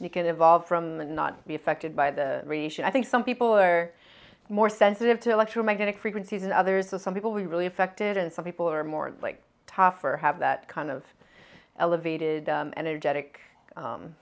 you 0.00 0.10
can 0.10 0.26
evolve 0.26 0.66
from 0.66 1.00
and 1.00 1.14
not 1.16 1.46
be 1.46 1.54
affected 1.54 1.96
by 1.96 2.10
the 2.10 2.42
radiation. 2.44 2.84
I 2.84 2.90
think 2.90 3.06
some 3.06 3.24
people 3.24 3.52
are 3.52 3.92
more 4.48 4.68
sensitive 4.68 5.18
to 5.20 5.30
electromagnetic 5.32 5.98
frequencies 5.98 6.42
than 6.42 6.52
others, 6.52 6.88
so 6.88 6.98
some 6.98 7.14
people 7.14 7.32
will 7.32 7.40
be 7.40 7.46
really 7.46 7.66
affected, 7.66 8.16
and 8.16 8.32
some 8.32 8.44
people 8.44 8.66
are 8.68 8.84
more 8.84 9.12
like 9.22 9.42
tough 9.76 10.02
or 10.02 10.16
have 10.16 10.38
that 10.38 10.66
kind 10.68 10.90
of 10.90 11.02
elevated 11.78 12.48
um, 12.48 12.72
energetic. 12.76 13.40
Um, 13.76 14.14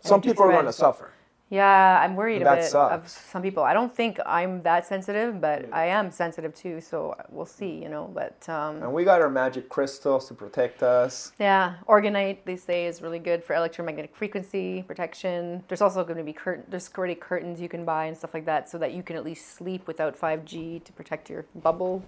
Some 0.00 0.20
people 0.20 0.44
are 0.44 0.50
going 0.52 0.66
to 0.66 0.72
suffer. 0.72 1.12
Yeah, 1.48 2.00
I'm 2.02 2.16
worried 2.16 2.42
a 2.42 2.56
bit 2.56 2.74
of 2.74 3.08
some 3.08 3.40
people. 3.40 3.62
I 3.62 3.72
don't 3.72 3.94
think 3.94 4.18
I'm 4.26 4.62
that 4.62 4.84
sensitive, 4.84 5.40
but 5.40 5.72
I 5.72 5.86
am 5.86 6.10
sensitive 6.10 6.52
too. 6.56 6.80
So 6.80 7.14
we'll 7.30 7.46
see, 7.46 7.70
you 7.82 7.88
know. 7.88 8.10
But 8.12 8.48
um, 8.48 8.82
And 8.82 8.92
we 8.92 9.04
got 9.04 9.20
our 9.22 9.30
magic 9.30 9.68
crystals 9.68 10.26
to 10.26 10.34
protect 10.34 10.82
us. 10.82 11.30
yeah, 11.38 11.74
orgonite 11.88 12.38
they 12.46 12.56
say 12.56 12.86
is 12.86 13.00
really 13.00 13.20
good 13.20 13.44
for 13.44 13.54
electromagnetic 13.54 14.16
frequency 14.16 14.82
protection. 14.82 15.62
There's 15.68 15.80
also 15.80 16.02
going 16.02 16.18
to 16.18 16.24
be 16.24 16.32
curtain. 16.32 16.64
There's 16.68 16.90
already 16.98 17.14
curtains 17.14 17.60
you 17.60 17.68
can 17.68 17.84
buy 17.84 18.06
and 18.06 18.16
stuff 18.16 18.34
like 18.34 18.46
that, 18.46 18.68
so 18.68 18.76
that 18.78 18.92
you 18.92 19.04
can 19.04 19.14
at 19.14 19.24
least 19.24 19.54
sleep 19.54 19.86
without 19.86 20.18
5G 20.18 20.82
to 20.82 20.92
protect 20.92 21.30
your 21.30 21.44
bubble 21.62 22.02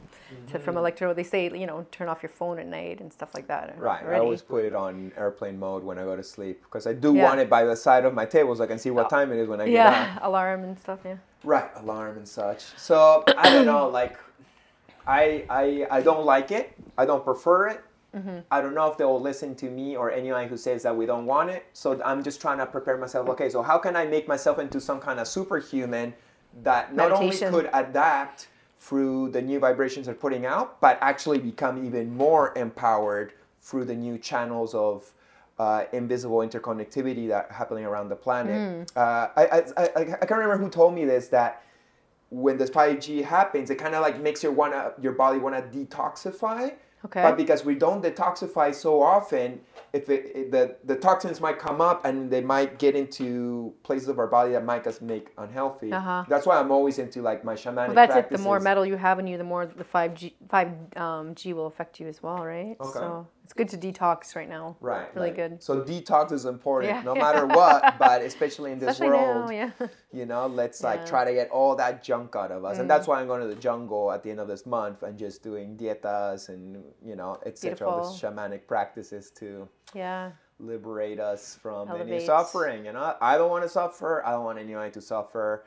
to, 0.48 0.58
from 0.58 0.68
Mm-hmm. 0.74 0.78
electro. 0.78 1.14
They 1.14 1.22
say 1.22 1.44
you 1.56 1.66
know 1.68 1.86
turn 1.92 2.08
off 2.08 2.24
your 2.24 2.30
phone 2.30 2.58
at 2.58 2.66
night 2.66 3.00
and 3.00 3.12
stuff 3.12 3.34
like 3.36 3.46
that. 3.46 3.78
Right. 3.78 4.04
I 4.04 4.18
always 4.18 4.42
put 4.42 4.64
it 4.64 4.74
on 4.74 5.12
airplane 5.16 5.60
mode 5.60 5.84
when 5.84 5.96
I 5.96 6.02
go 6.02 6.16
to 6.16 6.24
sleep 6.24 6.62
because 6.64 6.88
I 6.88 6.92
do 6.92 7.14
Yeah. 7.14 7.22
want 7.24 7.38
it 7.38 7.48
by 7.48 7.62
the 7.64 7.76
side 7.76 8.04
of 8.04 8.14
my 8.14 8.24
table 8.24 8.56
so 8.56 8.64
I 8.64 8.66
can 8.66 8.78
see 8.80 8.90
what 8.90 9.08
time 9.08 9.27
it 9.32 9.38
is 9.38 9.48
when 9.48 9.60
I 9.60 9.66
get 9.66 9.72
yeah, 9.72 10.14
up. 10.16 10.22
alarm 10.28 10.64
and 10.64 10.78
stuff. 10.78 11.00
Yeah. 11.04 11.16
Right, 11.44 11.70
alarm 11.76 12.16
and 12.16 12.28
such. 12.28 12.62
So 12.76 13.24
I 13.36 13.50
don't 13.50 13.66
know, 13.66 13.88
like 14.00 14.18
I 15.06 15.44
I 15.48 15.86
I 15.90 16.02
don't 16.02 16.24
like 16.24 16.50
it. 16.50 16.72
I 16.96 17.06
don't 17.06 17.24
prefer 17.24 17.68
it. 17.68 17.84
Mm-hmm. 18.16 18.38
I 18.50 18.60
don't 18.60 18.74
know 18.74 18.90
if 18.90 18.96
they 18.96 19.04
will 19.04 19.20
listen 19.20 19.54
to 19.56 19.70
me 19.70 19.96
or 19.96 20.10
anyone 20.10 20.48
who 20.48 20.56
says 20.56 20.82
that 20.82 20.96
we 20.96 21.04
don't 21.04 21.26
want 21.26 21.50
it. 21.50 21.66
So 21.74 22.00
I'm 22.02 22.22
just 22.22 22.40
trying 22.40 22.58
to 22.58 22.66
prepare 22.66 22.96
myself. 22.96 23.28
Okay, 23.28 23.50
so 23.50 23.62
how 23.62 23.78
can 23.78 23.96
I 23.96 24.06
make 24.06 24.26
myself 24.26 24.58
into 24.58 24.80
some 24.80 24.98
kind 24.98 25.20
of 25.20 25.28
superhuman 25.28 26.14
that 26.62 26.94
not 26.94 27.10
Meditation. 27.10 27.48
only 27.48 27.62
could 27.62 27.70
adapt 27.74 28.48
through 28.80 29.30
the 29.30 29.42
new 29.42 29.58
vibrations 29.58 30.06
they're 30.06 30.14
putting 30.14 30.46
out, 30.46 30.80
but 30.80 30.98
actually 31.00 31.38
become 31.38 31.84
even 31.84 32.16
more 32.16 32.56
empowered 32.56 33.32
through 33.60 33.84
the 33.84 33.94
new 33.94 34.16
channels 34.18 34.74
of 34.74 35.12
uh, 35.58 35.84
invisible 35.92 36.38
interconnectivity 36.38 37.28
that 37.28 37.50
happening 37.50 37.84
around 37.84 38.08
the 38.08 38.16
planet. 38.16 38.90
Uh, 38.96 39.28
I, 39.36 39.44
I, 39.44 39.62
I, 39.76 40.00
I 40.00 40.04
can't 40.04 40.30
remember 40.30 40.58
who 40.58 40.70
told 40.70 40.94
me 40.94 41.04
this 41.04 41.28
that 41.28 41.62
when 42.30 42.58
this 42.58 42.70
5G 42.70 43.24
happens, 43.24 43.70
it 43.70 43.76
kind 43.76 43.94
of 43.94 44.02
like 44.02 44.20
makes 44.20 44.42
your 44.42 44.52
wanna 44.52 44.92
your 45.00 45.12
body 45.12 45.38
wanna 45.38 45.62
detoxify. 45.62 46.74
Okay. 47.04 47.22
But 47.22 47.36
because 47.36 47.64
we 47.64 47.76
don't 47.76 48.02
detoxify 48.02 48.74
so 48.74 49.00
often, 49.00 49.60
if 49.92 50.08
it, 50.10 50.50
the 50.50 50.76
the 50.84 50.96
toxins 50.96 51.40
might 51.40 51.58
come 51.58 51.80
up 51.80 52.04
and 52.04 52.30
they 52.30 52.40
might 52.40 52.78
get 52.78 52.96
into 52.96 53.72
places 53.84 54.08
of 54.08 54.18
our 54.18 54.26
body 54.26 54.52
that 54.52 54.64
might 54.64 54.82
just 54.82 55.00
make 55.00 55.28
unhealthy. 55.38 55.92
Uh-huh. 55.92 56.24
That's 56.28 56.44
why 56.44 56.58
I'm 56.58 56.72
always 56.72 56.98
into 56.98 57.22
like 57.22 57.44
my 57.44 57.54
shamanic 57.54 57.88
Well, 57.88 57.94
that's 57.94 58.16
it. 58.16 58.30
The 58.30 58.38
more 58.38 58.58
metal 58.58 58.84
you 58.84 58.96
have 58.96 59.20
in 59.20 59.28
you, 59.28 59.38
the 59.38 59.44
more 59.44 59.64
the 59.64 59.84
five 59.84 60.14
G 60.14 60.34
five 60.48 60.72
um, 60.96 61.34
G 61.36 61.52
will 61.52 61.66
affect 61.66 62.00
you 62.00 62.08
as 62.08 62.22
well, 62.22 62.44
right? 62.44 62.76
Okay. 62.80 62.98
So 62.98 63.28
it's 63.48 63.54
good 63.54 63.70
to 63.70 63.78
detox 63.78 64.36
right 64.36 64.48
now. 64.48 64.76
Right. 64.78 65.08
Really 65.14 65.28
right. 65.28 65.36
good. 65.36 65.62
So 65.62 65.80
detox 65.80 66.32
is 66.32 66.44
important, 66.44 66.92
Yeah. 66.92 67.00
no 67.00 67.14
matter 67.14 67.46
what, 67.46 67.98
but 67.98 68.20
especially 68.20 68.72
in 68.72 68.78
this 68.78 68.90
Especially 68.90 69.16
world. 69.16 69.46
now, 69.46 69.50
yeah. 69.50 69.70
You 70.12 70.26
know, 70.26 70.48
let's 70.48 70.82
like 70.82 71.00
Yeah. 71.00 71.06
Mm. 71.06 71.08
try 71.08 71.24
to 71.24 71.32
get 71.32 71.48
all 71.50 71.74
that 71.76 72.02
junk 72.02 72.36
out 72.36 72.52
of 72.52 72.66
us, 72.66 72.78
and 72.78 72.90
that's 72.90 73.06
why 73.06 73.18
I'm 73.18 73.26
going 73.26 73.40
to 73.40 73.46
the 73.46 73.54
jungle 73.54 74.12
at 74.12 74.22
the 74.22 74.30
end 74.30 74.40
of 74.40 74.48
this 74.48 74.66
month 74.66 75.02
and 75.02 75.18
just 75.18 75.42
doing 75.42 75.78
dietas 75.78 76.50
and 76.50 76.84
you 77.02 77.16
know, 77.16 77.38
etc. 77.46 77.88
All 77.88 78.12
these 78.12 78.20
shamanic 78.20 78.66
practices 78.66 79.30
to 79.38 79.66
yeah. 79.94 80.32
liberate 80.58 81.18
us 81.18 81.58
from 81.62 81.90
any 81.90 82.20
suffering. 82.20 82.86
And 82.86 82.96
know, 82.98 83.16
I 83.22 83.38
don't 83.38 83.48
want 83.48 83.64
to 83.64 83.70
suffer. 83.70 84.22
I 84.26 84.32
don't 84.32 84.44
want 84.44 84.58
anyone 84.58 84.90
to 84.90 85.00
suffer. 85.00 85.64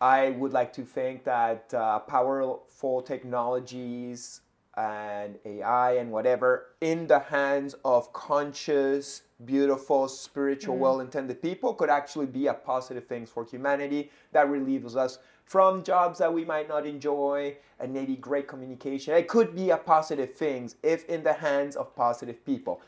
I 0.00 0.30
would 0.30 0.54
like 0.54 0.72
to 0.72 0.84
think 0.84 1.24
that 1.24 1.74
uh, 1.74 1.98
powerful 1.98 3.02
technologies 3.02 4.40
and 4.80 5.38
AI 5.44 5.92
and 5.92 6.10
whatever 6.10 6.68
in 6.80 7.06
the 7.06 7.18
hands 7.18 7.74
of 7.84 8.12
conscious, 8.12 9.22
beautiful, 9.44 10.08
spiritual, 10.08 10.74
mm-hmm. 10.74 10.82
well-intended 10.82 11.42
people 11.42 11.74
could 11.74 11.90
actually 11.90 12.26
be 12.26 12.46
a 12.46 12.54
positive 12.54 13.06
thing 13.06 13.26
for 13.26 13.44
humanity 13.44 14.10
that 14.32 14.48
relieves 14.48 14.96
us 14.96 15.18
from 15.44 15.82
jobs 15.82 16.18
that 16.18 16.32
we 16.32 16.44
might 16.44 16.68
not 16.68 16.86
enjoy 16.86 17.54
and 17.78 17.92
maybe 17.92 18.16
great 18.16 18.48
communication. 18.48 19.14
It 19.14 19.28
could 19.28 19.54
be 19.54 19.70
a 19.70 19.76
positive 19.76 20.34
thing 20.34 20.70
if 20.82 21.04
in 21.06 21.22
the 21.22 21.32
hands 21.32 21.76
of 21.76 21.94
positive 21.94 22.44
people. 22.46 22.80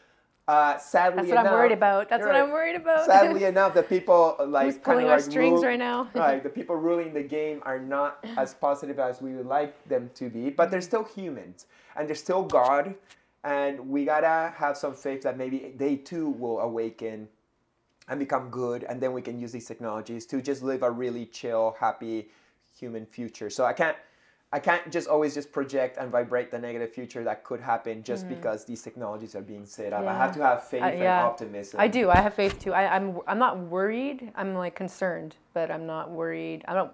Uh, 0.49 0.76
sadly 0.76 1.16
That's 1.22 1.28
what 1.28 1.47
I'm 1.47 1.53
worried 1.53 1.72
about. 1.72 2.09
That's 2.09 2.22
what 2.24 2.32
right. 2.32 2.43
I'm 2.43 2.51
worried 2.51 2.74
about. 2.74 3.07
Sadly 3.07 3.45
enough, 3.53 3.74
the 3.74 3.82
people 3.82 4.36
like 4.49 4.66
Who's 4.66 4.78
pulling 4.78 5.07
our 5.07 5.16
like 5.16 5.20
strings 5.20 5.53
rule- 5.53 5.62
right 5.62 5.78
now? 5.78 6.11
right, 6.14 6.43
the 6.43 6.49
people 6.49 6.74
ruling 6.88 7.14
the 7.14 7.22
game 7.22 7.62
are 7.62 7.78
not 7.78 8.24
as 8.36 8.53
positive 8.53 8.99
as 8.99 9.22
we 9.22 9.34
would 9.34 9.47
like 9.47 9.72
them 9.88 10.11
to 10.14 10.28
be, 10.28 10.51
but 10.51 10.70
they're 10.70 10.80
still 10.80 11.05
humans 11.05 11.66
and 11.97 12.09
they're 12.09 12.16
still 12.16 12.43
God, 12.43 12.95
and 13.45 13.88
we 13.88 14.05
gotta 14.05 14.53
have 14.57 14.76
some 14.76 14.95
faith 14.95 15.22
that 15.22 15.38
maybe 15.38 15.74
they 15.76 15.95
too 15.97 16.30
will 16.30 16.59
awaken 16.61 17.28
and 18.09 18.18
become 18.18 18.51
good, 18.51 18.82
and 18.84 19.01
then 19.01 19.12
we 19.12 19.22
can 19.22 19.38
use 19.38 19.53
these 19.53 19.66
technologies 19.66 20.26
to 20.26 20.43
just 20.43 20.62
live 20.62 20.82
a 20.82 20.90
really 20.90 21.26
chill, 21.26 21.76
happy 21.78 22.30
human 22.76 23.07
future. 23.07 23.49
So 23.49 23.64
I 23.64 23.72
can't. 23.72 23.97
I 24.55 24.59
can't 24.59 24.92
just 24.92 25.09
always 25.09 25.32
just 25.34 25.50
project 25.50 25.96
and 25.98 26.11
vibrate 26.11 26.50
the 26.50 26.59
negative 26.59 26.92
future 26.92 27.24
that 27.24 27.42
could 27.42 27.61
happen 27.61 28.03
just 28.03 28.28
because 28.28 28.64
these 28.66 28.82
technologies 28.82 29.34
are 29.34 29.40
being 29.40 29.64
set 29.64 29.92
up. 29.94 30.05
I 30.07 30.12
have 30.12 30.30
Mm-hmm. 30.32 30.40
To 30.40 30.46
have 30.46 30.64
faith 30.64 30.82
I- 30.82 30.90
and 30.90 31.09
optimism. 31.09 31.80
I 31.80 31.88
do. 31.88 32.11
I 32.11 32.16
have 32.16 32.34
faith 32.34 32.59
too. 32.59 32.72
I, 32.72 32.94
I'm 32.94 33.18
I'm 33.26 33.38
not 33.38 33.59
worried. 33.59 34.30
I'm 34.34 34.55
like 34.55 34.74
concerned, 34.74 35.36
but 35.55 35.70
I'm 35.70 35.86
not 35.86 36.11
worried. 36.11 36.64
I 36.68 36.74
don't 36.74 36.92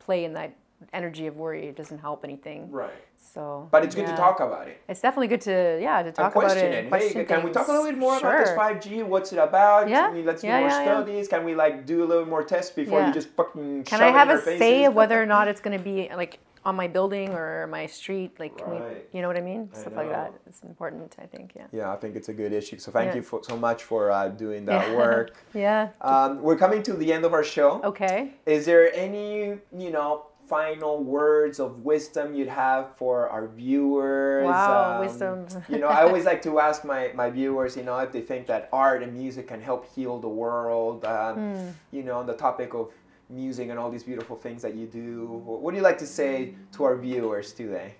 play 0.00 0.24
in 0.24 0.34
that 0.34 0.54
energy 0.92 1.26
of 1.26 1.36
worry. 1.36 1.66
It 1.66 1.76
doesn't 1.76 1.98
help 1.98 2.24
anything. 2.24 2.70
Right. 2.70 2.90
So. 3.16 3.68
But 3.72 3.84
it's 3.84 3.94
good 3.94 4.06
to 4.06 4.14
talk 4.16 4.38
about 4.40 4.68
it. 4.68 4.80
It's 4.88 5.00
definitely 5.00 5.26
good 5.28 5.40
to 5.42 5.78
yeah 5.82 6.02
to 6.02 6.12
talk 6.12 6.36
about 6.36 6.56
it. 6.56 6.88
question 6.88 7.16
hey, 7.18 7.24
can 7.24 7.42
we 7.44 7.50
talk 7.50 7.68
a 7.68 7.72
little 7.72 7.86
bit 7.86 7.98
more 7.98 8.16
about 8.18 8.44
this 8.44 8.50
5G? 8.50 9.02
What's 9.04 9.32
it 9.32 9.38
about? 9.38 9.88
Yeah. 9.88 10.08
Can 10.08 10.16
we- 10.16 10.22
let's 10.22 10.42
do 10.42 10.48
more 10.48 10.60
yeah, 10.60 10.68
yeah. 10.68 10.84
studies. 10.84 11.26
Can 11.28 11.44
we 11.44 11.54
like 11.54 11.84
do 11.86 12.04
a 12.04 12.06
little 12.06 12.26
more 12.26 12.44
tests 12.44 12.70
before 12.70 13.00
Yeah. 13.00 13.08
you 13.08 13.12
just 13.14 13.28
fucking 13.30 13.84
Can 13.84 14.02
I 14.02 14.10
have 14.10 14.28
a 14.30 14.40
say 14.42 14.84
of 14.84 14.94
whether 14.94 15.20
or 15.20 15.26
not 15.34 15.48
it's 15.48 15.60
going 15.60 15.76
to 15.76 15.82
be 15.82 16.10
like 16.14 16.38
on 16.64 16.76
my 16.76 16.86
building 16.88 17.30
or 17.30 17.66
my 17.68 17.86
street? 17.86 18.38
Like, 18.38 18.56
can 18.58 18.70
we, 18.70 18.80
you 19.12 19.22
know 19.22 19.28
what 19.28 19.36
I 19.36 19.40
mean? 19.40 19.68
Stuff 19.72 19.96
like 19.96 20.10
that. 20.10 20.32
It's 20.46 20.60
important, 20.62 21.14
I 21.18 21.26
think. 21.26 21.52
Yeah. 21.56 21.66
yeah, 21.72 21.92
I 21.92 21.96
think 21.96 22.16
it's 22.16 22.28
a 22.28 22.34
good 22.34 22.52
issue. 22.52 22.78
So 22.78 22.90
thank 22.92 23.08
Yeah. 23.10 23.16
you 23.16 23.22
for, 23.22 23.42
so 23.42 23.56
much 23.56 23.84
for 23.84 24.10
uh, 24.10 24.28
doing 24.28 24.64
that 24.70 24.88
Yeah. 24.88 24.96
work. 24.96 25.36
Yeah. 25.54 25.88
Um, 26.00 26.42
we're 26.42 26.56
coming 26.56 26.82
to 26.84 26.94
the 26.94 27.12
end 27.12 27.24
of 27.24 27.32
our 27.32 27.44
show. 27.44 27.80
Okay. 27.82 28.34
Is 28.46 28.66
there 28.66 28.92
any, 28.94 29.58
you 29.76 29.90
know, 29.90 30.24
final 30.48 31.04
words 31.04 31.60
of 31.60 31.84
wisdom 31.84 32.34
you'd 32.34 32.48
have 32.48 32.96
for 32.96 33.28
our 33.28 33.46
viewers? 33.48 34.46
Wow, 34.46 34.94
Um, 34.94 35.00
wisdom. 35.00 35.46
you 35.68 35.78
know, 35.78 35.88
I 35.88 36.02
always 36.04 36.24
like 36.24 36.40
to 36.42 36.58
ask 36.68 36.84
my, 36.84 37.12
my 37.14 37.28
viewers, 37.30 37.76
you 37.76 37.82
know, 37.82 37.98
if 37.98 38.12
they 38.12 38.22
think 38.22 38.46
that 38.46 38.68
art 38.72 39.02
and 39.02 39.12
music 39.12 39.48
can 39.48 39.60
help 39.60 39.86
heal 39.94 40.18
the 40.18 40.28
world. 40.28 41.04
Um, 41.04 41.34
Hmm. 41.38 41.68
You 41.92 42.02
know, 42.02 42.18
on 42.18 42.26
the 42.26 42.34
topic 42.34 42.74
of 42.74 42.90
music 43.30 43.68
and 43.68 43.78
all 43.78 43.90
these 43.90 44.04
beautiful 44.04 44.36
things 44.36 44.62
that 44.62 44.74
you 44.74 44.86
do. 44.86 45.26
What 45.44 45.72
do 45.72 45.76
you 45.76 45.82
like 45.82 45.98
to 45.98 46.06
say 46.06 46.54
to 46.72 46.84
our 46.84 46.96
viewers 46.96 47.52
today? 47.52 47.94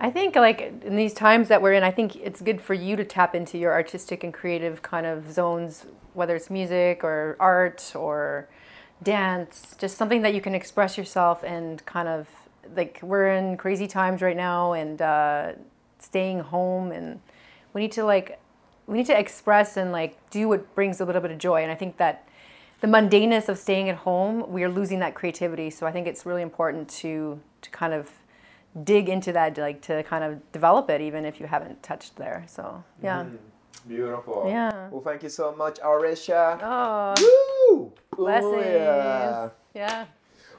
I 0.00 0.10
think 0.10 0.34
like 0.34 0.60
in 0.82 0.96
these 0.96 1.12
times 1.12 1.48
that 1.48 1.60
we're 1.60 1.74
in, 1.74 1.82
I 1.82 1.90
think 1.90 2.16
it's 2.16 2.40
good 2.40 2.60
for 2.60 2.72
you 2.72 2.96
to 2.96 3.04
tap 3.04 3.34
into 3.34 3.58
your 3.58 3.72
artistic 3.72 4.24
and 4.24 4.32
creative 4.32 4.80
kind 4.80 5.04
of 5.04 5.30
zones, 5.30 5.86
whether 6.14 6.34
it's 6.34 6.48
music 6.48 7.04
or 7.04 7.36
art 7.38 7.92
or 7.94 8.48
dance, 9.02 9.76
just 9.78 9.98
something 9.98 10.22
that 10.22 10.34
you 10.34 10.40
can 10.40 10.54
express 10.54 10.96
yourself 10.96 11.42
and 11.42 11.84
kind 11.84 12.08
of 12.08 12.28
like 12.74 13.00
we're 13.02 13.30
in 13.32 13.58
crazy 13.58 13.86
times 13.86 14.22
right 14.22 14.36
now 14.36 14.72
and 14.72 15.02
uh, 15.02 15.52
staying 15.98 16.40
home 16.40 16.92
and 16.92 17.20
we 17.74 17.82
need 17.82 17.92
to 17.92 18.04
like 18.04 18.40
we 18.86 18.96
need 18.98 19.06
to 19.06 19.18
express 19.18 19.76
and 19.76 19.92
like 19.92 20.16
do 20.30 20.48
what 20.48 20.74
brings 20.74 21.00
a 21.00 21.04
little 21.04 21.20
bit 21.20 21.30
of 21.30 21.38
joy 21.38 21.62
and 21.62 21.70
I 21.70 21.74
think 21.74 21.96
that 21.98 22.26
the 22.80 22.86
mundaneness 22.86 23.48
of 23.48 23.58
staying 23.58 23.88
at 23.88 23.96
home, 23.96 24.50
we 24.50 24.64
are 24.64 24.68
losing 24.68 25.00
that 25.00 25.14
creativity. 25.14 25.70
So 25.70 25.86
I 25.86 25.92
think 25.92 26.06
it's 26.06 26.24
really 26.26 26.42
important 26.42 26.88
to 27.00 27.40
to 27.62 27.70
kind 27.70 27.92
of 27.92 28.10
dig 28.84 29.08
into 29.08 29.32
that, 29.32 29.58
like 29.58 29.82
to 29.82 30.02
kind 30.04 30.24
of 30.24 30.52
develop 30.52 30.88
it, 30.90 31.00
even 31.00 31.24
if 31.24 31.40
you 31.40 31.46
haven't 31.46 31.82
touched 31.82 32.16
there. 32.16 32.44
So 32.46 32.82
yeah. 33.02 33.24
Mm-hmm. 33.24 33.36
Beautiful. 33.88 34.44
Yeah. 34.46 34.88
Well, 34.90 35.00
thank 35.00 35.22
you 35.22 35.30
so 35.30 35.54
much, 35.54 35.80
Aurisha. 35.80 36.58
Oh, 36.62 37.14
Woo! 37.68 37.92
Ooh, 38.18 38.60
yeah. 38.60 39.48
Yeah. 39.74 40.06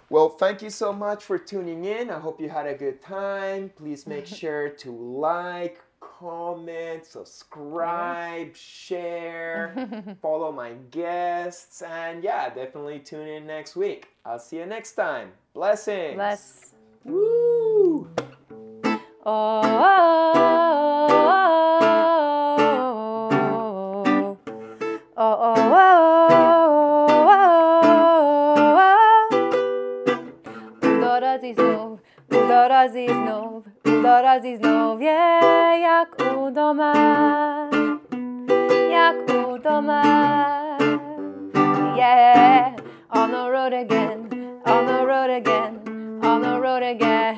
Well, 0.09 0.29
thank 0.29 0.61
you 0.61 0.69
so 0.69 0.91
much 0.91 1.23
for 1.23 1.37
tuning 1.37 1.85
in. 1.85 2.09
I 2.09 2.19
hope 2.19 2.41
you 2.41 2.49
had 2.49 2.67
a 2.67 2.73
good 2.73 3.01
time. 3.01 3.71
Please 3.77 4.07
make 4.07 4.25
sure 4.41 4.69
to 4.69 4.91
like, 4.91 5.81
comment, 6.21 7.03
subscribe, 7.03 8.55
share, 8.55 10.15
follow 10.21 10.51
my 10.51 10.73
guests, 10.91 11.81
and 11.81 12.23
yeah, 12.23 12.47
definitely 12.53 12.99
tune 12.99 13.27
in 13.27 13.47
next 13.47 13.75
week. 13.75 14.09
I'll 14.23 14.37
see 14.37 14.57
you 14.57 14.67
next 14.67 14.91
time. 14.93 15.31
Blessings. 15.55 16.13
Bless. 16.13 16.75
Woo! 17.05 18.07
Oh, 19.25 19.61
oh, 19.63 19.67
oh, 25.17 25.55
oh 25.57 25.71
Udorazi 32.31 33.07
znów, 33.07 33.50
znów, 34.57 35.01
yeah, 35.01 35.79
jak 35.81 36.15
u 36.37 36.51
doma, 36.51 36.93
jak 38.91 39.15
u 39.29 39.57
doma, 39.59 40.03
yeah, 41.95 42.73
on 43.09 43.31
the 43.31 43.49
road 43.51 43.73
again, 43.73 44.29
on 44.65 44.85
the 44.85 45.05
road 45.05 45.29
again, 45.29 45.79
on 46.23 46.41
the 46.41 46.59
road 46.59 46.83
again, 46.83 47.35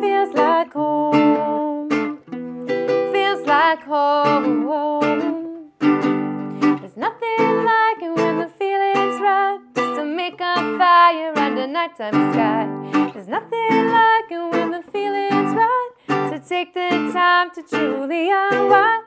feels 0.00 0.34
like 0.34 0.72
home, 0.72 1.88
feels 3.12 3.46
like 3.46 3.84
home. 3.84 4.66
There's 6.80 6.96
nothing 6.96 7.64
like 7.64 8.02
it 8.02 8.16
when 8.16 8.38
the 8.38 8.48
feeling's 8.58 9.20
right, 9.20 9.58
just 9.74 9.96
to 9.96 10.04
make 10.04 10.40
a 10.40 10.54
fire 10.78 11.32
under 11.36 11.66
nighttime 11.66 12.32
sky. 12.32 12.68
There's 13.12 13.28
nothing 13.28 13.88
like 13.88 14.30
it 14.30 14.52
when 14.52 14.70
the 14.70 14.81
feeling's 14.92 15.54
right, 15.54 15.90
to 16.08 16.38
take 16.46 16.74
the 16.74 16.88
time 17.12 17.50
to 17.54 17.62
truly 17.62 18.30
unwind. 18.30 19.02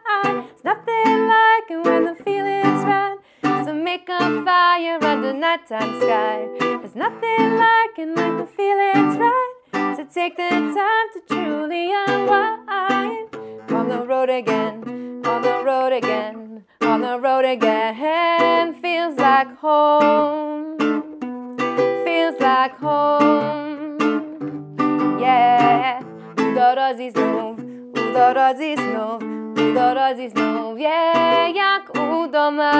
It's 0.51 0.63
nothing 0.63 1.27
like 1.27 1.69
it 1.69 1.83
when 1.85 2.05
the 2.05 2.15
feeling's 2.23 2.83
right, 2.83 3.17
So 3.65 3.73
make 3.73 4.09
a 4.09 4.43
fire 4.43 5.03
under 5.03 5.33
nighttime 5.33 6.01
sky. 6.01 6.47
There's 6.59 6.95
nothing 6.95 7.57
like 7.57 7.97
it 7.97 8.15
when 8.17 8.37
the 8.37 8.47
feeling's 8.57 9.17
right, 9.17 9.53
So 9.95 10.05
take 10.05 10.37
the 10.37 10.49
time 10.49 11.07
to 11.13 11.21
truly 11.29 11.91
unwind. 12.07 13.35
On 13.71 13.89
the 13.89 14.05
road 14.05 14.29
again, 14.29 15.21
on 15.25 15.41
the 15.41 15.63
road 15.63 15.93
again, 15.93 16.63
on 16.81 17.01
the 17.01 17.19
road 17.19 17.45
again. 17.45 18.73
Feels 18.81 19.17
like 19.17 19.55
home, 19.57 20.77
feels 22.05 22.39
like 22.39 22.77
home. 22.77 23.74
Yeah, 25.19 25.99
udorozi 26.51 27.11
znów, 27.11 27.57
udorozi 28.09 28.75
znów, 28.75 29.21
udorozi 29.53 30.29
znów. 30.29 30.79
Yeah, 30.79 31.55
jak 31.55 31.91
u 31.95 32.27
doma, 32.27 32.71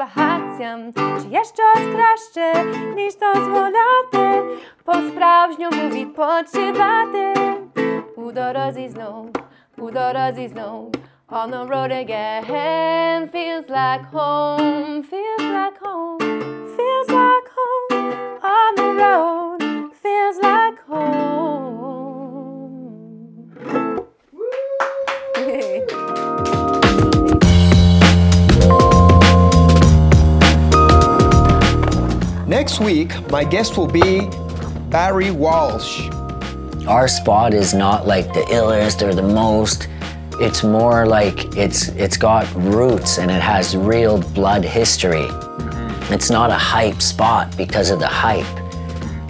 porucz 0.00 0.12
z 0.14 0.16
wahacją 0.16 0.92
Czy 0.92 1.28
jeszcze 1.28 1.62
straszcie 1.90 2.64
niż 2.96 3.14
dozwolaty? 3.14 4.58
Po 4.84 4.92
sprawdźniu 4.92 5.68
mówi 5.82 6.06
poczywaty 6.06 7.32
Udorozi 8.16 8.88
znów, 8.88 9.30
udorozi 9.78 10.48
znów. 10.48 10.90
On 11.28 11.50
the 11.50 11.64
road 11.66 11.92
again. 11.92 13.28
Feels 13.28 13.68
like 13.68 14.04
home, 14.12 15.02
feels 15.02 15.42
like 15.42 15.78
home, 15.84 16.18
feels 16.76 17.09
Next 32.50 32.80
week, 32.80 33.12
my 33.30 33.44
guest 33.44 33.78
will 33.78 33.86
be 33.86 34.28
Barry 34.88 35.30
Walsh. 35.30 36.08
Our 36.88 37.06
spot 37.06 37.54
is 37.54 37.74
not 37.74 38.08
like 38.08 38.26
the 38.34 38.40
illest 38.50 39.06
or 39.06 39.14
the 39.14 39.22
most. 39.22 39.86
It's 40.40 40.64
more 40.64 41.06
like 41.06 41.56
it's 41.56 41.90
it's 41.90 42.16
got 42.16 42.52
roots 42.56 43.18
and 43.18 43.30
it 43.30 43.40
has 43.40 43.76
real 43.76 44.20
blood 44.32 44.64
history. 44.64 45.28
Mm-hmm. 45.28 46.12
It's 46.12 46.28
not 46.28 46.50
a 46.50 46.58
hype 46.58 47.00
spot 47.00 47.56
because 47.56 47.88
of 47.88 48.00
the 48.00 48.08
hype. 48.08 48.69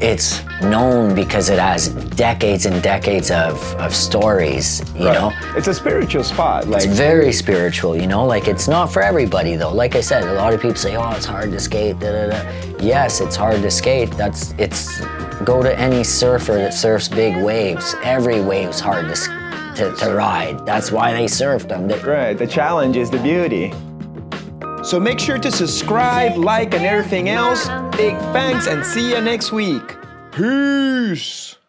It's 0.01 0.43
known 0.63 1.15
because 1.15 1.51
it 1.51 1.59
has 1.59 1.89
decades 1.89 2.65
and 2.67 2.83
decades 2.83 3.31
of, 3.31 3.57
of 3.75 3.95
stories, 3.95 4.83
you 4.95 5.05
know? 5.05 5.31
It's 5.57 5.69
a 5.69 5.75
spiritual 5.75 6.25
spot. 6.25 6.67
Like 6.69 6.85
It's 6.85 6.97
very 6.97 7.33
spiritual, 7.33 7.95
you 7.97 8.07
know. 8.07 8.25
Like 8.25 8.49
it's 8.49 8.67
not 8.67 8.91
for 8.93 9.03
everybody 9.03 9.57
though. 9.57 9.73
Like 9.75 9.97
I 9.97 10.01
said, 10.01 10.23
a 10.25 10.33
lot 10.35 10.55
of 10.55 10.61
people 10.63 10.77
say, 10.77 10.97
"Oh, 10.97 11.11
it's 11.11 11.27
hard 11.27 11.51
to 11.53 11.61
skate." 11.61 11.99
Da, 12.01 12.13
da, 12.13 12.31
da. 12.31 12.51
Yes, 12.81 13.21
it's 13.21 13.37
hard 13.37 13.61
to 13.63 13.71
skate. 13.71 14.11
That's 14.13 14.55
it's. 14.59 15.01
Go 15.45 15.63
to 15.63 15.79
any 15.79 16.05
surfer 16.05 16.55
that 16.55 16.75
surfs 16.75 17.09
big 17.09 17.37
waves. 17.43 17.95
Every 18.03 18.41
wave's 18.43 18.81
hard 18.81 19.07
to 19.15 19.15
to, 19.77 19.95
to 19.97 20.15
ride. 20.15 20.65
That's 20.67 20.91
why 20.91 21.13
they 21.13 21.27
surf 21.29 21.69
them. 21.69 21.89
They- 21.89 21.99
Right, 22.03 22.37
the 22.39 22.47
challenge 22.47 22.97
is 22.97 23.11
the 23.11 23.19
beauty. 23.19 23.73
So 24.83 24.99
make 24.99 25.21
sure 25.21 25.39
to 25.39 25.53
subscribe, 25.53 26.37
like, 26.37 26.75
and 26.75 26.85
everything 26.85 27.29
else. 27.29 27.69
Big 27.97 28.17
thanks 28.33 28.67
and 28.67 28.85
see 28.85 29.11
you 29.11 29.21
next 29.21 29.53
week. 29.53 29.97
Peace. 30.33 31.60